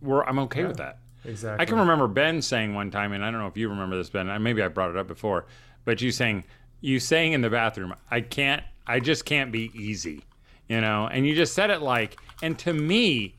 we're, 0.00 0.24
I'm 0.24 0.38
okay 0.40 0.64
with 0.64 0.78
that. 0.78 0.98
Exactly. 1.24 1.62
I 1.62 1.66
can 1.66 1.78
remember 1.78 2.08
Ben 2.08 2.40
saying 2.40 2.74
one 2.74 2.90
time, 2.90 3.12
and 3.12 3.22
I 3.22 3.30
don't 3.30 3.40
know 3.40 3.46
if 3.46 3.56
you 3.56 3.68
remember 3.68 3.96
this, 3.96 4.08
Ben. 4.08 4.42
Maybe 4.42 4.62
I 4.62 4.68
brought 4.68 4.90
it 4.90 4.96
up 4.96 5.06
before, 5.06 5.44
but 5.84 6.00
you 6.00 6.10
saying, 6.10 6.44
you 6.80 6.98
saying 6.98 7.34
in 7.34 7.42
the 7.42 7.50
bathroom, 7.50 7.94
I 8.10 8.22
can't, 8.22 8.62
I 8.86 8.98
just 8.98 9.26
can't 9.26 9.52
be 9.52 9.70
easy, 9.74 10.24
you 10.68 10.80
know, 10.80 11.06
and 11.12 11.26
you 11.26 11.34
just 11.34 11.52
said 11.52 11.68
it 11.68 11.82
like, 11.82 12.16
and 12.42 12.58
to 12.60 12.72
me, 12.72 13.36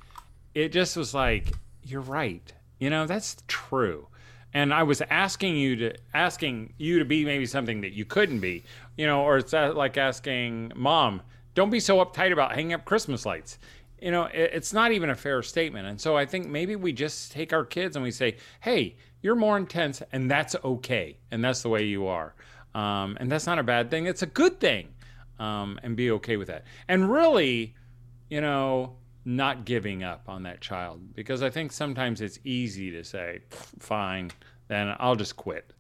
it 0.54 0.70
just 0.70 0.98
was 0.98 1.14
like, 1.14 1.54
you're 1.84 2.02
right, 2.02 2.52
you 2.80 2.90
know, 2.90 3.06
that's 3.06 3.38
true. 3.48 4.08
And 4.54 4.74
I 4.74 4.84
was 4.84 5.02
asking 5.10 5.56
you 5.56 5.76
to 5.78 5.96
asking 6.14 6.74
you 6.78 7.00
to 7.00 7.06
be 7.06 7.24
maybe 7.24 7.46
something 7.46 7.82
that 7.82 7.94
you 7.94 8.04
couldn't 8.04 8.40
be, 8.40 8.64
you 8.98 9.06
know, 9.06 9.22
or 9.22 9.38
it's 9.38 9.54
uh, 9.54 9.74
like 9.74 9.98
asking 9.98 10.74
mom, 10.76 11.22
don't 11.56 11.70
be 11.70 11.80
so 11.80 12.04
uptight 12.04 12.34
about 12.34 12.54
hanging 12.54 12.74
up 12.74 12.84
Christmas 12.84 13.26
lights 13.26 13.58
you 14.02 14.10
know, 14.10 14.28
it's 14.34 14.74
not 14.74 14.92
even 14.92 15.12
a 15.12 15.16
fair 15.16 15.44
statement. 15.44 15.88
And 15.88 16.02
so 16.02 16.18
I 16.18 16.26
think 16.26 16.48
maybe 16.48 16.76
we 16.76 16.92
just 16.92 17.32
take 17.32 17.54
our 17.54 17.64
kids 17.64 17.96
and 17.96 18.04
we 18.04 18.10
say, 18.10 18.38
hey, 18.60 18.96
you're 19.22 19.36
more 19.36 19.58
intense, 19.58 20.02
and 20.12 20.30
that's 20.30 20.56
okay. 20.64 21.18
And 21.30 21.44
that's 21.44 21.62
the 21.62 21.70
way 21.70 21.84
you 21.84 22.08
are. 22.08 22.34
Um, 22.74 23.16
and 23.20 23.32
that's 23.32 23.46
not 23.46 23.60
a 23.60 23.64
bad 23.64 23.92
thing, 23.92 24.08
it's 24.08 24.24
a 24.24 24.28
good 24.28 24.60
thing. 24.60 24.88
Um, 25.40 25.80
and 25.84 25.96
be 25.96 26.12
okay 26.12 26.38
with 26.38 26.48
that. 26.48 26.66
And 26.88 27.12
really, 27.12 27.76
you 28.30 28.42
know, 28.42 28.96
not 29.26 29.66
giving 29.66 30.04
up 30.04 30.28
on 30.28 30.44
that 30.44 30.62
child 30.62 31.14
because 31.14 31.44
I 31.44 31.50
think 31.50 31.72
sometimes 31.72 32.22
it's 32.22 32.40
easy 32.44 32.92
to 32.92 33.04
say, 33.04 33.42
fine, 33.80 34.32
then 34.68 34.96
I'll 35.00 35.16
just 35.16 35.36
quit. 35.36 35.74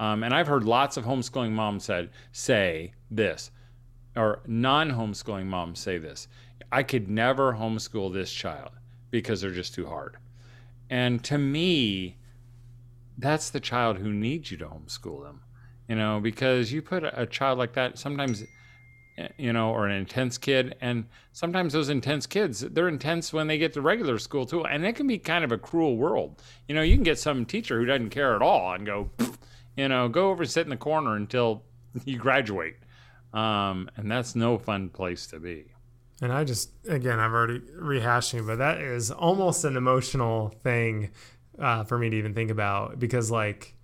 Um, 0.00 0.22
and 0.22 0.34
I've 0.34 0.46
heard 0.46 0.64
lots 0.64 0.96
of 0.96 1.04
homeschooling 1.04 1.52
moms 1.52 1.84
said 1.84 2.10
say 2.32 2.92
this, 3.10 3.50
or 4.16 4.42
non-homeschooling 4.46 5.46
moms 5.46 5.80
say 5.80 5.98
this. 5.98 6.28
I 6.70 6.82
could 6.82 7.08
never 7.08 7.52
homeschool 7.52 8.12
this 8.12 8.32
child 8.32 8.70
because 9.10 9.40
they're 9.40 9.50
just 9.50 9.74
too 9.74 9.86
hard. 9.86 10.16
And 10.90 11.22
to 11.24 11.38
me, 11.38 12.16
that's 13.18 13.50
the 13.50 13.60
child 13.60 13.98
who 13.98 14.12
needs 14.12 14.50
you 14.50 14.56
to 14.58 14.66
homeschool 14.66 15.22
them, 15.22 15.40
you 15.88 15.94
know, 15.96 16.20
because 16.20 16.72
you 16.72 16.82
put 16.82 17.04
a, 17.04 17.26
child 17.26 17.58
like 17.58 17.74
that 17.74 17.98
sometimes, 17.98 18.42
you 19.38 19.52
know, 19.52 19.70
or 19.70 19.86
an 19.86 19.96
intense 19.96 20.38
kid, 20.38 20.74
and 20.80 21.06
sometimes 21.32 21.72
those 21.72 21.88
intense 21.88 22.26
kids, 22.26 22.60
they're 22.60 22.88
intense 22.88 23.32
when 23.32 23.46
they 23.46 23.58
get 23.58 23.72
to 23.74 23.80
regular 23.80 24.18
school 24.18 24.46
too. 24.46 24.64
And 24.64 24.84
it 24.84 24.96
can 24.96 25.06
be 25.06 25.18
kind 25.18 25.44
of 25.44 25.52
a 25.52 25.58
cruel 25.58 25.96
world. 25.96 26.42
You 26.68 26.74
know, 26.74 26.82
you 26.82 26.94
can 26.94 27.04
get 27.04 27.18
some 27.18 27.44
teacher 27.44 27.78
who 27.78 27.86
doesn't 27.86 28.10
care 28.10 28.34
at 28.34 28.42
all 28.42 28.72
and 28.72 28.84
go, 28.84 29.10
you 29.76 29.88
know, 29.88 30.08
go 30.08 30.30
over 30.30 30.42
and 30.42 30.50
sit 30.50 30.66
in 30.66 30.70
the 30.70 30.76
corner 30.76 31.16
until 31.16 31.62
you 32.04 32.18
graduate. 32.18 32.76
Um, 33.32 33.90
and 33.96 34.10
that's 34.10 34.34
no 34.34 34.58
fun 34.58 34.88
place 34.88 35.26
to 35.28 35.40
be. 35.40 35.66
And 36.22 36.32
I 36.32 36.44
just, 36.44 36.70
again, 36.88 37.18
I'm 37.18 37.32
already 37.32 37.60
rehashing, 37.60 38.46
but 38.46 38.58
that 38.58 38.80
is 38.80 39.10
almost 39.10 39.64
an 39.64 39.76
emotional 39.76 40.50
thing 40.62 41.10
uh, 41.58 41.84
for 41.84 41.98
me 41.98 42.10
to 42.10 42.16
even 42.16 42.34
think 42.34 42.50
about 42.50 43.00
because, 43.00 43.30
like, 43.30 43.76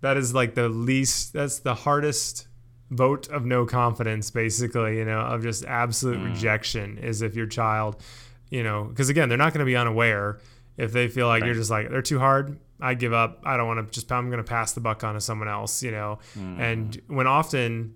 that 0.00 0.16
is 0.16 0.34
like 0.34 0.54
the 0.54 0.68
least, 0.68 1.34
that's 1.34 1.58
the 1.58 1.74
hardest 1.74 2.48
vote 2.90 3.28
of 3.28 3.44
no 3.44 3.66
confidence, 3.66 4.30
basically, 4.30 4.98
you 4.98 5.04
know, 5.04 5.20
of 5.20 5.42
just 5.42 5.64
absolute 5.64 6.18
mm. 6.18 6.32
rejection 6.32 6.98
is 6.98 7.22
if 7.22 7.36
your 7.36 7.46
child, 7.46 8.02
you 8.50 8.62
know, 8.62 8.84
because 8.84 9.08
again, 9.08 9.28
they're 9.28 9.38
not 9.38 9.52
going 9.52 9.60
to 9.60 9.66
be 9.66 9.76
unaware 9.76 10.38
if 10.76 10.92
they 10.92 11.08
feel 11.08 11.26
like 11.26 11.42
right. 11.42 11.46
you're 11.48 11.54
just 11.54 11.70
like, 11.70 11.90
they're 11.90 12.02
too 12.02 12.18
hard. 12.18 12.58
I 12.80 12.94
give 12.94 13.12
up. 13.12 13.42
I 13.44 13.56
don't 13.56 13.66
want 13.66 13.86
to 13.86 13.92
just, 13.92 14.10
I'm 14.12 14.30
going 14.30 14.42
to 14.42 14.48
pass 14.48 14.72
the 14.72 14.80
buck 14.80 15.02
on 15.04 15.14
to 15.14 15.20
someone 15.20 15.48
else, 15.48 15.82
you 15.82 15.90
know. 15.90 16.20
Mm. 16.38 16.58
And 16.60 17.02
when 17.08 17.26
often, 17.26 17.94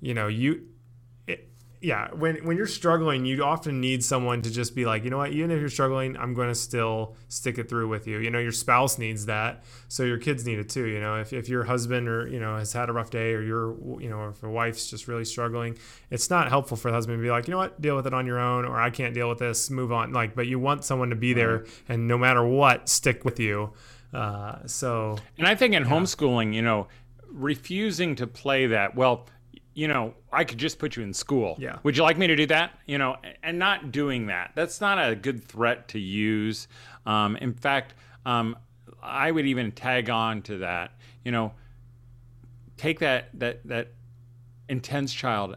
you 0.00 0.14
know, 0.14 0.26
you, 0.26 0.66
yeah, 1.84 2.08
when 2.14 2.36
when 2.46 2.56
you're 2.56 2.66
struggling, 2.66 3.26
you 3.26 3.44
often 3.44 3.78
need 3.78 4.02
someone 4.02 4.40
to 4.40 4.50
just 4.50 4.74
be 4.74 4.86
like, 4.86 5.04
you 5.04 5.10
know 5.10 5.18
what, 5.18 5.32
even 5.32 5.50
if 5.50 5.60
you're 5.60 5.68
struggling, 5.68 6.16
I'm 6.16 6.32
going 6.32 6.48
to 6.48 6.54
still 6.54 7.14
stick 7.28 7.58
it 7.58 7.68
through 7.68 7.88
with 7.88 8.06
you. 8.06 8.20
You 8.20 8.30
know, 8.30 8.38
your 8.38 8.52
spouse 8.52 8.96
needs 8.96 9.26
that, 9.26 9.64
so 9.88 10.02
your 10.02 10.16
kids 10.16 10.46
need 10.46 10.58
it 10.58 10.70
too. 10.70 10.86
You 10.86 10.98
know, 10.98 11.20
if, 11.20 11.34
if 11.34 11.46
your 11.46 11.64
husband 11.64 12.08
or 12.08 12.26
you 12.26 12.40
know 12.40 12.56
has 12.56 12.72
had 12.72 12.88
a 12.88 12.92
rough 12.94 13.10
day, 13.10 13.34
or 13.34 13.42
your 13.42 13.76
you 14.00 14.08
know 14.08 14.28
if 14.28 14.40
your 14.40 14.50
wife's 14.50 14.88
just 14.88 15.08
really 15.08 15.26
struggling, 15.26 15.76
it's 16.10 16.30
not 16.30 16.48
helpful 16.48 16.78
for 16.78 16.90
the 16.90 16.94
husband 16.94 17.18
to 17.18 17.22
be 17.22 17.30
like, 17.30 17.46
you 17.46 17.52
know 17.52 17.58
what, 17.58 17.78
deal 17.82 17.96
with 17.96 18.06
it 18.06 18.14
on 18.14 18.26
your 18.26 18.38
own, 18.38 18.64
or 18.64 18.80
I 18.80 18.88
can't 18.88 19.12
deal 19.12 19.28
with 19.28 19.38
this, 19.38 19.68
move 19.68 19.92
on. 19.92 20.10
Like, 20.10 20.34
but 20.34 20.46
you 20.46 20.58
want 20.58 20.84
someone 20.84 21.10
to 21.10 21.16
be 21.16 21.34
there 21.34 21.66
and 21.86 22.08
no 22.08 22.16
matter 22.16 22.42
what, 22.42 22.88
stick 22.88 23.26
with 23.26 23.38
you. 23.38 23.74
Uh, 24.14 24.66
so, 24.66 25.18
and 25.36 25.46
I 25.46 25.54
think 25.54 25.74
in 25.74 25.82
yeah. 25.82 25.90
homeschooling, 25.90 26.54
you 26.54 26.62
know, 26.62 26.88
refusing 27.28 28.14
to 28.14 28.26
play 28.26 28.68
that 28.68 28.94
well 28.94 29.26
you 29.74 29.88
know, 29.88 30.14
I 30.32 30.44
could 30.44 30.58
just 30.58 30.78
put 30.78 30.96
you 30.96 31.02
in 31.02 31.12
school. 31.12 31.56
Yeah. 31.58 31.78
Would 31.82 31.96
you 31.96 32.04
like 32.04 32.16
me 32.16 32.28
to 32.28 32.36
do 32.36 32.46
that? 32.46 32.78
You 32.86 32.98
know, 32.98 33.16
and 33.42 33.58
not 33.58 33.90
doing 33.90 34.26
that. 34.26 34.52
That's 34.54 34.80
not 34.80 34.98
a 34.98 35.14
good 35.16 35.44
threat 35.44 35.88
to 35.88 35.98
use. 35.98 36.68
Um, 37.04 37.36
in 37.36 37.52
fact, 37.52 37.94
um, 38.24 38.56
I 39.02 39.30
would 39.30 39.46
even 39.46 39.72
tag 39.72 40.08
on 40.08 40.42
to 40.42 40.58
that. 40.58 40.92
You 41.24 41.32
know, 41.32 41.52
take 42.76 43.00
that 43.00 43.28
that 43.34 43.66
that 43.66 43.88
intense 44.68 45.12
child 45.12 45.56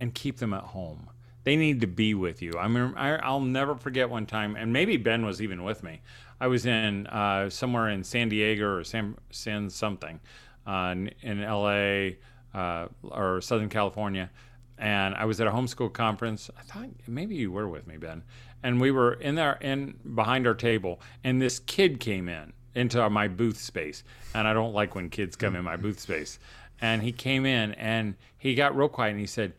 and 0.00 0.14
keep 0.14 0.38
them 0.38 0.54
at 0.54 0.62
home. 0.62 1.08
They 1.42 1.56
need 1.56 1.80
to 1.80 1.86
be 1.86 2.14
with 2.14 2.42
you. 2.42 2.54
I 2.58 2.66
mean, 2.66 2.94
I, 2.96 3.30
will 3.30 3.40
never 3.40 3.76
forget 3.76 4.10
one 4.10 4.26
time, 4.26 4.56
and 4.56 4.72
maybe 4.72 4.96
Ben 4.96 5.24
was 5.24 5.40
even 5.40 5.62
with 5.62 5.84
me. 5.84 6.00
I 6.40 6.48
was 6.48 6.66
in 6.66 7.06
uh, 7.06 7.50
somewhere 7.50 7.88
in 7.88 8.02
San 8.02 8.28
Diego 8.28 8.66
or 8.66 8.84
San 8.84 9.16
San 9.30 9.70
something 9.70 10.20
uh, 10.66 10.92
in, 10.92 11.10
in 11.22 11.42
L.A 11.42 12.18
uh, 12.56 12.88
or 13.02 13.40
Southern 13.42 13.68
California, 13.68 14.30
and 14.78 15.14
I 15.14 15.26
was 15.26 15.40
at 15.40 15.46
a 15.46 15.50
homeschool 15.50 15.92
conference. 15.92 16.50
I 16.58 16.62
thought 16.62 16.88
maybe 17.06 17.36
you 17.36 17.52
were 17.52 17.68
with 17.68 17.86
me, 17.86 17.98
Ben, 17.98 18.24
and 18.62 18.80
we 18.80 18.90
were 18.90 19.12
in 19.12 19.34
there 19.34 19.58
in 19.60 19.98
behind 20.14 20.46
our 20.46 20.54
table, 20.54 21.00
and 21.22 21.40
this 21.40 21.58
kid 21.58 22.00
came 22.00 22.28
in 22.28 22.54
into 22.74 23.08
my 23.10 23.28
booth 23.28 23.58
space, 23.58 24.02
and 24.34 24.48
I 24.48 24.54
don't 24.54 24.72
like 24.72 24.94
when 24.94 25.10
kids 25.10 25.36
come 25.36 25.54
in 25.54 25.64
my 25.64 25.76
booth 25.76 26.00
space, 26.00 26.38
and 26.80 27.02
he 27.02 27.12
came 27.12 27.44
in 27.44 27.72
and 27.74 28.16
he 28.38 28.54
got 28.54 28.76
real 28.76 28.88
quiet 28.88 29.10
and 29.10 29.20
he 29.20 29.26
said, 29.26 29.52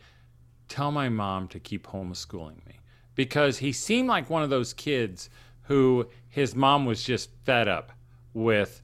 "Tell 0.68 0.92
my 0.92 1.08
mom 1.08 1.48
to 1.50 1.60
keep 1.60 1.88
homeschooling 1.88 2.66
me," 2.66 2.80
because 3.14 3.60
he 3.60 3.72
seemed 3.72 4.08
like 4.08 4.30
one 4.30 4.44
of 4.44 4.50
those 4.50 4.74
kids 4.74 5.30
who 5.64 6.08
his 6.30 6.56
mom 6.56 6.86
was 6.86 7.04
just 7.04 7.30
fed 7.46 7.68
up 7.68 7.92
with 8.34 8.82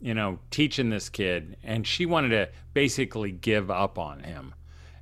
you 0.00 0.14
know, 0.14 0.38
teaching 0.50 0.90
this 0.90 1.08
kid, 1.08 1.56
and 1.62 1.86
she 1.86 2.06
wanted 2.06 2.30
to 2.30 2.48
basically 2.74 3.32
give 3.32 3.70
up 3.70 3.98
on 3.98 4.20
him. 4.20 4.54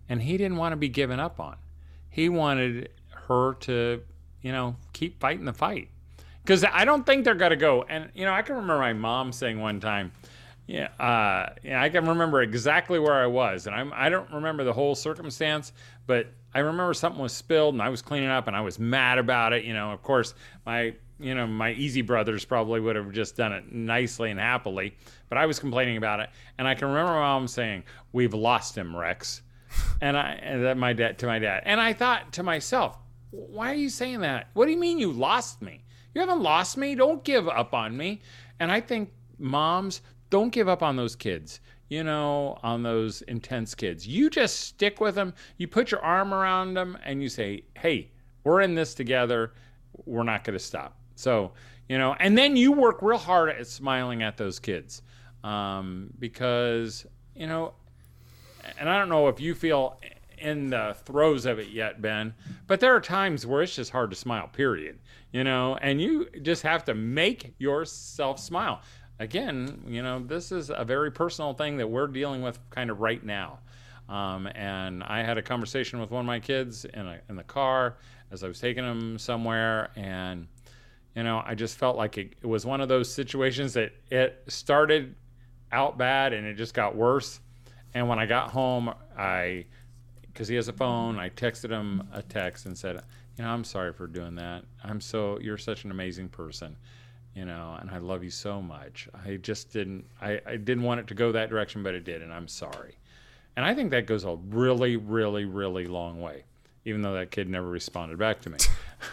And 0.08 0.22
he 0.22 0.36
didn't 0.36 0.56
want 0.56 0.72
to 0.72 0.76
be 0.76 0.88
given 0.88 1.18
up 1.18 1.40
on. 1.40 1.56
He 2.10 2.28
wanted 2.28 2.90
her 3.28 3.54
to, 3.60 4.02
you 4.42 4.52
know, 4.52 4.76
keep 4.92 5.20
fighting 5.20 5.44
the 5.44 5.52
fight. 5.52 5.88
Because 6.42 6.64
I 6.64 6.84
don't 6.84 7.06
think 7.06 7.24
they're 7.24 7.34
going 7.34 7.50
to 7.50 7.56
go. 7.56 7.84
And, 7.88 8.10
you 8.14 8.24
know, 8.26 8.32
I 8.32 8.42
can 8.42 8.56
remember 8.56 8.78
my 8.78 8.92
mom 8.92 9.32
saying 9.32 9.58
one 9.58 9.80
time, 9.80 10.12
yeah, 10.66 10.88
uh, 10.98 11.54
yeah, 11.62 11.82
I 11.82 11.88
can 11.88 12.06
remember 12.06 12.40
exactly 12.42 12.98
where 12.98 13.14
I 13.14 13.26
was, 13.26 13.66
and 13.66 13.76
I'm, 13.76 13.92
I 13.94 14.08
don't 14.08 14.30
remember 14.30 14.64
the 14.64 14.72
whole 14.72 14.94
circumstance, 14.94 15.72
but 16.06 16.28
I 16.54 16.60
remember 16.60 16.94
something 16.94 17.20
was 17.20 17.34
spilled, 17.34 17.74
and 17.74 17.82
I 17.82 17.90
was 17.90 18.00
cleaning 18.00 18.30
up, 18.30 18.46
and 18.46 18.56
I 18.56 18.62
was 18.62 18.78
mad 18.78 19.18
about 19.18 19.52
it. 19.52 19.64
You 19.64 19.74
know, 19.74 19.92
of 19.92 20.02
course, 20.02 20.34
my 20.64 20.94
you 21.20 21.34
know, 21.34 21.46
my 21.46 21.72
easy 21.72 22.02
brothers 22.02 22.44
probably 22.44 22.80
would 22.80 22.96
have 22.96 23.12
just 23.12 23.36
done 23.36 23.52
it 23.52 23.72
nicely 23.72 24.30
and 24.30 24.40
happily, 24.40 24.96
but 25.28 25.38
I 25.38 25.46
was 25.46 25.58
complaining 25.58 25.96
about 25.96 26.20
it. 26.20 26.30
And 26.58 26.66
I 26.66 26.74
can 26.74 26.88
remember 26.88 27.12
my 27.12 27.20
mom 27.20 27.46
saying, 27.46 27.84
"We've 28.12 28.34
lost 28.34 28.76
him, 28.76 28.96
Rex," 28.96 29.42
and 30.00 30.16
I 30.16 30.32
and 30.42 30.64
that 30.64 30.76
my 30.76 30.92
dad 30.92 31.18
to 31.18 31.26
my 31.26 31.38
dad. 31.38 31.62
And 31.66 31.80
I 31.80 31.92
thought 31.92 32.32
to 32.34 32.42
myself, 32.42 32.98
"Why 33.30 33.70
are 33.70 33.76
you 33.76 33.90
saying 33.90 34.20
that? 34.20 34.48
What 34.54 34.66
do 34.66 34.72
you 34.72 34.78
mean 34.78 34.98
you 34.98 35.12
lost 35.12 35.62
me? 35.62 35.84
You 36.14 36.20
haven't 36.20 36.42
lost 36.42 36.76
me. 36.76 36.94
Don't 36.94 37.22
give 37.24 37.48
up 37.48 37.74
on 37.74 37.96
me." 37.96 38.20
And 38.58 38.72
I 38.72 38.80
think 38.80 39.12
moms 39.38 40.02
don't 40.30 40.50
give 40.50 40.68
up 40.68 40.82
on 40.82 40.96
those 40.96 41.16
kids. 41.16 41.60
You 41.88 42.02
know, 42.02 42.58
on 42.62 42.82
those 42.82 43.22
intense 43.22 43.74
kids. 43.74 44.08
You 44.08 44.30
just 44.30 44.58
stick 44.58 45.00
with 45.00 45.14
them. 45.14 45.34
You 45.58 45.68
put 45.68 45.90
your 45.90 46.02
arm 46.02 46.32
around 46.34 46.74
them 46.74 46.98
and 47.04 47.22
you 47.22 47.28
say, 47.28 47.64
"Hey, 47.76 48.10
we're 48.42 48.62
in 48.62 48.74
this 48.74 48.94
together. 48.94 49.52
We're 50.04 50.24
not 50.24 50.42
going 50.42 50.58
to 50.58 50.64
stop." 50.64 50.98
So, 51.14 51.52
you 51.88 51.98
know, 51.98 52.14
and 52.18 52.36
then 52.36 52.56
you 52.56 52.72
work 52.72 53.02
real 53.02 53.18
hard 53.18 53.50
at 53.50 53.66
smiling 53.66 54.22
at 54.22 54.36
those 54.36 54.58
kids 54.58 55.02
um, 55.42 56.10
because, 56.18 57.06
you 57.34 57.46
know, 57.46 57.74
and 58.78 58.88
I 58.88 58.98
don't 58.98 59.08
know 59.08 59.28
if 59.28 59.40
you 59.40 59.54
feel 59.54 60.00
in 60.38 60.70
the 60.70 60.96
throes 61.04 61.46
of 61.46 61.58
it 61.58 61.68
yet, 61.68 62.02
Ben, 62.02 62.34
but 62.66 62.80
there 62.80 62.94
are 62.94 63.00
times 63.00 63.46
where 63.46 63.62
it's 63.62 63.74
just 63.74 63.90
hard 63.90 64.10
to 64.10 64.16
smile, 64.16 64.48
period. 64.48 64.98
You 65.32 65.44
know, 65.44 65.76
and 65.80 66.00
you 66.00 66.28
just 66.42 66.62
have 66.62 66.84
to 66.84 66.94
make 66.94 67.54
yourself 67.58 68.38
smile. 68.38 68.82
Again, 69.18 69.82
you 69.86 70.02
know, 70.02 70.20
this 70.20 70.52
is 70.52 70.70
a 70.70 70.84
very 70.84 71.10
personal 71.10 71.54
thing 71.54 71.76
that 71.78 71.88
we're 71.88 72.06
dealing 72.06 72.42
with 72.42 72.58
kind 72.70 72.90
of 72.90 73.00
right 73.00 73.24
now. 73.24 73.58
Um, 74.08 74.46
and 74.54 75.02
I 75.02 75.22
had 75.22 75.38
a 75.38 75.42
conversation 75.42 75.98
with 75.98 76.10
one 76.10 76.20
of 76.20 76.26
my 76.26 76.40
kids 76.40 76.84
in, 76.84 77.06
a, 77.06 77.20
in 77.28 77.36
the 77.36 77.44
car 77.44 77.96
as 78.30 78.44
I 78.44 78.48
was 78.48 78.60
taking 78.60 78.84
them 78.84 79.18
somewhere, 79.18 79.90
and 79.96 80.46
you 81.14 81.22
know, 81.22 81.42
I 81.44 81.54
just 81.54 81.78
felt 81.78 81.96
like 81.96 82.18
it, 82.18 82.34
it 82.42 82.46
was 82.46 82.66
one 82.66 82.80
of 82.80 82.88
those 82.88 83.12
situations 83.12 83.74
that 83.74 83.92
it 84.10 84.42
started 84.48 85.14
out 85.70 85.96
bad 85.96 86.32
and 86.32 86.46
it 86.46 86.54
just 86.54 86.74
got 86.74 86.96
worse. 86.96 87.40
And 87.94 88.08
when 88.08 88.18
I 88.18 88.26
got 88.26 88.50
home, 88.50 88.92
I, 89.16 89.66
because 90.22 90.48
he 90.48 90.56
has 90.56 90.68
a 90.68 90.72
phone, 90.72 91.18
I 91.18 91.28
texted 91.28 91.70
him 91.70 92.08
a 92.12 92.22
text 92.22 92.66
and 92.66 92.76
said, 92.76 93.00
you 93.36 93.44
know, 93.44 93.50
I'm 93.50 93.64
sorry 93.64 93.92
for 93.92 94.06
doing 94.06 94.34
that. 94.36 94.64
I'm 94.82 95.00
so 95.00 95.38
you're 95.40 95.58
such 95.58 95.84
an 95.84 95.90
amazing 95.90 96.28
person, 96.28 96.76
you 97.34 97.44
know, 97.44 97.76
and 97.80 97.90
I 97.90 97.98
love 97.98 98.22
you 98.24 98.30
so 98.30 98.60
much. 98.60 99.08
I 99.24 99.36
just 99.36 99.72
didn't 99.72 100.06
I, 100.20 100.40
I 100.46 100.56
didn't 100.56 100.82
want 100.82 101.00
it 101.00 101.06
to 101.08 101.14
go 101.14 101.32
that 101.32 101.50
direction, 101.50 101.82
but 101.82 101.94
it 101.94 102.04
did, 102.04 102.22
and 102.22 102.32
I'm 102.32 102.48
sorry. 102.48 102.98
And 103.56 103.64
I 103.64 103.74
think 103.74 103.90
that 103.90 104.06
goes 104.06 104.24
a 104.24 104.34
really, 104.34 104.96
really, 104.96 105.44
really 105.44 105.86
long 105.86 106.20
way, 106.20 106.44
even 106.84 107.02
though 107.02 107.14
that 107.14 107.30
kid 107.30 107.48
never 107.48 107.68
responded 107.68 108.18
back 108.18 108.40
to 108.42 108.50
me. 108.50 108.58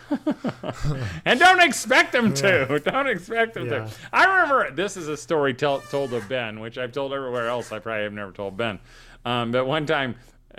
and 1.26 1.40
don't 1.40 1.62
expect 1.62 2.12
them 2.12 2.34
to. 2.34 2.68
Yeah. 2.70 2.92
Don't 2.92 3.08
expect 3.08 3.54
them 3.54 3.66
yeah. 3.66 3.86
to. 3.86 3.92
I 4.12 4.26
remember 4.26 4.72
this 4.72 4.98
is 4.98 5.08
a 5.08 5.18
story 5.18 5.54
tell, 5.54 5.80
told 5.80 6.14
of 6.14 6.28
Ben, 6.30 6.60
which 6.60 6.78
I've 6.78 6.92
told 6.92 7.14
everywhere 7.14 7.48
else. 7.48 7.72
I 7.72 7.80
probably 7.80 8.04
have 8.04 8.14
never 8.14 8.32
told 8.32 8.58
Ben. 8.58 8.80
Um, 9.26 9.52
but 9.52 9.66
one 9.66 9.86
time 9.86 10.16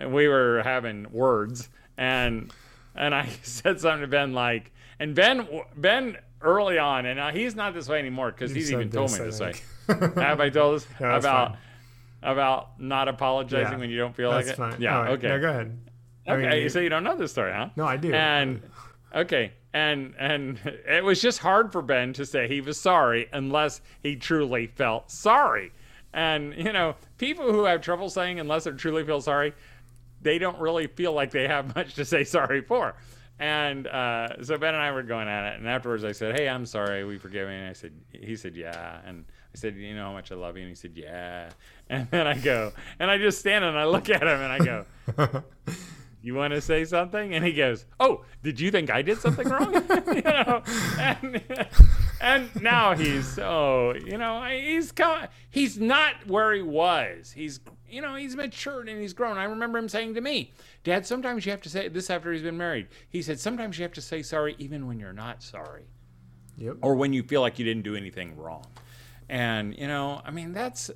we 0.06 0.28
were 0.28 0.62
having 0.64 1.10
words, 1.12 1.68
and 1.96 2.52
and 2.94 3.14
I 3.14 3.28
said 3.42 3.80
something 3.80 4.02
to 4.02 4.06
Ben 4.06 4.32
like, 4.32 4.72
and 4.98 5.14
Ben 5.14 5.46
Ben 5.76 6.18
early 6.40 6.78
on, 6.78 7.06
and 7.06 7.36
he's 7.36 7.54
not 7.54 7.74
this 7.74 7.88
way 7.88 7.98
anymore 7.98 8.32
because 8.32 8.52
he's 8.52 8.72
even 8.72 8.90
told 8.90 9.12
me 9.12 9.18
this 9.18 9.40
way. 9.40 9.54
have 9.88 10.40
I 10.40 10.50
told 10.50 10.76
us 10.76 10.86
no, 11.00 11.16
about? 11.16 11.50
Fine 11.52 11.58
about 12.24 12.80
not 12.80 13.08
apologizing 13.08 13.72
yeah, 13.72 13.78
when 13.78 13.90
you 13.90 13.98
don't 13.98 14.14
feel 14.14 14.30
like 14.30 14.46
it? 14.46 14.56
Fine. 14.56 14.80
Yeah. 14.80 15.00
Right. 15.00 15.10
Okay. 15.10 15.26
No, 15.26 15.40
go 15.40 15.48
ahead. 15.48 15.76
Okay. 16.28 16.46
I 16.46 16.60
mean, 16.60 16.70
so 16.70 16.80
you 16.80 16.88
don't 16.88 17.04
know 17.04 17.16
this 17.16 17.32
story, 17.32 17.52
huh? 17.52 17.70
No, 17.76 17.84
I 17.84 17.96
do. 17.96 18.12
And 18.12 18.62
okay, 19.14 19.52
and 19.72 20.14
and 20.18 20.58
it 20.64 21.02
was 21.04 21.20
just 21.20 21.38
hard 21.38 21.72
for 21.72 21.82
Ben 21.82 22.12
to 22.14 22.26
say 22.26 22.48
he 22.48 22.60
was 22.60 22.78
sorry 22.78 23.28
unless 23.32 23.80
he 24.02 24.16
truly 24.16 24.68
felt 24.68 25.10
sorry. 25.10 25.72
And 26.12 26.54
you 26.54 26.72
know, 26.72 26.94
people 27.18 27.50
who 27.50 27.64
have 27.64 27.80
trouble 27.80 28.08
saying 28.08 28.38
unless 28.38 28.64
they 28.64 28.70
truly 28.72 29.04
feel 29.04 29.20
sorry, 29.20 29.54
they 30.20 30.38
don't 30.38 30.58
really 30.60 30.86
feel 30.86 31.12
like 31.12 31.30
they 31.30 31.48
have 31.48 31.74
much 31.76 31.94
to 31.94 32.04
say 32.04 32.24
sorry 32.24 32.60
for. 32.62 32.94
And 33.38 33.88
uh, 33.88 34.42
so 34.42 34.56
Ben 34.56 34.74
and 34.74 34.82
I 34.82 34.92
were 34.92 35.02
going 35.02 35.26
at 35.26 35.54
it, 35.54 35.58
and 35.58 35.68
afterwards 35.68 36.04
I 36.04 36.12
said, 36.12 36.38
"Hey, 36.38 36.48
I'm 36.48 36.66
sorry. 36.66 37.04
We 37.04 37.18
forgive 37.18 37.48
me." 37.48 37.56
And 37.56 37.68
I 37.68 37.72
said, 37.72 37.92
"He 38.12 38.36
said, 38.36 38.54
yeah." 38.54 39.00
And 39.04 39.24
I 39.52 39.58
said, 39.58 39.74
"You 39.74 39.96
know 39.96 40.04
how 40.04 40.12
much 40.12 40.30
I 40.30 40.36
love 40.36 40.56
you?" 40.56 40.62
And 40.62 40.68
he 40.68 40.76
said, 40.76 40.92
"Yeah." 40.94 41.50
And 41.90 42.08
then 42.10 42.26
I 42.26 42.38
go, 42.38 42.72
and 42.98 43.10
I 43.10 43.18
just 43.18 43.38
stand 43.40 43.66
and 43.66 43.78
I 43.78 43.84
look 43.84 44.08
at 44.08 44.22
him 44.22 44.28
and 44.28 44.50
I 44.50 44.58
go, 44.60 44.86
"You 46.22 46.34
want 46.34 46.54
to 46.54 46.60
say 46.60 46.84
something?" 46.84 47.34
And 47.34 47.44
he 47.44 47.52
goes, 47.52 47.84
"Oh, 48.00 48.24
did 48.42 48.60
you 48.60 48.70
think 48.70 48.90
I 48.90 49.02
did 49.02 49.18
something 49.18 49.48
wrong?" 49.48 49.74
you 50.14 50.22
know, 50.22 50.62
and, 50.98 51.42
and 52.20 52.62
now 52.62 52.94
he's 52.94 53.38
oh, 53.38 53.94
you 53.94 54.16
know, 54.18 54.42
he's 54.44 54.92
come, 54.92 55.26
he's 55.50 55.78
not 55.78 56.26
where 56.26 56.54
he 56.54 56.62
was. 56.62 57.32
He's 57.32 57.60
you 57.88 58.00
know, 58.00 58.14
he's 58.14 58.34
matured 58.34 58.88
and 58.88 59.00
he's 59.00 59.12
grown. 59.12 59.36
I 59.36 59.44
remember 59.44 59.78
him 59.78 59.88
saying 59.88 60.14
to 60.14 60.20
me, 60.20 60.52
"Dad, 60.84 61.06
sometimes 61.06 61.44
you 61.44 61.52
have 61.52 61.62
to 61.62 61.68
say 61.68 61.88
this 61.88 62.08
after 62.08 62.32
he's 62.32 62.42
been 62.42 62.56
married." 62.56 62.88
He 63.08 63.20
said, 63.22 63.38
"Sometimes 63.38 63.78
you 63.78 63.82
have 63.82 63.92
to 63.94 64.02
say 64.02 64.22
sorry 64.22 64.54
even 64.58 64.86
when 64.86 64.98
you're 64.98 65.12
not 65.12 65.42
sorry." 65.42 65.84
Yep. 66.58 66.76
Or 66.82 66.94
when 66.94 67.12
you 67.12 67.22
feel 67.22 67.40
like 67.40 67.58
you 67.58 67.64
didn't 67.64 67.82
do 67.82 67.96
anything 67.96 68.36
wrong. 68.36 68.66
And, 69.28 69.76
you 69.78 69.86
know, 69.86 70.20
I 70.24 70.30
mean, 70.30 70.52
that's 70.52 70.90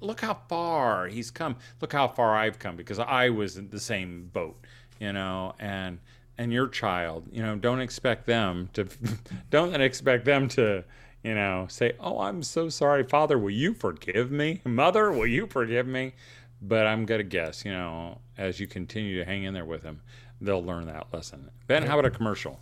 look 0.00 0.20
how 0.20 0.34
far 0.48 1.06
he's 1.06 1.30
come. 1.30 1.56
Look 1.80 1.92
how 1.92 2.08
far 2.08 2.36
I've 2.36 2.58
come 2.58 2.76
because 2.76 2.98
I 2.98 3.30
was 3.30 3.56
in 3.56 3.68
the 3.70 3.80
same 3.80 4.30
boat, 4.32 4.56
you 4.98 5.12
know, 5.12 5.54
and 5.58 5.98
and 6.38 6.52
your 6.52 6.68
child, 6.68 7.26
you 7.30 7.42
know, 7.42 7.56
don't 7.56 7.80
expect 7.80 8.26
them 8.26 8.70
to 8.72 8.88
don't 9.50 9.80
expect 9.80 10.24
them 10.24 10.48
to, 10.48 10.84
you 11.22 11.34
know, 11.34 11.66
say, 11.68 11.92
"Oh, 12.00 12.20
I'm 12.20 12.42
so 12.42 12.68
sorry, 12.68 13.04
Father, 13.04 13.38
will 13.38 13.50
you 13.50 13.74
forgive 13.74 14.30
me? 14.30 14.62
Mother, 14.64 15.10
will 15.12 15.26
you 15.26 15.46
forgive 15.46 15.86
me?" 15.86 16.14
But 16.62 16.86
I'm 16.86 17.06
gonna 17.06 17.22
guess, 17.22 17.64
you 17.64 17.72
know, 17.72 18.18
as 18.36 18.60
you 18.60 18.66
continue 18.66 19.18
to 19.18 19.24
hang 19.24 19.44
in 19.44 19.54
there 19.54 19.64
with 19.64 19.82
them, 19.82 20.00
they'll 20.40 20.64
learn 20.64 20.86
that 20.86 21.06
lesson. 21.12 21.50
Ben, 21.66 21.84
how 21.84 21.98
about 21.98 22.12
a 22.12 22.14
commercial? 22.14 22.58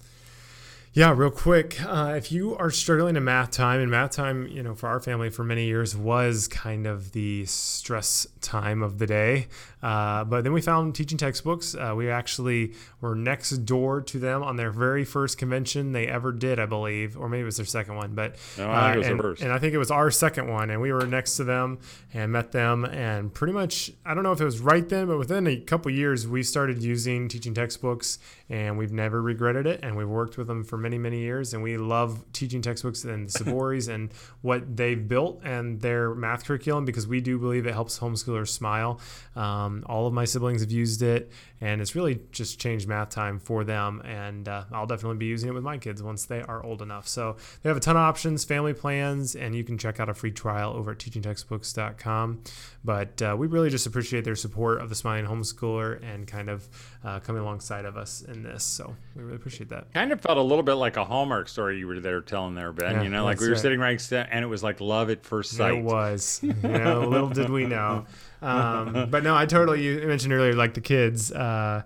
Yeah, 0.95 1.13
real 1.15 1.31
quick. 1.31 1.81
Uh, 1.85 2.15
if 2.17 2.33
you 2.33 2.57
are 2.57 2.71
struggling 2.71 3.15
in 3.15 3.23
math 3.23 3.51
time, 3.51 3.81
and 3.81 3.91
math 3.91 4.13
time, 4.13 4.47
you 4.49 4.63
know, 4.63 4.75
for 4.75 4.89
our 4.89 5.01
family 5.01 5.29
for 5.31 5.45
many 5.45 5.67
years 5.67 5.95
was 5.95 6.49
kind 6.49 6.87
of 6.87 7.13
the 7.13 7.45
stress 7.45 8.27
time 8.41 8.83
of 8.83 8.99
the 8.99 9.07
day. 9.07 9.49
Uh, 9.83 10.25
but 10.25 10.45
then 10.45 10.53
we 10.53 10.61
found 10.61 10.95
teaching 10.95 11.19
textbooks. 11.19 11.75
Uh, 11.75 11.95
we 11.97 12.11
actually 12.11 12.75
were 13.01 13.15
next 13.15 13.51
door 13.65 14.01
to 14.01 14.19
them 14.19 14.43
on 14.43 14.57
their 14.57 14.71
very 14.71 15.05
first 15.05 15.39
convention 15.39 15.93
they 15.93 16.07
ever 16.07 16.33
did, 16.33 16.59
I 16.59 16.67
believe, 16.67 17.17
or 17.17 17.29
maybe 17.29 17.43
it 17.43 17.47
was 17.47 17.57
their 17.57 17.67
second 17.67 17.97
one. 17.97 18.15
But 18.15 18.37
no, 18.57 18.71
I 18.71 18.95
think 18.95 19.23
uh, 19.23 19.29
and, 19.29 19.41
and 19.41 19.53
I 19.53 19.59
think 19.59 19.75
it 19.75 19.79
was 19.79 19.91
our 19.91 20.11
second 20.11 20.49
one, 20.49 20.71
and 20.71 20.81
we 20.81 20.93
were 20.93 21.07
next 21.07 21.37
to 21.37 21.45
them 21.45 21.79
and 22.13 22.33
met 22.33 22.53
them, 22.53 22.85
and 22.85 23.33
pretty 23.33 23.53
much 23.53 23.91
I 24.05 24.15
don't 24.15 24.25
know 24.25 24.33
if 24.33 24.41
it 24.41 24.45
was 24.45 24.61
right 24.61 24.89
then, 24.89 25.07
but 25.07 25.19
within 25.19 25.47
a 25.47 25.57
couple 25.57 25.91
years 25.91 26.27
we 26.27 26.43
started 26.43 26.83
using 26.83 27.29
teaching 27.29 27.55
textbooks, 27.55 28.19
and 28.49 28.79
we've 28.79 28.93
never 28.93 29.21
regretted 29.23 29.67
it, 29.67 29.81
and 29.83 29.97
we've 29.97 30.09
worked 30.09 30.39
with 30.39 30.47
them 30.47 30.65
for 30.65 30.77
many, 30.77 30.99
many 30.99 31.21
years. 31.21 31.55
And 31.55 31.63
we 31.63 31.77
love 31.77 32.25
teaching 32.33 32.63
textbooks 32.63 33.05
and 33.05 33.29
the 33.29 33.39
Sabouris 33.39 33.89
and 33.89 34.11
what 34.43 34.77
they've 34.77 35.07
built 35.09 35.41
and 35.45 35.81
their 35.81 36.15
math 36.15 36.45
curriculum 36.45 36.85
because 36.85 37.07
we 37.07 37.21
do 37.21 37.39
believe 37.39 37.67
it 37.67 37.75
helps 37.75 37.99
homeschoolers 37.99 38.49
smile. 38.49 39.01
Um, 39.37 39.68
all 39.87 40.07
of 40.07 40.13
my 40.13 40.25
siblings 40.25 40.61
have 40.61 40.71
used 40.71 41.03
it, 41.03 41.31
and 41.61 41.81
it's 41.81 41.95
really 41.95 42.21
just 42.33 42.61
changed 42.61 42.89
math 42.89 43.11
time 43.11 43.39
for 43.39 43.65
them. 43.65 44.01
And 44.05 44.49
uh, 44.49 44.65
I'll 44.73 44.87
definitely 44.87 45.19
be 45.19 45.27
using 45.27 45.49
it 45.49 45.53
with 45.53 45.65
my 45.65 45.79
kids 45.79 46.03
once 46.03 46.25
they 46.25 46.43
are 46.43 46.63
old 46.65 46.83
enough. 46.83 47.09
So 47.09 47.37
they 47.63 47.69
have 47.69 47.77
a 47.77 47.81
ton 47.81 47.97
of 47.97 48.03
options, 48.03 48.45
family 48.45 48.75
plans, 48.75 49.35
and 49.35 49.55
you 49.55 49.65
can 49.65 49.79
check 49.79 50.01
out 50.01 50.09
a 50.09 50.15
free 50.15 50.31
trial 50.31 50.73
over 50.75 50.93
at 50.93 50.99
teachingtextbooks.com. 50.99 52.43
But 52.85 53.21
uh, 53.23 53.37
we 53.39 53.47
really 53.47 53.71
just 53.71 53.87
appreciate 53.87 54.25
their 54.25 54.37
support 54.37 54.81
of 54.81 54.89
the 54.89 54.95
Smiling 54.95 55.27
Homeschooler 55.27 56.03
and 56.03 56.27
kind 56.27 56.49
of 56.49 56.69
uh, 57.05 57.21
coming 57.21 57.43
alongside 57.43 57.85
of 57.85 57.97
us 57.97 58.23
in 58.23 58.43
this. 58.43 58.65
So 58.65 58.97
we 59.15 59.23
really 59.23 59.37
appreciate 59.37 59.71
that. 59.71 59.93
Kind 59.93 60.13
of 60.13 60.21
felt 60.21 60.39
a 60.39 60.43
little 60.43 60.63
bit 60.63 60.75
like 60.75 60.97
a 60.97 61.05
Hallmark 61.05 61.49
story 61.49 61.79
you 61.79 61.87
were 61.87 62.01
there 62.01 62.21
telling 62.21 62.55
there, 62.55 62.73
Ben. 62.73 62.97
Yeah, 62.97 63.03
you 63.03 63.09
know, 63.09 63.25
like 63.25 63.41
we 63.41 63.49
were 63.49 63.57
sitting 63.57 63.81
right. 63.81 64.01
sitting 64.01 64.19
right 64.19 64.29
and 64.31 64.45
it 64.45 64.49
was 64.49 64.63
like 64.63 64.81
love 64.81 65.11
at 65.11 65.25
first 65.25 65.53
sight. 65.53 65.75
It 65.75 65.85
was. 65.85 66.41
You 66.43 66.55
know, 66.63 67.09
little 67.09 67.29
did 67.29 67.51
we 67.51 67.67
know. 67.67 68.07
Um, 68.41 69.11
but 69.11 69.23
no, 69.23 69.37
I 69.37 69.47
totally. 69.47 69.83
You 69.83 70.07
mentioned 70.07 70.33
earlier, 70.33 70.55
like 70.55 70.75
the 70.75 70.81
kids. 70.81 71.33
Uh, 71.33 71.83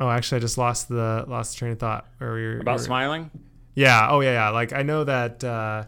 oh, 0.00 0.08
actually, 0.08 0.36
I 0.36 0.40
just 0.40 0.58
lost 0.58 0.88
the 0.88 1.24
lost 1.28 1.54
the 1.54 1.58
train 1.58 1.72
of 1.72 1.78
thought. 1.78 2.06
Where 2.18 2.34
we 2.34 2.42
were, 2.42 2.58
about 2.60 2.72
we 2.72 2.80
were, 2.80 2.84
smiling. 2.84 3.30
Yeah. 3.74 4.08
Oh 4.10 4.20
yeah. 4.20 4.32
Yeah. 4.32 4.48
Like 4.50 4.72
I 4.72 4.82
know 4.82 5.04
that. 5.04 5.44
Uh, 5.44 5.84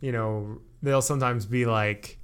you 0.00 0.12
know, 0.12 0.58
they'll 0.82 1.00
sometimes 1.00 1.46
be 1.46 1.64
like 1.64 2.18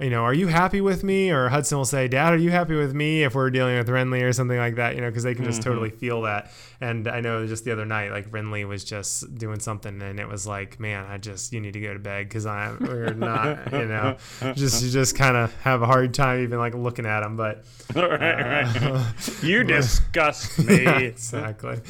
you 0.00 0.10
know, 0.10 0.22
are 0.22 0.34
you 0.34 0.46
happy 0.46 0.80
with 0.80 1.02
me? 1.02 1.30
Or 1.30 1.48
Hudson 1.48 1.76
will 1.78 1.84
say, 1.84 2.08
Dad, 2.08 2.32
are 2.32 2.38
you 2.38 2.50
happy 2.50 2.74
with 2.74 2.94
me 2.94 3.24
if 3.24 3.34
we're 3.34 3.50
dealing 3.50 3.76
with 3.76 3.88
Renly 3.88 4.22
or 4.22 4.32
something 4.32 4.56
like 4.56 4.76
that? 4.76 4.94
You 4.94 5.00
know, 5.00 5.08
because 5.08 5.24
they 5.24 5.34
can 5.34 5.44
just 5.44 5.60
mm-hmm. 5.60 5.70
totally 5.70 5.90
feel 5.90 6.22
that. 6.22 6.50
And 6.80 7.08
I 7.08 7.20
know 7.20 7.44
just 7.46 7.64
the 7.64 7.72
other 7.72 7.84
night, 7.84 8.12
like 8.12 8.30
Renly 8.30 8.66
was 8.66 8.84
just 8.84 9.34
doing 9.34 9.58
something, 9.58 10.00
and 10.00 10.20
it 10.20 10.28
was 10.28 10.46
like, 10.46 10.78
man, 10.78 11.06
I 11.06 11.18
just 11.18 11.52
you 11.52 11.60
need 11.60 11.72
to 11.72 11.80
go 11.80 11.92
to 11.92 11.98
bed 11.98 12.28
because 12.28 12.46
I'm 12.46 12.78
we're 12.80 13.14
not, 13.14 13.72
you 13.72 13.86
know, 13.86 14.16
just 14.54 14.84
you 14.84 14.90
just 14.90 15.16
kind 15.16 15.36
of 15.36 15.52
have 15.62 15.82
a 15.82 15.86
hard 15.86 16.14
time 16.14 16.42
even 16.42 16.58
like 16.58 16.74
looking 16.74 17.04
at 17.04 17.20
them. 17.20 17.36
But 17.36 17.64
right, 17.96 18.64
uh, 18.64 18.90
right. 18.92 19.32
you 19.42 19.64
disgust 19.64 20.58
me. 20.60 20.84
Yeah, 20.84 20.98
exactly. 20.98 21.80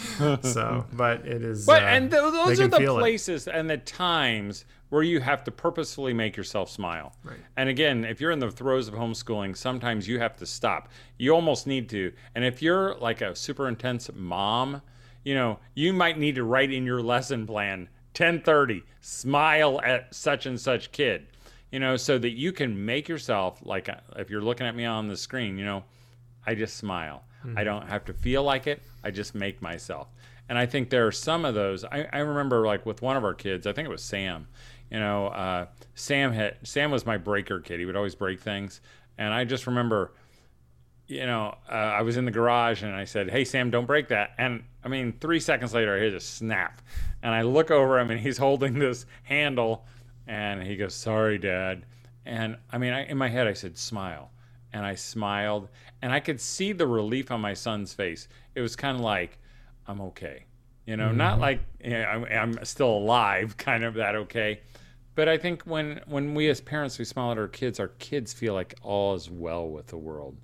So, 0.43 0.87
but 0.95 1.27
it 1.27 1.43
is. 1.43 1.67
But 1.67 1.83
uh, 1.83 1.87
and 1.87 2.11
th- 2.11 2.23
those 2.23 2.59
are 2.59 2.69
the 2.69 2.79
places 2.79 3.47
it. 3.47 3.55
and 3.55 3.69
the 3.69 3.77
times 3.77 4.65
where 4.91 5.03
you 5.03 5.21
have 5.21 5.45
to 5.45 5.51
purposefully 5.51 6.13
make 6.13 6.37
yourself 6.37 6.71
smile. 6.71 7.15
Right. 7.23 7.37
And 7.57 7.69
again, 7.69 8.05
if 8.05 8.21
you're 8.21 8.31
in 8.31 8.39
the 8.39 8.51
throes 8.51 8.89
of 8.89 8.95
homeschooling, 8.95 9.57
sometimes 9.57 10.09
you 10.09 10.19
have 10.19 10.37
to 10.37 10.47
stop. 10.47 10.89
You 11.19 11.35
almost 11.35 11.67
need 11.67 11.89
to. 11.91 12.13
And 12.35 12.45
if 12.45 12.63
you're 12.63 12.95
like 12.97 13.21
a 13.21 13.35
super 13.35 13.69
intense 13.69 14.11
mom, 14.15 14.78
you 15.29 15.35
know, 15.35 15.59
you 15.75 15.93
might 15.93 16.19
need 16.19 16.37
to 16.37 16.45
write 16.45 16.73
in 16.73 16.87
your 16.87 17.03
lesson 17.03 17.47
plan 17.47 17.81
1030, 18.17 18.83
smile 19.03 19.79
at 19.85 20.15
such 20.15 20.47
and 20.47 20.59
such 20.59 20.91
kid. 20.91 21.27
You 21.71 21.81
know, 21.81 21.97
so 21.97 22.17
that 22.17 22.31
you 22.31 22.51
can 22.53 22.87
make 22.87 23.11
yourself 23.11 23.61
like 23.63 23.91
if 24.17 24.31
you're 24.31 24.41
looking 24.41 24.67
at 24.67 24.75
me 24.75 24.87
on 24.87 25.07
the 25.07 25.19
screen, 25.19 25.59
you 25.59 25.67
know, 25.67 25.85
I 26.47 26.55
just 26.55 26.79
smile. 26.79 27.25
Mm-hmm. 27.45 27.59
I 27.59 27.65
don't 27.65 27.87
have 27.87 28.07
to 28.07 28.15
feel 28.15 28.43
like 28.43 28.67
it. 28.67 28.83
I 29.05 29.11
just 29.11 29.35
make 29.35 29.61
myself. 29.61 30.09
And 30.49 30.57
I 30.57 30.65
think 30.65 30.89
there 30.89 31.07
are 31.07 31.13
some 31.13 31.45
of 31.45 31.55
those. 31.55 31.85
I, 31.85 32.09
I 32.11 32.21
remember 32.21 32.67
like 32.67 32.87
with 32.87 33.03
one 33.03 33.19
of 33.19 33.25
our 33.25 33.35
kids, 33.35 33.67
I 33.67 33.75
think 33.75 33.85
it 33.85 33.91
was 33.91 34.03
Sam 34.03 34.49
you 34.91 34.99
know, 34.99 35.27
uh, 35.29 35.67
Sam 35.95 36.33
had 36.33 36.57
Sam 36.63 36.91
was 36.91 37.05
my 37.05 37.19
breaker 37.19 37.61
kid. 37.61 37.79
He 37.81 37.87
would 37.87 37.97
always 37.97 38.15
break 38.15 38.41
things, 38.41 38.81
and 39.19 39.35
I 39.35 39.45
just 39.45 39.67
remember, 39.67 40.13
you 41.09 41.25
know, 41.25 41.57
uh, 41.69 41.73
I 41.73 42.03
was 42.03 42.19
in 42.19 42.27
the 42.27 42.31
garage 42.31 42.83
and 42.83 42.95
I 42.95 43.05
said, 43.05 43.31
"Hey 43.31 43.45
Sam, 43.45 43.71
don't 43.71 43.87
break 43.87 44.09
that." 44.09 44.33
And 44.39 44.63
I 44.85 44.89
mean, 44.89 45.15
three 45.21 45.41
seconds 45.41 45.75
later, 45.75 45.97
I 45.97 46.01
hear 46.01 46.11
this 46.11 46.27
snap, 46.27 46.83
and 47.23 47.35
I 47.35 47.43
look 47.43 47.71
over 47.71 47.99
him 47.99 48.11
and 48.11 48.21
he's 48.27 48.39
holding 48.39 48.79
this 48.79 49.07
handle, 49.25 49.87
and 50.27 50.63
he 50.63 50.77
goes, 50.77 50.95
"Sorry, 50.95 51.39
Dad." 51.39 51.87
And 52.27 52.59
I 52.71 52.79
mean, 52.79 52.93
I, 52.93 53.07
in 53.07 53.17
my 53.17 53.29
head, 53.29 53.47
I 53.47 53.55
said, 53.55 53.79
"Smile," 53.79 54.31
and 54.73 54.85
I 54.85 54.95
smiled, 54.95 55.69
and 56.03 56.13
I 56.13 56.21
could 56.21 56.41
see 56.41 56.73
the 56.73 56.87
relief 56.87 57.31
on 57.31 57.41
my 57.41 57.55
son's 57.55 57.95
face. 57.95 58.29
It 58.55 58.61
was 58.61 58.77
kind 58.77 58.97
of 58.97 59.03
like, 59.03 59.39
"I'm 59.87 60.03
okay." 60.03 60.45
You 60.85 60.97
know, 60.97 61.09
mm-hmm. 61.09 61.19
not 61.19 61.39
like 61.39 61.61
you 61.83 61.91
know, 61.91 62.03
I'm, 62.03 62.25
I'm 62.25 62.65
still 62.65 62.91
alive, 62.91 63.57
kind 63.59 63.83
of 63.83 63.95
that 63.95 64.15
okay. 64.15 64.61
But 65.15 65.27
I 65.29 65.39
think 65.39 65.63
when 65.63 66.03
when 66.07 66.35
we 66.35 66.51
as 66.51 66.61
parents 66.61 66.99
we 66.99 67.07
smile 67.07 67.33
at 67.33 67.39
our 67.39 67.49
kids, 67.49 67.81
our 67.81 67.89
kids 67.89 68.35
feel 68.35 68.53
like 68.53 68.75
all 68.83 69.15
is 69.15 69.31
well 69.31 69.69
with 69.69 69.87
the 69.87 69.97
world, 69.97 70.37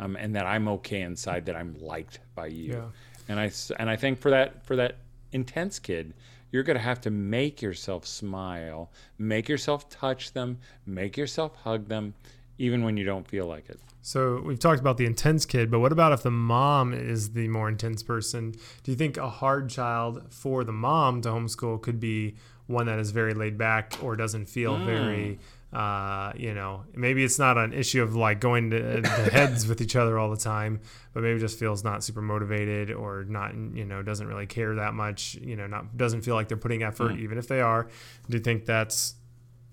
um, 0.00 0.16
and 0.16 0.34
that 0.34 0.46
I'm 0.46 0.66
okay 0.68 1.02
inside, 1.02 1.46
that 1.46 1.54
I'm 1.54 1.78
liked 1.78 2.18
by 2.34 2.46
you. 2.46 2.72
Yeah. 2.72 2.84
And 3.28 3.38
I 3.38 3.52
and 3.78 3.88
I 3.88 3.96
think 3.96 4.18
for 4.18 4.30
that 4.30 4.66
for 4.66 4.74
that 4.76 4.96
intense 5.30 5.78
kid, 5.78 6.14
you're 6.50 6.64
going 6.64 6.76
to 6.76 6.82
have 6.82 7.00
to 7.02 7.10
make 7.10 7.62
yourself 7.62 8.06
smile, 8.06 8.90
make 9.18 9.48
yourself 9.48 9.88
touch 9.88 10.32
them, 10.32 10.58
make 10.86 11.16
yourself 11.16 11.54
hug 11.56 11.86
them, 11.86 12.14
even 12.58 12.82
when 12.82 12.96
you 12.96 13.04
don't 13.04 13.28
feel 13.28 13.46
like 13.46 13.68
it. 13.68 13.78
So 14.02 14.42
we've 14.44 14.58
talked 14.58 14.80
about 14.80 14.96
the 14.96 15.04
intense 15.04 15.44
kid, 15.44 15.70
but 15.70 15.80
what 15.80 15.92
about 15.92 16.12
if 16.12 16.22
the 16.22 16.30
mom 16.30 16.94
is 16.94 17.32
the 17.34 17.48
more 17.48 17.68
intense 17.68 18.02
person? 18.02 18.52
Do 18.82 18.90
you 18.90 18.96
think 18.96 19.18
a 19.18 19.28
hard 19.28 19.68
child 19.68 20.32
for 20.32 20.64
the 20.64 20.72
mom 20.72 21.20
to 21.22 21.28
homeschool 21.28 21.82
could 21.82 22.00
be 22.00 22.36
one 22.66 22.86
that 22.86 22.98
is 22.98 23.10
very 23.10 23.34
laid 23.34 23.58
back 23.58 23.98
or 24.02 24.16
doesn't 24.16 24.46
feel 24.46 24.76
mm. 24.76 24.86
very 24.86 25.38
uh, 25.72 26.32
you 26.36 26.52
know, 26.52 26.82
maybe 26.94 27.22
it's 27.22 27.38
not 27.38 27.56
an 27.56 27.72
issue 27.72 28.02
of 28.02 28.16
like 28.16 28.40
going 28.40 28.70
to, 28.70 29.02
to 29.02 29.08
heads 29.32 29.68
with 29.68 29.80
each 29.80 29.94
other 29.94 30.18
all 30.18 30.28
the 30.28 30.36
time, 30.36 30.80
but 31.12 31.22
maybe 31.22 31.38
just 31.38 31.58
feels 31.58 31.84
not 31.84 32.02
super 32.02 32.20
motivated 32.20 32.90
or 32.90 33.24
not, 33.24 33.54
you 33.54 33.84
know, 33.84 34.02
doesn't 34.02 34.26
really 34.26 34.46
care 34.46 34.74
that 34.74 34.94
much, 34.94 35.36
you 35.36 35.54
know, 35.54 35.68
not 35.68 35.96
doesn't 35.96 36.22
feel 36.22 36.34
like 36.34 36.48
they're 36.48 36.56
putting 36.56 36.82
effort, 36.82 37.12
mm. 37.12 37.20
even 37.20 37.38
if 37.38 37.46
they 37.46 37.60
are. 37.60 37.84
Do 38.28 38.36
you 38.36 38.42
think 38.42 38.64
that's, 38.64 39.14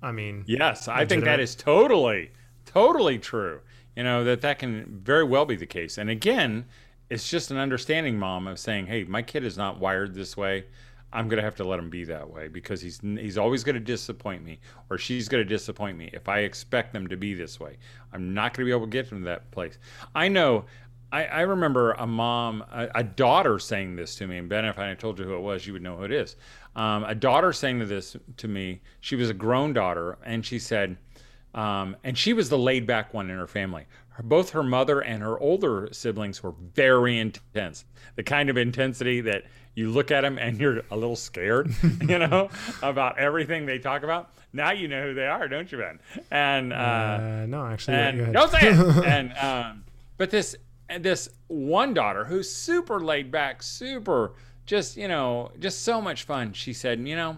I 0.01 0.11
mean, 0.11 0.43
yes, 0.45 0.87
I 0.87 1.05
think 1.05 1.23
that 1.23 1.39
is 1.39 1.55
totally, 1.55 2.31
totally 2.65 3.17
true. 3.17 3.61
You 3.95 4.03
know, 4.03 4.23
that 4.23 4.41
that 4.41 4.59
can 4.59 5.01
very 5.03 5.23
well 5.23 5.45
be 5.45 5.55
the 5.55 5.65
case. 5.65 5.97
And 5.97 6.11
again, 6.11 6.65
it's 7.09 7.27
just 7.27 7.49
an 7.49 7.57
understanding, 7.57 8.19
mom, 8.19 8.45
of 8.45 8.59
saying, 8.59 8.85
hey, 8.85 9.03
my 9.05 9.23
kid 9.23 9.43
is 9.43 9.57
not 9.57 9.79
wired 9.79 10.13
this 10.13 10.37
way. 10.37 10.65
I'm 11.13 11.29
to 11.37 11.43
have 11.43 11.55
to 11.55 11.63
let 11.63 11.79
him 11.79 11.89
be 11.89 12.03
that 12.05 12.29
way 12.29 12.47
because 12.47 12.81
he's 12.81 12.99
he's 13.01 13.37
always 13.37 13.63
to 13.75 13.79
disappoint 13.79 14.43
me 14.43 14.59
or 14.89 14.97
she's 14.97 15.29
to 15.43 15.49
disappoint 15.49 15.97
me 15.97 16.09
if 16.13 16.27
I 16.27 16.39
expect 16.39 16.93
them 16.93 17.07
to 17.07 17.17
be 17.17 17.33
this 17.33 17.59
way. 17.59 17.77
I'm 18.13 18.33
not 18.33 18.53
to 18.65 18.69
be 18.69 18.71
able 18.71 18.87
to 18.87 18.91
get 18.91 19.09
them 19.09 19.19
to 19.19 19.25
that 19.25 19.49
place. 19.51 19.77
I 20.13 20.27
know. 20.27 20.65
I, 21.09 21.23
I 21.23 21.41
remember 21.41 21.93
a 21.93 22.05
mom, 22.05 22.65
a, 22.69 22.89
a, 22.95 23.03
daughter 23.03 23.59
saying 23.59 23.95
this 23.95 24.15
to 24.15 24.27
me, 24.27 24.39
and 24.39 24.49
Ben, 24.49 24.65
if 24.65 24.77
I 24.77 24.87
had 24.87 24.99
told 24.99 25.17
you 25.19 25.23
who 25.23 25.35
it 25.35 25.39
was, 25.39 25.65
you 25.65 25.71
would 25.71 25.81
know 25.81 25.95
who 25.95 26.03
it 26.03 26.11
is. 26.11 26.35
Um, 26.75 27.05
a 27.05 27.15
daughter 27.15 27.53
saying 27.53 27.79
this 27.87 28.17
to 28.35 28.47
me. 28.49 28.81
She 28.99 29.15
was 29.15 29.29
a 29.29 29.33
grown 29.33 29.71
daughter, 29.71 30.17
and 30.25 30.45
she 30.45 30.59
said, 30.59 30.97
um, 31.53 31.95
and 32.03 32.17
she 32.17 32.33
was 32.33 32.49
the 32.49 32.57
laid 32.57 32.85
back 32.85 33.13
one 33.13 33.29
in 33.29 33.37
her 33.37 33.47
family. 33.47 33.85
Both 34.23 34.51
her 34.51 34.63
mother 34.63 34.99
and 34.99 35.21
her 35.21 35.39
older 35.39 35.89
siblings 35.91 36.41
were 36.41 36.53
very 36.73 37.19
intense, 37.19 37.85
the 38.15 38.23
kind 38.23 38.49
of 38.49 38.57
intensity 38.57 39.21
that 39.21 39.43
you 39.75 39.91
look 39.91 40.09
at 40.09 40.21
them 40.21 40.39
and 40.39 40.57
you're 40.57 40.81
a 40.89 40.95
little 40.95 41.15
scared, 41.15 41.71
you 42.01 42.17
know, 42.17 42.49
about 42.81 43.19
everything 43.19 43.65
they 43.65 43.77
talk 43.77 44.03
about. 44.03 44.31
Now 44.51 44.71
you 44.71 44.87
know 44.87 45.03
who 45.03 45.13
they 45.13 45.27
are, 45.27 45.47
don't 45.47 45.71
you, 45.71 45.77
Ben? 45.77 45.99
And 46.31 46.73
uh, 46.73 46.75
uh, 46.75 47.45
no, 47.47 47.65
actually, 47.65 47.97
and, 47.97 48.33
don't 48.33 48.49
say 48.49 48.69
it. 48.71 48.75
and 49.05 49.37
um, 49.37 49.83
but 50.17 50.31
this 50.31 50.55
this 50.99 51.29
one 51.47 51.93
daughter 51.93 52.25
who's 52.25 52.51
super 52.51 52.99
laid 52.99 53.29
back, 53.29 53.61
super 53.61 54.33
just 54.65 54.97
you 54.97 55.07
know 55.07 55.51
just 55.59 55.83
so 55.83 56.01
much 56.01 56.23
fun. 56.23 56.53
She 56.53 56.73
said, 56.73 56.99
you 57.07 57.15
know, 57.15 57.37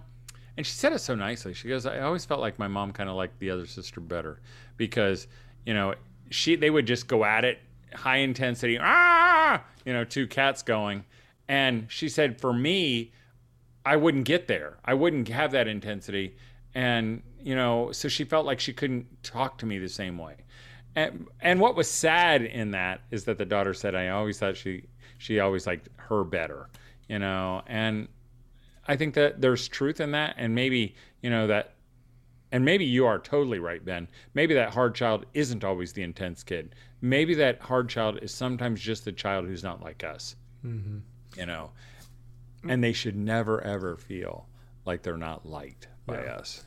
and 0.55 0.65
she 0.65 0.71
said 0.71 0.93
it 0.93 0.99
so 0.99 1.15
nicely. 1.15 1.53
She 1.53 1.67
goes, 1.67 1.85
I 1.85 1.99
always 1.99 2.25
felt 2.25 2.39
like 2.39 2.57
my 2.57 2.67
mom 2.67 2.91
kind 2.93 3.09
of 3.09 3.15
liked 3.15 3.39
the 3.39 3.49
other 3.49 3.65
sister 3.65 3.99
better 3.99 4.39
because 4.77 5.27
you 5.65 5.73
know 5.73 5.93
she 6.29 6.55
they 6.55 6.69
would 6.69 6.85
just 6.85 7.07
go 7.07 7.23
at 7.25 7.43
it 7.43 7.59
high 7.93 8.17
intensity 8.17 8.77
ah 8.79 9.63
you 9.85 9.93
know 9.93 10.03
two 10.03 10.27
cats 10.27 10.61
going 10.61 11.03
and 11.49 11.87
she 11.89 12.07
said, 12.07 12.39
for 12.39 12.53
me, 12.53 13.11
I 13.83 13.95
wouldn't 13.95 14.25
get 14.25 14.47
there. 14.47 14.77
I 14.85 14.93
wouldn't 14.93 15.27
have 15.29 15.51
that 15.51 15.67
intensity. 15.67 16.37
And, 16.75 17.23
you 17.41 17.55
know, 17.55 17.91
so 17.91 18.07
she 18.07 18.23
felt 18.23 18.45
like 18.45 18.59
she 18.59 18.71
couldn't 18.71 19.23
talk 19.23 19.57
to 19.57 19.65
me 19.65 19.79
the 19.79 19.89
same 19.89 20.19
way. 20.19 20.35
And, 20.95 21.27
and 21.41 21.59
what 21.59 21.75
was 21.75 21.89
sad 21.89 22.43
in 22.43 22.71
that 22.71 23.01
is 23.09 23.23
that 23.25 23.39
the 23.39 23.45
daughter 23.45 23.73
said, 23.73 23.95
I 23.95 24.09
always 24.09 24.37
thought 24.37 24.55
she, 24.55 24.83
she 25.17 25.39
always 25.39 25.65
liked 25.65 25.89
her 25.95 26.23
better, 26.23 26.69
you 27.07 27.17
know, 27.17 27.63
and 27.65 28.07
I 28.87 28.95
think 28.95 29.15
that 29.15 29.41
there's 29.41 29.67
truth 29.67 29.99
in 29.99 30.11
that. 30.11 30.35
And 30.37 30.53
maybe, 30.53 30.95
you 31.21 31.31
know, 31.31 31.47
that, 31.47 31.73
and 32.51 32.65
maybe 32.65 32.85
you 32.85 33.05
are 33.05 33.19
totally 33.19 33.59
right, 33.59 33.83
Ben. 33.83 34.07
Maybe 34.33 34.53
that 34.55 34.73
hard 34.73 34.95
child 34.95 35.25
isn't 35.33 35.63
always 35.63 35.93
the 35.93 36.03
intense 36.03 36.43
kid. 36.43 36.75
Maybe 37.01 37.35
that 37.35 37.61
hard 37.61 37.89
child 37.89 38.19
is 38.21 38.33
sometimes 38.33 38.81
just 38.81 39.05
the 39.05 39.11
child 39.11 39.45
who's 39.45 39.63
not 39.63 39.81
like 39.81 40.03
us. 40.03 40.35
Mm-hmm 40.65 40.99
you 41.37 41.45
know, 41.45 41.71
and 42.67 42.83
they 42.83 42.93
should 42.93 43.15
never 43.15 43.61
ever 43.61 43.97
feel 43.97 44.47
like 44.85 45.03
they're 45.03 45.17
not 45.17 45.45
liked 45.45 45.87
by 46.05 46.23
yeah. 46.23 46.35
us. 46.35 46.63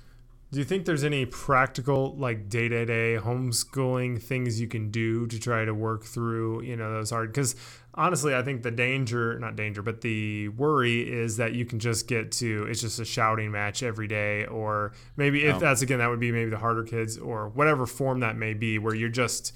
Do 0.52 0.58
you 0.58 0.66
think 0.66 0.84
there's 0.84 1.02
any 1.02 1.24
practical, 1.24 2.14
like 2.16 2.50
day 2.50 2.68
to 2.68 2.84
day 2.84 3.16
homeschooling 3.18 4.22
things 4.22 4.60
you 4.60 4.68
can 4.68 4.90
do 4.90 5.26
to 5.28 5.38
try 5.38 5.64
to 5.64 5.72
work 5.72 6.04
through, 6.04 6.60
you 6.60 6.76
know, 6.76 6.92
those 6.92 7.08
hard? 7.08 7.32
Because 7.32 7.56
honestly, 7.94 8.34
I 8.34 8.42
think 8.42 8.62
the 8.62 8.70
danger, 8.70 9.38
not 9.38 9.56
danger, 9.56 9.80
but 9.80 10.02
the 10.02 10.48
worry 10.48 11.10
is 11.10 11.38
that 11.38 11.54
you 11.54 11.64
can 11.64 11.78
just 11.78 12.06
get 12.06 12.32
to 12.32 12.66
it's 12.68 12.82
just 12.82 13.00
a 13.00 13.04
shouting 13.06 13.50
match 13.50 13.82
every 13.82 14.06
day, 14.06 14.44
or 14.44 14.92
maybe 15.16 15.44
if 15.44 15.58
that's 15.58 15.80
again, 15.80 16.00
that 16.00 16.10
would 16.10 16.20
be 16.20 16.30
maybe 16.30 16.50
the 16.50 16.58
harder 16.58 16.84
kids 16.84 17.16
or 17.16 17.48
whatever 17.48 17.86
form 17.86 18.20
that 18.20 18.36
may 18.36 18.52
be, 18.52 18.78
where 18.78 18.94
you're 18.94 19.08
just 19.08 19.54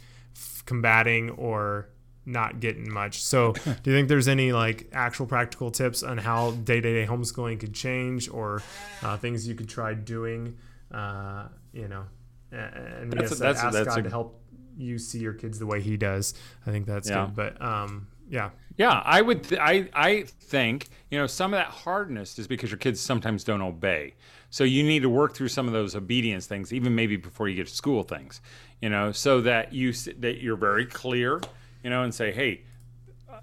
combating 0.64 1.28
or 1.30 1.90
not 2.24 2.58
getting 2.58 2.90
much. 2.90 3.22
So, 3.22 3.52
do 3.82 3.90
you 3.90 3.96
think 3.96 4.08
there's 4.08 4.28
any 4.28 4.54
like 4.54 4.88
actual 4.94 5.26
practical 5.26 5.70
tips 5.70 6.02
on 6.02 6.16
how 6.16 6.52
day 6.52 6.80
to 6.80 7.04
day 7.04 7.06
homeschooling 7.06 7.60
could 7.60 7.74
change, 7.74 8.30
or 8.30 8.62
uh, 9.02 9.18
things 9.18 9.46
you 9.46 9.54
could 9.54 9.68
try 9.68 9.92
doing? 9.92 10.56
Uh, 10.92 11.48
you 11.72 11.88
know, 11.88 12.04
and 12.52 13.12
that's, 13.12 13.30
yes, 13.30 13.38
that's, 13.38 13.60
ask 13.60 13.72
that's 13.72 13.88
God 13.88 13.98
a, 13.98 14.02
to 14.02 14.10
help 14.10 14.40
you 14.76 14.98
see 14.98 15.18
your 15.18 15.32
kids 15.32 15.58
the 15.58 15.66
way 15.66 15.80
He 15.80 15.96
does. 15.96 16.34
I 16.66 16.70
think 16.70 16.86
that's 16.86 17.08
yeah. 17.08 17.26
good. 17.26 17.36
But 17.36 17.62
um, 17.62 18.08
yeah, 18.28 18.50
yeah, 18.76 19.02
I 19.04 19.22
would. 19.22 19.44
Th- 19.44 19.60
I 19.60 19.88
I 19.92 20.22
think 20.22 20.88
you 21.10 21.18
know 21.18 21.26
some 21.26 21.52
of 21.54 21.58
that 21.58 21.68
hardness 21.68 22.38
is 22.38 22.46
because 22.46 22.70
your 22.70 22.78
kids 22.78 23.00
sometimes 23.00 23.44
don't 23.44 23.62
obey. 23.62 24.14
So 24.50 24.64
you 24.64 24.84
need 24.84 25.00
to 25.00 25.10
work 25.10 25.34
through 25.34 25.48
some 25.48 25.66
of 25.66 25.72
those 25.72 25.96
obedience 25.96 26.46
things, 26.46 26.72
even 26.72 26.94
maybe 26.94 27.16
before 27.16 27.48
you 27.48 27.56
get 27.56 27.66
to 27.66 27.74
school 27.74 28.02
things. 28.02 28.40
You 28.80 28.90
know, 28.90 29.12
so 29.12 29.40
that 29.40 29.72
you 29.72 29.92
that 29.92 30.40
you're 30.40 30.56
very 30.56 30.86
clear 30.86 31.40
you 31.86 31.90
know, 31.90 32.02
and 32.02 32.12
say, 32.12 32.32
hey, 32.32 32.62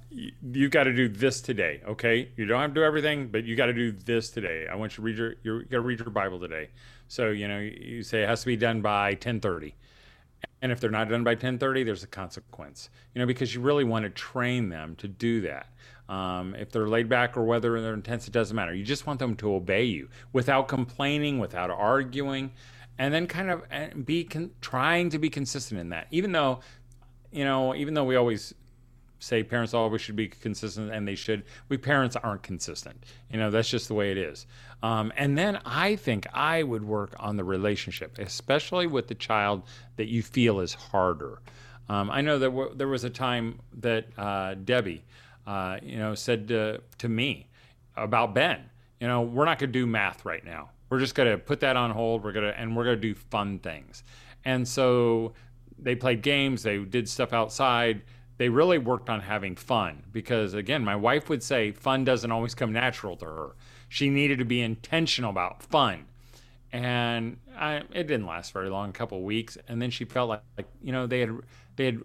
you, 0.09 0.33
you 0.51 0.67
got 0.67 0.83
to 0.83 0.93
do 0.93 1.07
this 1.07 1.39
today, 1.39 1.81
okay? 1.87 2.27
You 2.35 2.45
don't 2.45 2.59
have 2.59 2.71
to 2.71 2.73
do 2.73 2.83
everything, 2.83 3.29
but 3.29 3.45
you 3.45 3.55
got 3.55 3.67
to 3.67 3.73
do 3.73 3.93
this 3.93 4.31
today. 4.31 4.67
I 4.69 4.75
want 4.75 4.91
you 4.91 4.95
to 4.97 5.01
read 5.01 5.17
your, 5.17 5.35
you 5.43 5.63
got 5.63 5.77
to 5.77 5.79
read 5.79 5.99
your 5.99 6.09
Bible 6.09 6.41
today. 6.41 6.67
So 7.13 7.29
you 7.29 7.47
know, 7.47 7.59
you 7.59 8.01
say 8.01 8.23
it 8.23 8.27
has 8.27 8.39
to 8.39 8.47
be 8.47 8.57
done 8.57 8.81
by 8.81 9.13
10:30, 9.13 9.75
and 10.63 10.71
if 10.71 10.79
they're 10.79 10.89
not 10.89 11.09
done 11.09 11.23
by 11.23 11.35
10:30, 11.35 11.83
there's 11.83 12.01
a 12.01 12.07
consequence. 12.07 12.89
You 13.13 13.19
know, 13.19 13.27
because 13.27 13.53
you 13.53 13.61
really 13.61 13.83
want 13.83 14.05
to 14.05 14.09
train 14.09 14.69
them 14.69 14.95
to 14.95 15.07
do 15.07 15.41
that. 15.41 15.67
Um, 16.09 16.55
if 16.55 16.71
they're 16.71 16.87
laid 16.87 17.09
back 17.09 17.37
or 17.37 17.43
whether 17.43 17.79
they're 17.79 17.93
intense, 17.93 18.27
it 18.27 18.31
doesn't 18.31 18.55
matter. 18.55 18.73
You 18.73 18.83
just 18.83 19.05
want 19.05 19.19
them 19.19 19.35
to 19.35 19.53
obey 19.53 19.83
you 19.83 20.09
without 20.31 20.67
complaining, 20.67 21.37
without 21.37 21.69
arguing, 21.69 22.51
and 22.97 23.13
then 23.13 23.27
kind 23.27 23.51
of 23.51 24.05
be 24.07 24.23
con- 24.23 24.49
trying 24.59 25.11
to 25.11 25.19
be 25.19 25.29
consistent 25.29 25.79
in 25.79 25.89
that. 25.89 26.07
Even 26.09 26.31
though 26.31 26.61
you 27.31 27.45
know, 27.45 27.75
even 27.75 27.93
though 27.93 28.05
we 28.05 28.15
always 28.15 28.55
say 29.23 29.41
parents 29.41 29.73
always 29.73 30.01
should 30.01 30.15
be 30.15 30.27
consistent 30.27 30.91
and 30.91 31.07
they 31.07 31.15
should, 31.15 31.43
we 31.69 31.77
parents 31.77 32.15
aren't 32.15 32.43
consistent. 32.43 33.05
You 33.31 33.39
know, 33.39 33.49
that's 33.49 33.69
just 33.69 33.87
the 33.87 33.93
way 33.93 34.11
it 34.11 34.17
is. 34.17 34.45
Um, 34.83 35.13
and 35.15 35.37
then 35.37 35.59
I 35.65 35.95
think 35.95 36.27
I 36.33 36.63
would 36.63 36.83
work 36.83 37.15
on 37.19 37.37
the 37.37 37.43
relationship, 37.43 38.19
especially 38.19 38.85
with 38.85 39.07
the 39.07 39.15
child 39.15 39.63
that 39.95 40.07
you 40.07 40.21
feel 40.21 40.59
is 40.59 40.73
harder. 40.73 41.39
Um, 41.87 42.11
I 42.11 42.21
know 42.21 42.37
that 42.37 42.49
w- 42.49 42.73
there 42.75 42.89
was 42.89 43.05
a 43.05 43.09
time 43.09 43.59
that 43.79 44.07
uh, 44.17 44.55
Debbie, 44.55 45.05
uh, 45.47 45.77
you 45.81 45.97
know, 45.97 46.15
said 46.15 46.49
to, 46.49 46.81
to 46.97 47.07
me 47.09 47.47
about 47.95 48.33
Ben, 48.33 48.59
you 48.99 49.07
know, 49.07 49.21
we're 49.21 49.45
not 49.45 49.57
going 49.57 49.71
to 49.71 49.79
do 49.79 49.87
math 49.87 50.25
right 50.25 50.43
now. 50.43 50.69
We're 50.89 50.99
just 50.99 51.15
going 51.15 51.31
to 51.31 51.37
put 51.37 51.61
that 51.61 51.77
on 51.77 51.91
hold. 51.91 52.23
We're 52.23 52.33
going 52.33 52.45
to, 52.51 52.59
and 52.59 52.75
we're 52.75 52.83
going 52.83 52.97
to 52.97 53.01
do 53.01 53.15
fun 53.15 53.59
things. 53.59 54.03
And 54.45 54.67
so 54.67 55.33
they 55.79 55.95
played 55.95 56.21
games, 56.21 56.63
they 56.63 56.77
did 56.79 57.07
stuff 57.07 57.33
outside. 57.33 58.01
They 58.37 58.49
really 58.49 58.77
worked 58.77 59.09
on 59.09 59.21
having 59.21 59.55
fun 59.55 60.03
because, 60.11 60.53
again, 60.53 60.83
my 60.83 60.95
wife 60.95 61.29
would 61.29 61.43
say 61.43 61.71
fun 61.71 62.03
doesn't 62.03 62.31
always 62.31 62.55
come 62.55 62.73
natural 62.73 63.15
to 63.17 63.25
her. 63.25 63.55
She 63.89 64.09
needed 64.09 64.39
to 64.39 64.45
be 64.45 64.61
intentional 64.61 65.29
about 65.29 65.61
fun. 65.63 66.05
And 66.71 67.37
I, 67.55 67.83
it 67.93 68.07
didn't 68.07 68.25
last 68.25 68.51
very 68.51 68.69
long, 68.69 68.89
a 68.89 68.93
couple 68.93 69.21
weeks. 69.21 69.57
And 69.67 69.79
then 69.79 69.91
she 69.91 70.05
felt 70.05 70.29
like, 70.29 70.41
like 70.57 70.67
you 70.81 70.91
know, 70.91 71.05
they 71.05 71.19
had, 71.19 71.31
they 71.75 71.85
had 71.85 72.01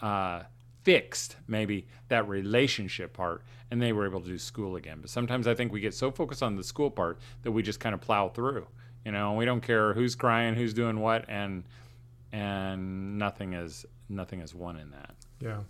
uh, 0.00 0.42
fixed 0.82 1.36
maybe 1.46 1.86
that 2.08 2.28
relationship 2.28 3.12
part 3.12 3.42
and 3.70 3.80
they 3.80 3.92
were 3.92 4.06
able 4.06 4.20
to 4.20 4.28
do 4.28 4.38
school 4.38 4.76
again. 4.76 4.98
But 5.00 5.10
sometimes 5.10 5.46
I 5.46 5.54
think 5.54 5.72
we 5.72 5.80
get 5.80 5.94
so 5.94 6.10
focused 6.10 6.42
on 6.42 6.56
the 6.56 6.64
school 6.64 6.90
part 6.90 7.18
that 7.42 7.52
we 7.52 7.62
just 7.62 7.80
kind 7.80 7.94
of 7.94 8.00
plow 8.00 8.28
through, 8.28 8.66
you 9.04 9.12
know, 9.12 9.30
and 9.30 9.38
we 9.38 9.44
don't 9.44 9.62
care 9.62 9.94
who's 9.94 10.14
crying, 10.14 10.54
who's 10.54 10.74
doing 10.74 11.00
what. 11.00 11.24
And 11.28 11.64
and 12.32 12.71
nothing 13.26 13.52
is 13.54 13.86
nothing 14.08 14.40
is 14.40 14.54
won 14.54 14.76
in 14.76 14.90
that. 14.90 15.14
Yeah. 15.40 15.60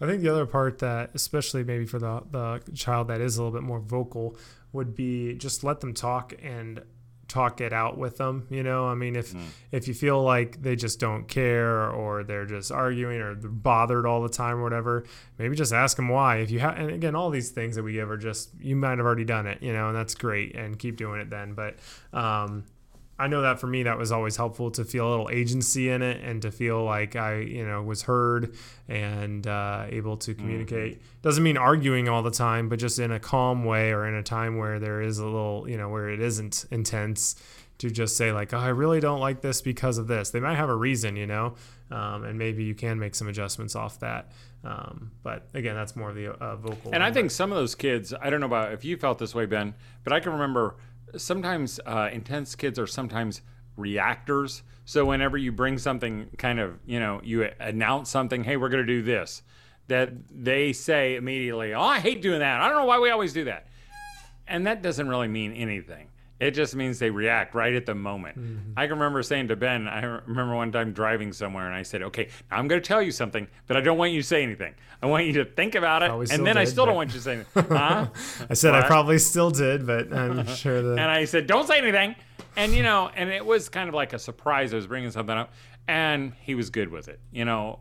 I 0.00 0.06
think 0.06 0.20
the 0.22 0.28
other 0.28 0.44
part 0.46 0.78
that, 0.80 1.10
especially 1.14 1.64
maybe 1.64 1.86
for 1.86 1.98
the, 1.98 2.14
the 2.30 2.60
child 2.74 3.08
that 3.08 3.20
is 3.22 3.38
a 3.38 3.42
little 3.42 3.58
bit 3.58 3.66
more 3.66 3.80
vocal, 3.80 4.36
would 4.72 4.94
be 4.94 5.34
just 5.34 5.64
let 5.64 5.80
them 5.80 5.94
talk 5.94 6.34
and 6.42 6.82
talk 7.28 7.60
it 7.60 7.72
out 7.72 7.96
with 7.98 8.18
them. 8.18 8.46
You 8.50 8.62
know, 8.62 8.86
I 8.86 8.94
mean, 8.94 9.16
if 9.16 9.32
Mm. 9.32 9.46
if 9.72 9.88
you 9.88 9.94
feel 9.94 10.22
like 10.22 10.60
they 10.62 10.76
just 10.76 11.00
don't 11.00 11.26
care 11.26 11.88
or 11.90 12.22
they're 12.24 12.44
just 12.46 12.70
arguing 12.70 13.20
or 13.20 13.34
they're 13.34 13.50
bothered 13.50 14.04
all 14.06 14.22
the 14.22 14.28
time 14.28 14.58
or 14.58 14.62
whatever, 14.62 15.04
maybe 15.38 15.56
just 15.56 15.72
ask 15.72 15.96
them 15.96 16.08
why. 16.08 16.36
If 16.44 16.50
you 16.50 16.60
have, 16.60 16.76
and 16.78 16.90
again, 16.90 17.14
all 17.16 17.30
these 17.30 17.50
things 17.50 17.74
that 17.76 17.82
we 17.82 17.94
give 17.94 18.10
are 18.10 18.18
just 18.18 18.50
you 18.60 18.76
might 18.76 18.98
have 18.98 19.06
already 19.06 19.24
done 19.24 19.46
it, 19.46 19.62
you 19.62 19.72
know, 19.72 19.88
and 19.88 19.96
that's 19.96 20.14
great, 20.14 20.54
and 20.54 20.78
keep 20.78 20.96
doing 20.96 21.20
it 21.20 21.30
then. 21.30 21.54
But 21.54 21.72
um, 22.12 22.64
I 23.18 23.28
know 23.28 23.42
that 23.42 23.58
for 23.58 23.66
me, 23.66 23.82
that 23.84 23.96
was 23.96 24.12
always 24.12 24.36
helpful 24.36 24.70
to 24.72 24.84
feel 24.84 25.08
a 25.08 25.10
little 25.10 25.30
agency 25.30 25.88
in 25.88 26.02
it 26.02 26.22
and 26.22 26.42
to 26.42 26.50
feel 26.50 26.84
like 26.84 27.16
I, 27.16 27.38
you 27.38 27.66
know, 27.66 27.82
was 27.82 28.02
heard 28.02 28.54
and 28.88 29.46
uh, 29.46 29.86
able 29.88 30.18
to 30.18 30.34
communicate. 30.34 31.00
Doesn't 31.22 31.42
mean 31.42 31.56
arguing 31.56 32.08
all 32.08 32.22
the 32.22 32.30
time, 32.30 32.68
but 32.68 32.78
just 32.78 32.98
in 32.98 33.12
a 33.12 33.18
calm 33.18 33.64
way 33.64 33.92
or 33.92 34.06
in 34.06 34.14
a 34.14 34.22
time 34.22 34.58
where 34.58 34.78
there 34.78 35.00
is 35.00 35.18
a 35.18 35.24
little, 35.24 35.66
you 35.68 35.78
know, 35.78 35.88
where 35.88 36.10
it 36.10 36.20
isn't 36.20 36.66
intense 36.70 37.36
to 37.78 37.90
just 37.90 38.16
say 38.16 38.32
like, 38.32 38.52
oh, 38.52 38.58
I 38.58 38.68
really 38.68 39.00
don't 39.00 39.20
like 39.20 39.40
this 39.40 39.60
because 39.60 39.98
of 39.98 40.06
this. 40.06 40.30
They 40.30 40.40
might 40.40 40.56
have 40.56 40.68
a 40.68 40.76
reason, 40.76 41.16
you 41.16 41.26
know, 41.26 41.54
um, 41.90 42.24
and 42.24 42.38
maybe 42.38 42.64
you 42.64 42.74
can 42.74 42.98
make 42.98 43.14
some 43.14 43.28
adjustments 43.28 43.74
off 43.74 44.00
that. 44.00 44.32
Um, 44.64 45.12
but 45.22 45.46
again, 45.54 45.74
that's 45.74 45.94
more 45.94 46.10
of 46.10 46.16
the 46.16 46.32
uh, 46.32 46.56
vocal. 46.56 46.92
And 46.92 47.02
I 47.02 47.12
think 47.12 47.30
some 47.30 47.52
of 47.52 47.58
those 47.58 47.74
kids, 47.74 48.12
I 48.20 48.30
don't 48.30 48.40
know 48.40 48.46
about 48.46 48.72
if 48.72 48.84
you 48.84 48.96
felt 48.96 49.18
this 49.18 49.34
way, 49.34 49.46
Ben, 49.46 49.74
but 50.04 50.12
I 50.12 50.20
can 50.20 50.32
remember 50.32 50.76
sometimes 51.16 51.80
uh, 51.86 52.08
intense 52.12 52.54
kids 52.54 52.78
are 52.78 52.86
sometimes 52.86 53.42
reactors. 53.76 54.62
So 54.84 55.04
whenever 55.04 55.36
you 55.36 55.52
bring 55.52 55.78
something 55.78 56.28
kind 56.38 56.60
of, 56.60 56.78
you 56.86 57.00
know, 57.00 57.20
you 57.22 57.48
announce 57.60 58.10
something, 58.10 58.44
hey, 58.44 58.56
we're 58.56 58.68
going 58.68 58.86
to 58.86 58.92
do 58.92 59.02
this, 59.02 59.42
that 59.88 60.10
they 60.30 60.72
say 60.72 61.16
immediately, 61.16 61.74
oh, 61.74 61.80
I 61.80 62.00
hate 62.00 62.22
doing 62.22 62.40
that. 62.40 62.60
I 62.60 62.68
don't 62.68 62.78
know 62.78 62.84
why 62.84 62.98
we 62.98 63.10
always 63.10 63.32
do 63.32 63.44
that. 63.44 63.66
And 64.48 64.66
that 64.66 64.82
doesn't 64.82 65.08
really 65.08 65.28
mean 65.28 65.52
anything. 65.52 66.08
It 66.38 66.50
just 66.50 66.76
means 66.76 66.98
they 66.98 67.08
react 67.08 67.54
right 67.54 67.72
at 67.74 67.86
the 67.86 67.94
moment. 67.94 68.38
Mm-hmm. 68.38 68.72
I 68.76 68.86
can 68.86 68.96
remember 68.98 69.22
saying 69.22 69.48
to 69.48 69.56
Ben, 69.56 69.88
I 69.88 70.02
remember 70.04 70.54
one 70.54 70.70
time 70.70 70.92
driving 70.92 71.32
somewhere 71.32 71.66
and 71.66 71.74
I 71.74 71.82
said, 71.82 72.02
okay, 72.02 72.28
now 72.50 72.58
I'm 72.58 72.68
going 72.68 72.80
to 72.80 72.86
tell 72.86 73.00
you 73.00 73.10
something, 73.10 73.48
but 73.66 73.78
I 73.78 73.80
don't 73.80 73.96
want 73.96 74.12
you 74.12 74.20
to 74.20 74.26
say 74.26 74.42
anything. 74.42 74.74
I 75.00 75.06
want 75.06 75.24
you 75.24 75.32
to 75.34 75.46
think 75.46 75.74
about 75.74 76.02
it. 76.02 76.08
Probably 76.08 76.26
and 76.30 76.46
then 76.46 76.58
I 76.58 76.64
still 76.64 76.84
but- 76.84 76.90
don't 76.90 76.96
want 76.96 77.10
you 77.14 77.18
to 77.18 77.22
say 77.22 77.32
anything. 77.34 77.64
Huh? 77.76 78.08
I 78.50 78.54
said 78.54 78.74
I 78.74 78.86
probably 78.86 79.18
still 79.18 79.50
did, 79.50 79.86
but 79.86 80.12
I'm 80.12 80.46
sure 80.56 80.82
that. 80.82 80.98
and 80.98 81.10
I 81.10 81.24
said, 81.24 81.46
"Don't 81.46 81.66
say 81.66 81.78
anything." 81.78 82.14
And 82.56 82.72
you 82.72 82.82
know, 82.82 83.10
and 83.14 83.30
it 83.30 83.44
was 83.44 83.68
kind 83.68 83.88
of 83.88 83.94
like 83.94 84.12
a 84.12 84.18
surprise. 84.18 84.72
I 84.72 84.76
was 84.76 84.86
bringing 84.86 85.10
something 85.10 85.36
up, 85.36 85.52
and 85.88 86.32
he 86.40 86.54
was 86.54 86.70
good 86.70 86.90
with 86.90 87.08
it, 87.08 87.20
you 87.32 87.44
know, 87.44 87.80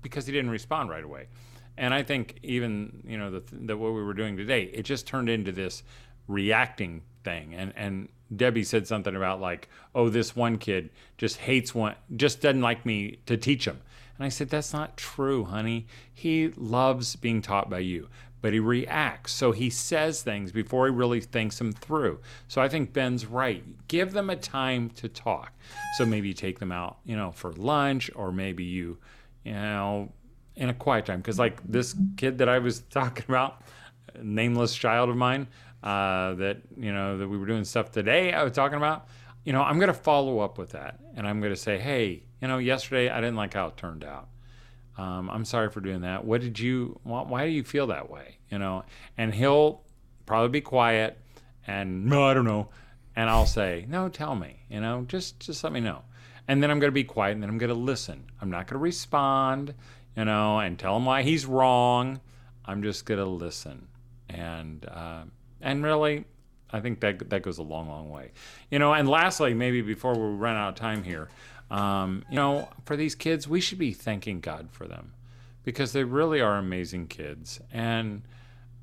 because 0.00 0.26
he 0.26 0.32
didn't 0.32 0.50
respond 0.50 0.90
right 0.90 1.02
away. 1.04 1.28
And 1.76 1.92
I 1.94 2.02
think 2.02 2.38
even 2.42 3.02
you 3.06 3.18
know 3.18 3.30
the, 3.30 3.42
the 3.52 3.76
what 3.76 3.92
we 3.94 4.02
were 4.02 4.14
doing 4.14 4.36
today, 4.36 4.64
it 4.64 4.82
just 4.82 5.06
turned 5.06 5.28
into 5.28 5.52
this 5.52 5.82
reacting 6.28 7.02
thing. 7.24 7.54
And 7.54 7.72
and 7.76 8.08
Debbie 8.34 8.64
said 8.64 8.86
something 8.86 9.14
about 9.14 9.40
like, 9.40 9.68
"Oh, 9.94 10.08
this 10.08 10.34
one 10.34 10.58
kid 10.58 10.90
just 11.18 11.38
hates 11.38 11.74
one, 11.74 11.94
just 12.16 12.40
doesn't 12.40 12.60
like 12.60 12.86
me 12.86 13.18
to 13.26 13.36
teach 13.36 13.66
him." 13.66 13.80
And 14.22 14.26
I 14.26 14.28
said, 14.28 14.50
That's 14.50 14.72
not 14.72 14.96
true, 14.96 15.44
honey. 15.44 15.86
He 16.12 16.48
loves 16.56 17.16
being 17.16 17.42
taught 17.42 17.70
by 17.70 17.80
you, 17.80 18.08
but 18.40 18.52
he 18.52 18.60
reacts. 18.60 19.32
So 19.32 19.50
he 19.50 19.68
says 19.70 20.22
things 20.22 20.52
before 20.52 20.86
he 20.86 20.92
really 20.92 21.20
thinks 21.20 21.58
them 21.58 21.72
through. 21.72 22.20
So 22.46 22.62
I 22.62 22.68
think 22.68 22.92
Ben's 22.92 23.26
right. 23.26 23.64
Give 23.88 24.12
them 24.12 24.30
a 24.30 24.36
time 24.36 24.90
to 24.90 25.08
talk. 25.08 25.52
So 25.96 26.06
maybe 26.06 26.28
you 26.28 26.34
take 26.34 26.58
them 26.58 26.70
out, 26.70 26.98
you 27.04 27.16
know, 27.16 27.32
for 27.32 27.52
lunch, 27.54 28.10
or 28.14 28.32
maybe 28.32 28.62
you, 28.62 28.98
you 29.44 29.54
know, 29.54 30.12
in 30.56 30.68
a 30.68 30.74
quiet 30.74 31.06
time. 31.06 31.18
Because, 31.18 31.40
like 31.40 31.60
this 31.68 31.96
kid 32.16 32.38
that 32.38 32.48
I 32.48 32.58
was 32.60 32.80
talking 32.90 33.24
about, 33.28 33.62
nameless 34.22 34.74
child 34.74 35.08
of 35.08 35.16
mine, 35.16 35.48
uh, 35.82 36.34
that, 36.34 36.62
you 36.76 36.92
know, 36.92 37.18
that 37.18 37.28
we 37.28 37.38
were 37.38 37.46
doing 37.46 37.64
stuff 37.64 37.90
today, 37.90 38.32
I 38.32 38.42
was 38.42 38.52
talking 38.52 38.76
about 38.76 39.06
you 39.44 39.52
know, 39.52 39.62
I'm 39.62 39.78
going 39.78 39.88
to 39.88 39.94
follow 39.94 40.40
up 40.40 40.58
with 40.58 40.70
that 40.70 40.98
and 41.16 41.26
I'm 41.26 41.40
going 41.40 41.52
to 41.52 41.58
say, 41.58 41.78
hey, 41.78 42.22
you 42.40 42.48
know, 42.48 42.58
yesterday 42.58 43.10
I 43.10 43.20
didn't 43.20 43.36
like 43.36 43.54
how 43.54 43.68
it 43.68 43.76
turned 43.76 44.04
out. 44.04 44.28
Um, 44.96 45.30
I'm 45.30 45.44
sorry 45.44 45.70
for 45.70 45.80
doing 45.80 46.02
that. 46.02 46.24
What 46.24 46.42
did 46.42 46.58
you, 46.58 47.00
why, 47.02 47.22
why 47.22 47.46
do 47.46 47.52
you 47.52 47.64
feel 47.64 47.88
that 47.88 48.10
way? 48.10 48.38
You 48.50 48.58
know, 48.58 48.84
and 49.16 49.34
he'll 49.34 49.82
probably 50.26 50.50
be 50.50 50.60
quiet 50.60 51.18
and 51.66 52.06
no, 52.06 52.24
I 52.24 52.34
don't 52.34 52.44
know. 52.44 52.68
And 53.16 53.28
I'll 53.28 53.46
say, 53.46 53.84
no, 53.88 54.08
tell 54.08 54.34
me, 54.34 54.60
you 54.70 54.80
know, 54.80 55.04
just, 55.08 55.40
just 55.40 55.64
let 55.64 55.72
me 55.72 55.80
know. 55.80 56.02
And 56.48 56.62
then 56.62 56.70
I'm 56.70 56.78
going 56.78 56.88
to 56.88 56.94
be 56.94 57.04
quiet 57.04 57.32
and 57.32 57.42
then 57.42 57.50
I'm 57.50 57.58
going 57.58 57.68
to 57.68 57.74
listen. 57.74 58.24
I'm 58.40 58.50
not 58.50 58.66
going 58.66 58.78
to 58.78 58.78
respond, 58.78 59.74
you 60.16 60.24
know, 60.24 60.60
and 60.60 60.78
tell 60.78 60.96
him 60.96 61.04
why 61.04 61.22
he's 61.22 61.46
wrong. 61.46 62.20
I'm 62.64 62.82
just 62.82 63.06
going 63.06 63.20
to 63.20 63.26
listen. 63.26 63.88
And, 64.28 64.86
uh, 64.88 65.24
and 65.62 65.82
really, 65.82 66.24
I 66.70 66.80
think 66.80 67.00
that 67.00 67.30
that 67.30 67.42
goes 67.42 67.58
a 67.58 67.62
long, 67.62 67.88
long 67.88 68.10
way. 68.10 68.32
You 68.70 68.78
know, 68.78 68.92
and 68.92 69.08
lastly, 69.08 69.54
maybe 69.54 69.80
before 69.80 70.14
we 70.14 70.36
run 70.36 70.56
out 70.56 70.70
of 70.70 70.74
time 70.74 71.02
here, 71.04 71.28
um, 71.70 72.24
you 72.28 72.36
know, 72.36 72.68
for 72.84 72.96
these 72.96 73.14
kids, 73.14 73.48
we 73.48 73.60
should 73.60 73.78
be 73.78 73.92
thanking 73.92 74.40
God 74.40 74.68
for 74.70 74.86
them 74.86 75.12
because 75.64 75.92
they 75.92 76.04
really 76.04 76.40
are 76.40 76.56
amazing 76.58 77.06
kids 77.06 77.60
and 77.72 78.22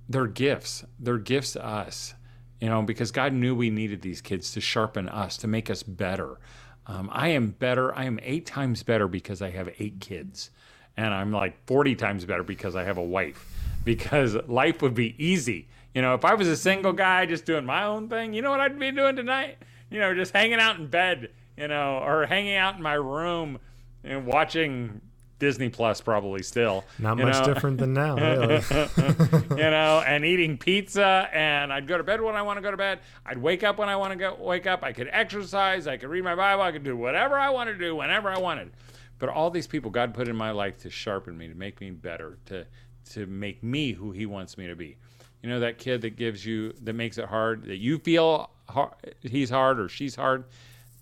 they're 0.07 0.27
gifts. 0.27 0.83
They're 0.99 1.19
gifts 1.19 1.53
to 1.53 1.65
us, 1.65 2.15
you 2.59 2.67
know, 2.67 2.81
because 2.81 3.11
God 3.11 3.33
knew 3.33 3.53
we 3.53 3.69
needed 3.69 4.01
these 4.01 4.21
kids 4.21 4.51
to 4.53 4.61
sharpen 4.61 5.07
us, 5.07 5.37
to 5.37 5.47
make 5.47 5.69
us 5.69 5.83
better. 5.83 6.39
Um, 6.87 7.09
I 7.13 7.29
am 7.29 7.51
better. 7.51 7.95
I 7.95 8.05
am 8.05 8.19
eight 8.23 8.47
times 8.47 8.81
better 8.81 9.07
because 9.07 9.43
I 9.43 9.51
have 9.51 9.69
eight 9.77 9.99
kids. 9.99 10.49
And 10.97 11.13
I'm 11.13 11.31
like 11.31 11.63
40 11.67 11.95
times 11.95 12.25
better 12.25 12.43
because 12.43 12.75
I 12.75 12.83
have 12.83 12.97
a 12.97 13.03
wife. 13.03 13.45
Because 13.85 14.35
life 14.47 14.81
would 14.81 14.95
be 14.95 15.15
easy. 15.23 15.67
You 15.93 16.02
know, 16.02 16.13
if 16.13 16.23
I 16.23 16.36
was 16.36 16.47
a 16.47 16.58
single 16.58 16.93
guy 16.93 17.25
just 17.25 17.45
doing 17.45 17.65
my 17.65 17.84
own 17.84 18.10
thing, 18.10 18.34
you 18.34 18.41
know 18.41 18.52
what 18.52 18.60
I'd 18.60 18.78
be 18.78 18.91
doing 18.91 19.15
tonight? 19.15 19.58
You 19.89 19.99
know, 19.99 20.13
just 20.13 20.34
hanging 20.34 20.60
out 20.60 20.78
in 20.78 20.88
bed, 20.88 21.32
you 21.58 21.67
know, 21.67 21.97
or 21.97 22.25
hanging 22.25 22.56
out 22.56 22.75
in 22.75 22.82
my 22.84 22.93
room 22.93 23.60
and 24.04 24.25
watching 24.25 25.02
Disney 25.39 25.69
Plus 25.69 26.02
probably 26.02 26.43
still. 26.43 26.84
Not 26.99 27.17
much 27.17 27.39
know? 27.39 27.54
different 27.54 27.80
than 27.80 27.93
now, 27.93 28.15
really. 28.15 28.62
you 29.49 29.69
know, 29.71 30.04
and 30.08 30.23
eating 30.25 30.58
pizza. 30.58 31.30
And 31.34 31.73
I'd 31.73 31.88
go 31.88 31.97
to 31.97 32.04
bed 32.04 32.21
when 32.21 32.36
I 32.36 32.41
want 32.41 32.58
to 32.58 32.62
go 32.62 32.69
to 32.69 32.78
bed. 32.78 32.99
I'd 33.25 33.38
wake 33.38 33.63
up 33.63 33.80
when 33.80 33.89
I 33.89 33.95
want 33.95 34.12
to 34.12 34.17
go 34.17 34.38
wake 34.39 34.67
up. 34.67 34.84
I 34.84 34.91
could 34.91 35.10
exercise. 35.12 35.88
I 35.88 35.97
could 35.97 36.10
read 36.10 36.23
my 36.23 36.36
Bible. 36.36 36.62
I 36.62 36.71
could 36.71 36.84
do 36.84 36.95
whatever 36.95 37.36
I 37.39 37.49
wanted 37.49 37.73
to 37.73 37.80
do 37.80 37.95
whenever 37.95 38.30
I 38.30 38.38
wanted. 38.38 38.71
But 39.17 39.30
all 39.30 39.49
these 39.49 39.67
people 39.67 39.89
God 39.89 40.13
put 40.13 40.28
in 40.28 40.36
my 40.36 40.52
life 40.52 40.78
to 40.80 40.89
sharpen 40.89 41.38
me, 41.38 41.47
to 41.47 41.56
make 41.56 41.82
me 41.82 41.89
better, 41.89 42.38
to 42.47 42.67
to 43.12 43.25
make 43.25 43.63
me 43.63 43.93
who 43.93 44.12
He 44.12 44.25
wants 44.25 44.58
me 44.58 44.67
to 44.67 44.75
be. 44.75 44.97
You 45.41 45.49
know, 45.49 45.60
that 45.62 45.78
kid 45.78 46.02
that 46.02 46.15
gives 46.17 46.45
you 46.45 46.73
that 46.82 46.93
makes 46.93 47.17
it 47.17 47.25
hard, 47.25 47.65
that 47.65 47.78
you 47.78 47.97
feel 47.99 48.49
hard, 48.67 48.91
he's 49.21 49.49
hard 49.49 49.80
or 49.80 49.88
she's 49.88 50.15
hard. 50.15 50.43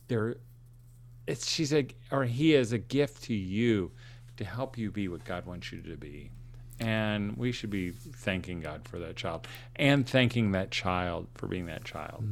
They're 0.07 0.35
it's 1.25 1.49
she's 1.49 1.73
a 1.73 1.87
or 2.11 2.23
he 2.25 2.53
is 2.53 2.71
a 2.71 2.77
gift 2.77 3.23
to 3.23 3.33
you 3.33 3.91
to 4.37 4.45
help 4.45 4.77
you 4.77 4.91
be 4.91 5.07
what 5.07 5.25
God 5.25 5.45
wants 5.45 5.71
you 5.71 5.81
to 5.81 5.97
be. 5.97 6.29
And 6.79 7.35
we 7.35 7.51
should 7.51 7.71
be 7.71 7.89
thanking 7.89 8.59
God 8.59 8.87
for 8.87 8.99
that 8.99 9.15
child 9.15 9.47
and 9.75 10.07
thanking 10.07 10.51
that 10.51 10.69
child 10.69 11.27
for 11.33 11.47
being 11.47 11.65
that 11.65 11.83
child. 11.83 12.23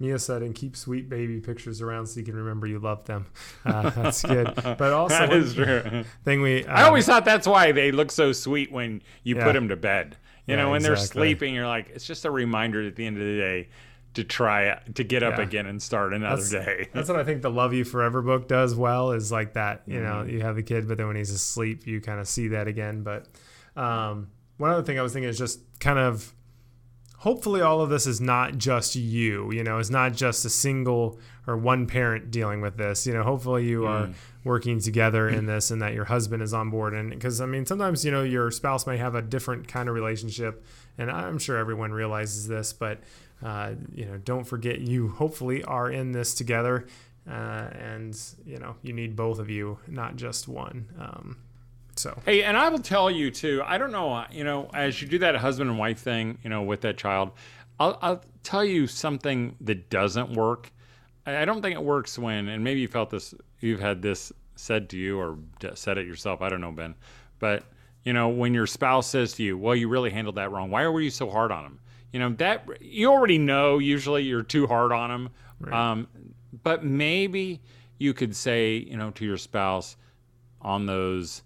Mia 0.00 0.18
said, 0.18 0.42
and 0.42 0.52
keep 0.52 0.76
sweet 0.76 1.08
baby 1.08 1.38
pictures 1.38 1.80
around 1.80 2.06
so 2.06 2.18
you 2.18 2.26
can 2.26 2.34
remember 2.34 2.66
you 2.66 2.80
love 2.80 3.04
them. 3.04 3.26
Uh, 3.64 3.88
that's 3.90 4.22
good. 4.24 4.52
But 4.56 4.92
also, 4.92 5.14
That 5.16 5.32
is 5.32 5.54
true. 5.54 6.02
thing 6.24 6.42
we. 6.42 6.66
I 6.66 6.80
um, 6.82 6.86
always 6.88 7.06
thought 7.06 7.24
that's 7.24 7.46
why 7.46 7.70
they 7.70 7.92
look 7.92 8.10
so 8.10 8.32
sweet 8.32 8.72
when 8.72 9.00
you 9.22 9.36
Yeah. 9.36 9.44
put 9.44 9.52
them 9.52 9.68
to 9.68 9.76
bed. 9.76 10.16
You 10.52 10.56
Yeah, 10.58 10.64
know, 10.64 10.70
when 10.70 10.82
they're 10.82 10.96
sleeping, 10.96 11.54
you're 11.54 11.66
like, 11.66 11.90
it's 11.94 12.06
just 12.06 12.24
a 12.24 12.30
reminder 12.30 12.86
at 12.86 12.96
the 12.96 13.06
end 13.06 13.16
of 13.16 13.22
the 13.24 13.36
day 13.36 13.68
to 14.14 14.24
try 14.24 14.78
to 14.94 15.04
get 15.04 15.22
up 15.22 15.38
Yeah. 15.38 15.44
again 15.44 15.66
and 15.66 15.80
start 15.82 16.12
another 16.12 16.36
That's, 16.36 16.50
day. 16.50 16.88
that's 16.92 17.08
what 17.08 17.18
I 17.18 17.24
think 17.24 17.40
the 17.42 17.50
Love 17.50 17.72
You 17.72 17.84
Forever 17.84 18.20
book 18.20 18.46
does 18.46 18.74
well 18.74 19.12
is 19.12 19.32
like 19.32 19.54
that. 19.54 19.82
You 19.86 20.00
know, 20.02 20.16
Mm-hmm. 20.22 20.30
you 20.30 20.40
have 20.42 20.54
the 20.56 20.62
kid, 20.62 20.86
but 20.86 20.98
then 20.98 21.06
when 21.06 21.16
he's 21.16 21.30
asleep, 21.30 21.86
you 21.86 22.00
kind 22.00 22.20
of 22.20 22.28
see 22.28 22.48
that 22.48 22.68
again. 22.68 23.02
But 23.02 23.26
um, 23.76 24.28
one 24.58 24.70
other 24.70 24.82
thing 24.82 24.98
I 24.98 25.02
was 25.02 25.12
thinking 25.14 25.30
is 25.30 25.38
just 25.38 25.60
kind 25.80 25.98
of 25.98 26.34
hopefully 27.18 27.60
all 27.60 27.80
of 27.80 27.88
this 27.90 28.06
is 28.06 28.20
not 28.20 28.58
just 28.58 28.96
you. 28.96 29.50
You 29.52 29.64
know, 29.64 29.78
it's 29.78 29.90
not 29.90 30.12
just 30.12 30.44
a 30.44 30.50
single 30.50 31.18
or 31.46 31.56
one 31.56 31.86
parent 31.86 32.30
dealing 32.30 32.60
with 32.60 32.76
this. 32.76 33.06
You 33.06 33.14
know, 33.14 33.22
hopefully 33.22 33.66
you 33.66 33.86
are 33.86 34.08
Mm. 34.08 34.14
Working 34.44 34.80
together 34.80 35.28
in 35.28 35.46
this 35.46 35.70
and 35.70 35.80
that 35.82 35.94
your 35.94 36.06
husband 36.06 36.42
is 36.42 36.52
on 36.52 36.70
board. 36.70 36.94
And 36.94 37.10
because 37.10 37.40
I 37.40 37.46
mean, 37.46 37.64
sometimes 37.66 38.04
you 38.04 38.10
know 38.10 38.22
your 38.22 38.50
spouse 38.50 38.86
may 38.86 38.96
have 38.96 39.14
a 39.14 39.22
different 39.22 39.68
kind 39.68 39.88
of 39.88 39.94
relationship, 39.94 40.64
and 40.98 41.10
I'm 41.10 41.38
sure 41.38 41.56
everyone 41.56 41.92
realizes 41.92 42.48
this, 42.48 42.72
but 42.72 42.98
uh, 43.44 43.72
you 43.94 44.04
know, 44.04 44.18
don't 44.18 44.44
forget 44.44 44.80
you 44.80 45.08
hopefully 45.08 45.62
are 45.64 45.90
in 45.90 46.12
this 46.12 46.34
together. 46.34 46.86
Uh, 47.28 47.68
and 47.78 48.18
you 48.44 48.58
know 48.58 48.74
you 48.82 48.92
need 48.92 49.14
both 49.14 49.38
of 49.38 49.48
you, 49.48 49.78
not 49.86 50.16
just 50.16 50.48
one. 50.48 50.88
Um, 50.98 51.36
so 51.94 52.18
Hey, 52.24 52.42
and 52.42 52.56
I 52.56 52.68
will 52.68 52.80
tell 52.80 53.10
you 53.10 53.30
too. 53.30 53.62
I 53.64 53.78
don't 53.78 53.92
know. 53.92 54.12
uh, 54.12 54.26
You 54.32 54.42
know, 54.42 54.68
as 54.74 55.00
you 55.00 55.06
do 55.06 55.18
that 55.18 55.36
husband 55.36 55.70
and 55.70 55.78
wife 55.78 56.00
thing, 56.00 56.38
you 56.42 56.50
know, 56.50 56.62
with 56.62 56.80
that 56.80 56.96
child, 56.96 57.30
I'll, 57.78 57.96
I'll 58.02 58.24
tell 58.42 58.64
you 58.64 58.88
something 58.88 59.54
that 59.60 59.88
doesn't 59.88 60.32
work. 60.32 60.72
I 61.26 61.44
don't 61.44 61.62
think 61.62 61.74
it 61.74 61.82
works 61.82 62.18
when, 62.18 62.48
and 62.48 62.64
maybe 62.64 62.80
you 62.80 62.88
felt 62.88 63.10
this, 63.10 63.34
you've 63.60 63.80
had 63.80 64.02
this 64.02 64.32
said 64.56 64.88
to 64.90 64.96
you 64.96 65.18
or 65.18 65.38
said 65.74 65.98
it 65.98 66.06
yourself. 66.06 66.42
I 66.42 66.48
don't 66.48 66.60
know, 66.60 66.72
Ben, 66.72 66.94
but 67.38 67.64
you 68.04 68.12
know, 68.12 68.28
when 68.28 68.52
your 68.52 68.66
spouse 68.66 69.06
says 69.06 69.34
to 69.34 69.42
you, 69.44 69.56
"Well, 69.56 69.76
you 69.76 69.88
really 69.88 70.10
handled 70.10 70.34
that 70.34 70.50
wrong. 70.50 70.70
Why 70.70 70.86
were 70.88 71.00
you 71.00 71.10
so 71.10 71.30
hard 71.30 71.52
on 71.52 71.64
him?" 71.64 71.78
You 72.12 72.18
know 72.18 72.30
that 72.30 72.66
you 72.80 73.10
already 73.10 73.38
know. 73.38 73.78
Usually, 73.78 74.24
you're 74.24 74.42
too 74.42 74.66
hard 74.66 74.90
on 74.92 75.10
him, 75.10 75.28
Right. 75.62 75.90
Um, 75.92 76.08
but 76.62 76.84
maybe 76.84 77.60
you 77.98 78.12
could 78.12 78.34
say, 78.34 78.76
you 78.76 78.96
know, 78.96 79.10
to 79.12 79.24
your 79.24 79.36
spouse 79.36 79.96
on 80.60 80.86
those 80.86 81.42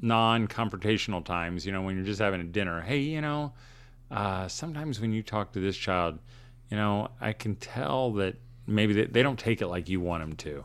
non-confrontational 0.00 1.24
times, 1.24 1.66
you 1.66 1.72
know, 1.72 1.82
when 1.82 1.96
you're 1.96 2.04
just 2.04 2.20
having 2.20 2.40
a 2.40 2.44
dinner, 2.44 2.80
hey, 2.80 2.98
you 2.98 3.20
know, 3.20 3.52
uh, 4.10 4.46
sometimes 4.46 5.00
when 5.00 5.12
you 5.12 5.22
talk 5.22 5.52
to 5.52 5.60
this 5.60 5.76
child, 5.76 6.18
you 6.70 6.76
know, 6.76 7.08
I 7.20 7.32
can 7.32 7.56
tell 7.56 8.12
that 8.14 8.36
maybe 8.66 8.92
they, 8.92 9.04
they 9.04 9.22
don't 9.22 9.38
take 9.38 9.62
it 9.62 9.68
like 9.68 9.88
you 9.88 10.00
want 10.00 10.22
them 10.22 10.36
to. 10.36 10.64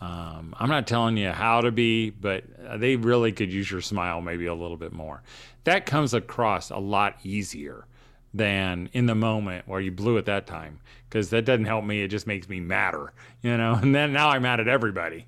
Um, 0.00 0.54
I'm 0.58 0.68
not 0.68 0.86
telling 0.86 1.16
you 1.16 1.30
how 1.30 1.60
to 1.60 1.70
be, 1.70 2.10
but 2.10 2.44
they 2.78 2.96
really 2.96 3.32
could 3.32 3.52
use 3.52 3.70
your 3.70 3.80
smile 3.80 4.20
maybe 4.20 4.46
a 4.46 4.54
little 4.54 4.76
bit 4.76 4.92
more. 4.92 5.22
That 5.64 5.86
comes 5.86 6.12
across 6.12 6.70
a 6.70 6.76
lot 6.78 7.16
easier 7.22 7.86
than 8.34 8.90
in 8.92 9.06
the 9.06 9.14
moment 9.14 9.66
where 9.68 9.80
you 9.80 9.92
blew 9.92 10.16
it 10.16 10.26
that 10.26 10.46
time 10.46 10.80
because 11.08 11.30
that 11.30 11.44
doesn't 11.44 11.64
help 11.64 11.84
me. 11.84 12.02
It 12.02 12.08
just 12.08 12.26
makes 12.26 12.48
me 12.48 12.60
madder, 12.60 13.12
you 13.42 13.56
know. 13.56 13.74
And 13.82 13.94
then 13.94 14.12
now 14.12 14.30
I'm 14.30 14.42
mad 14.42 14.60
at 14.60 14.68
everybody. 14.68 15.26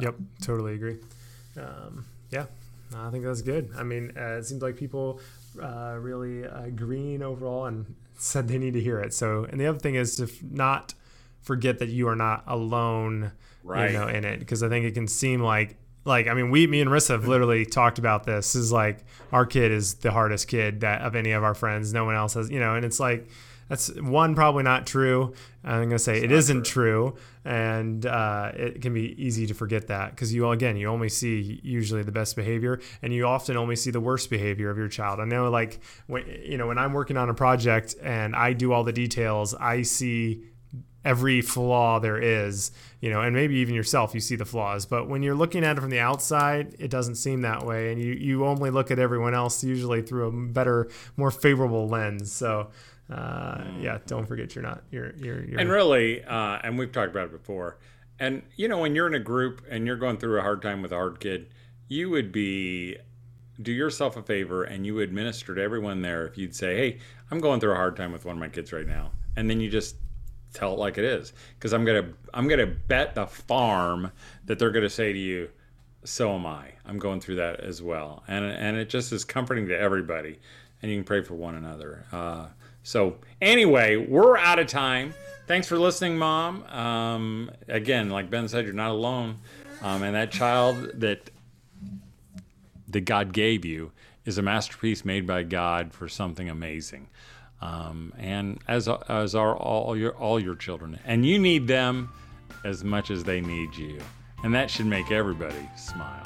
Yep, 0.00 0.16
totally 0.42 0.74
agree. 0.74 0.98
Um, 1.56 2.06
yeah, 2.30 2.46
I 2.96 3.10
think 3.10 3.24
that's 3.24 3.42
good. 3.42 3.70
I 3.76 3.84
mean, 3.84 4.12
uh, 4.16 4.38
it 4.38 4.44
seems 4.46 4.62
like 4.62 4.76
people 4.76 5.20
uh, 5.62 5.96
really 5.98 6.44
uh, 6.44 6.64
agreeing 6.64 7.22
overall 7.22 7.66
and 7.66 7.94
said 8.18 8.48
they 8.48 8.58
need 8.58 8.74
to 8.74 8.80
hear 8.80 8.98
it. 9.00 9.14
So, 9.14 9.44
and 9.44 9.60
the 9.60 9.66
other 9.66 9.78
thing 9.78 9.94
is 9.94 10.16
to 10.16 10.24
f- 10.24 10.42
not 10.42 10.94
forget 11.42 11.78
that 11.80 11.88
you 11.88 12.08
are 12.08 12.16
not 12.16 12.44
alone, 12.46 13.32
Right. 13.64 13.92
you 13.92 13.98
know, 13.98 14.08
in 14.08 14.24
it 14.24 14.38
because 14.40 14.62
I 14.62 14.68
think 14.68 14.84
it 14.86 14.92
can 14.94 15.06
seem 15.06 15.40
like 15.40 15.76
like 16.04 16.26
I 16.26 16.34
mean, 16.34 16.50
we, 16.50 16.66
me 16.66 16.80
and 16.80 16.90
Rissa 16.90 17.10
have 17.10 17.28
literally 17.28 17.64
talked 17.64 17.98
about 18.00 18.24
this. 18.24 18.54
Is 18.56 18.72
like 18.72 19.04
our 19.30 19.46
kid 19.46 19.70
is 19.70 19.94
the 19.94 20.10
hardest 20.10 20.48
kid 20.48 20.80
that 20.80 21.02
of 21.02 21.14
any 21.14 21.30
of 21.30 21.44
our 21.44 21.54
friends. 21.54 21.92
No 21.92 22.04
one 22.04 22.16
else 22.16 22.34
has, 22.34 22.50
you 22.50 22.58
know, 22.58 22.74
and 22.74 22.84
it's 22.84 22.98
like 22.98 23.28
that's 23.68 23.88
one 24.00 24.34
probably 24.34 24.64
not 24.64 24.84
true. 24.86 25.32
I'm 25.62 25.84
gonna 25.84 25.98
say 26.00 26.20
it 26.20 26.32
isn't 26.32 26.64
true, 26.66 27.14
and 27.44 28.04
uh, 28.04 28.50
it 28.54 28.82
can 28.82 28.92
be 28.92 29.14
easy 29.22 29.46
to 29.46 29.54
forget 29.54 29.86
that 29.86 30.10
because 30.10 30.34
you 30.34 30.50
again 30.50 30.76
you 30.76 30.88
only 30.88 31.08
see 31.08 31.60
usually 31.62 32.02
the 32.02 32.10
best 32.10 32.34
behavior, 32.34 32.80
and 33.00 33.12
you 33.12 33.24
often 33.26 33.56
only 33.56 33.76
see 33.76 33.92
the 33.92 34.00
worst 34.00 34.28
behavior 34.28 34.70
of 34.70 34.76
your 34.78 34.88
child. 34.88 35.20
I 35.20 35.24
know, 35.24 35.50
like 35.50 35.78
when 36.08 36.24
you 36.44 36.58
know 36.58 36.66
when 36.66 36.78
I'm 36.78 36.92
working 36.92 37.16
on 37.16 37.30
a 37.30 37.34
project 37.34 37.94
and 38.02 38.34
I 38.34 38.54
do 38.54 38.72
all 38.72 38.82
the 38.82 38.92
details, 38.92 39.54
I 39.54 39.82
see 39.82 40.42
every 41.04 41.40
flaw 41.40 41.98
there 41.98 42.18
is, 42.18 42.70
you 43.00 43.10
know, 43.10 43.20
and 43.20 43.34
maybe 43.34 43.56
even 43.56 43.74
yourself, 43.74 44.14
you 44.14 44.20
see 44.20 44.36
the 44.36 44.44
flaws. 44.44 44.86
But 44.86 45.08
when 45.08 45.22
you're 45.22 45.34
looking 45.34 45.64
at 45.64 45.76
it 45.76 45.80
from 45.80 45.90
the 45.90 46.00
outside, 46.00 46.76
it 46.78 46.90
doesn't 46.90 47.16
seem 47.16 47.42
that 47.42 47.64
way. 47.64 47.92
And 47.92 48.02
you, 48.02 48.12
you 48.12 48.46
only 48.46 48.70
look 48.70 48.90
at 48.90 48.98
everyone 48.98 49.34
else 49.34 49.64
usually 49.64 50.02
through 50.02 50.28
a 50.28 50.32
better, 50.32 50.88
more 51.16 51.30
favorable 51.30 51.88
lens. 51.88 52.32
So, 52.32 52.70
uh, 53.10 53.64
yeah, 53.80 53.98
don't 54.06 54.26
forget 54.26 54.54
you're 54.54 54.62
not, 54.62 54.82
you're, 54.90 55.14
you're, 55.16 55.44
you're 55.44 55.60
And 55.60 55.70
really, 55.70 56.22
uh, 56.24 56.58
and 56.62 56.78
we've 56.78 56.92
talked 56.92 57.10
about 57.10 57.26
it 57.26 57.32
before. 57.32 57.78
And 58.22 58.42
you 58.56 58.68
know, 58.68 58.78
when 58.78 58.94
you're 58.94 59.08
in 59.08 59.14
a 59.14 59.20
group 59.20 59.62
and 59.68 59.84
you're 59.84 59.96
going 59.96 60.16
through 60.16 60.38
a 60.38 60.42
hard 60.42 60.62
time 60.62 60.80
with 60.80 60.92
a 60.92 60.94
hard 60.94 61.18
kid, 61.18 61.48
you 61.88 62.08
would 62.10 62.30
be 62.30 62.96
do 63.60 63.72
yourself 63.72 64.16
a 64.16 64.22
favor 64.22 64.62
and 64.62 64.86
you 64.86 64.94
would 64.94 65.12
minister 65.12 65.54
to 65.54 65.60
everyone 65.60 66.02
there 66.02 66.24
if 66.26 66.38
you'd 66.38 66.54
say, 66.54 66.76
"Hey, 66.76 66.98
I'm 67.32 67.40
going 67.40 67.58
through 67.58 67.72
a 67.72 67.76
hard 67.76 67.96
time 67.96 68.12
with 68.12 68.24
one 68.24 68.36
of 68.36 68.40
my 68.40 68.48
kids 68.48 68.72
right 68.72 68.86
now," 68.86 69.10
and 69.36 69.50
then 69.50 69.60
you 69.60 69.68
just 69.68 69.96
tell 70.52 70.74
it 70.74 70.78
like 70.78 70.98
it 70.98 71.04
is, 71.04 71.32
because 71.58 71.72
I'm 71.72 71.84
gonna 71.84 72.08
I'm 72.34 72.48
gonna 72.48 72.66
bet 72.66 73.14
the 73.14 73.26
farm 73.26 74.12
that 74.46 74.58
they're 74.58 74.70
gonna 74.70 74.90
say 74.90 75.12
to 75.12 75.18
you, 75.18 75.48
"So 76.04 76.34
am 76.34 76.46
I. 76.46 76.72
I'm 76.84 76.98
going 76.98 77.20
through 77.20 77.36
that 77.36 77.60
as 77.60 77.82
well," 77.82 78.22
and 78.28 78.44
and 78.44 78.76
it 78.76 78.88
just 78.88 79.12
is 79.12 79.24
comforting 79.24 79.68
to 79.68 79.78
everybody, 79.78 80.38
and 80.82 80.90
you 80.90 80.98
can 80.98 81.04
pray 81.04 81.22
for 81.22 81.34
one 81.34 81.54
another. 81.54 82.04
Uh, 82.12 82.46
so 82.82 83.16
anyway, 83.40 83.96
we're 83.96 84.36
out 84.36 84.58
of 84.58 84.66
time. 84.66 85.14
Thanks 85.46 85.66
for 85.66 85.78
listening, 85.78 86.18
Mom. 86.18 86.64
Um, 86.64 87.50
again, 87.68 88.10
like 88.10 88.30
Ben 88.30 88.48
said, 88.48 88.64
you're 88.64 88.74
not 88.74 88.90
alone, 88.90 89.36
um, 89.82 90.02
and 90.02 90.14
that 90.14 90.30
child 90.30 90.90
that 91.00 91.30
that 92.88 93.02
God 93.02 93.32
gave 93.32 93.64
you 93.64 93.92
is 94.24 94.38
a 94.38 94.42
masterpiece 94.42 95.04
made 95.04 95.26
by 95.26 95.42
God 95.42 95.92
for 95.92 96.08
something 96.08 96.48
amazing. 96.48 97.08
Um, 97.62 98.12
and 98.18 98.58
as 98.66 98.88
as 99.08 99.34
are 99.36 99.56
all 99.56 99.96
your 99.96 100.12
all 100.16 100.40
your 100.40 100.56
children, 100.56 100.98
and 101.04 101.24
you 101.24 101.38
need 101.38 101.68
them 101.68 102.12
as 102.64 102.82
much 102.82 103.10
as 103.10 103.22
they 103.22 103.40
need 103.40 103.76
you, 103.76 104.00
and 104.42 104.52
that 104.54 104.68
should 104.68 104.86
make 104.86 105.12
everybody 105.12 105.68
smile. 105.76 106.24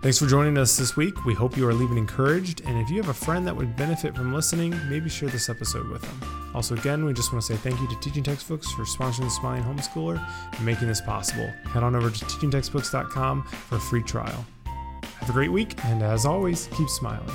Thanks 0.00 0.18
for 0.18 0.26
joining 0.26 0.56
us 0.56 0.78
this 0.78 0.96
week. 0.96 1.26
We 1.26 1.34
hope 1.34 1.58
you 1.58 1.68
are 1.68 1.74
leaving 1.74 1.98
encouraged. 1.98 2.62
And 2.64 2.78
if 2.78 2.88
you 2.88 2.96
have 2.96 3.10
a 3.10 3.14
friend 3.14 3.46
that 3.46 3.54
would 3.54 3.76
benefit 3.76 4.16
from 4.16 4.32
listening, 4.32 4.74
maybe 4.88 5.10
share 5.10 5.28
this 5.28 5.50
episode 5.50 5.88
with 5.88 6.00
them. 6.00 6.50
Also, 6.54 6.74
again, 6.74 7.04
we 7.04 7.12
just 7.12 7.34
want 7.34 7.44
to 7.44 7.52
say 7.52 7.58
thank 7.58 7.78
you 7.78 7.86
to 7.86 8.00
Teaching 8.00 8.22
Textbooks 8.22 8.70
for 8.72 8.84
sponsoring 8.84 9.24
the 9.24 9.30
Smiling 9.30 9.62
Homeschooler 9.62 10.26
and 10.56 10.64
making 10.64 10.88
this 10.88 11.02
possible. 11.02 11.46
Head 11.66 11.82
on 11.82 11.94
over 11.94 12.08
to 12.08 12.24
teachingtextbooks.com 12.24 13.42
for 13.42 13.76
a 13.76 13.80
free 13.80 14.02
trial. 14.02 14.46
Have 14.64 15.28
a 15.28 15.32
great 15.32 15.52
week, 15.52 15.74
and 15.84 16.02
as 16.02 16.24
always, 16.24 16.68
keep 16.68 16.88
smiling. 16.88 17.28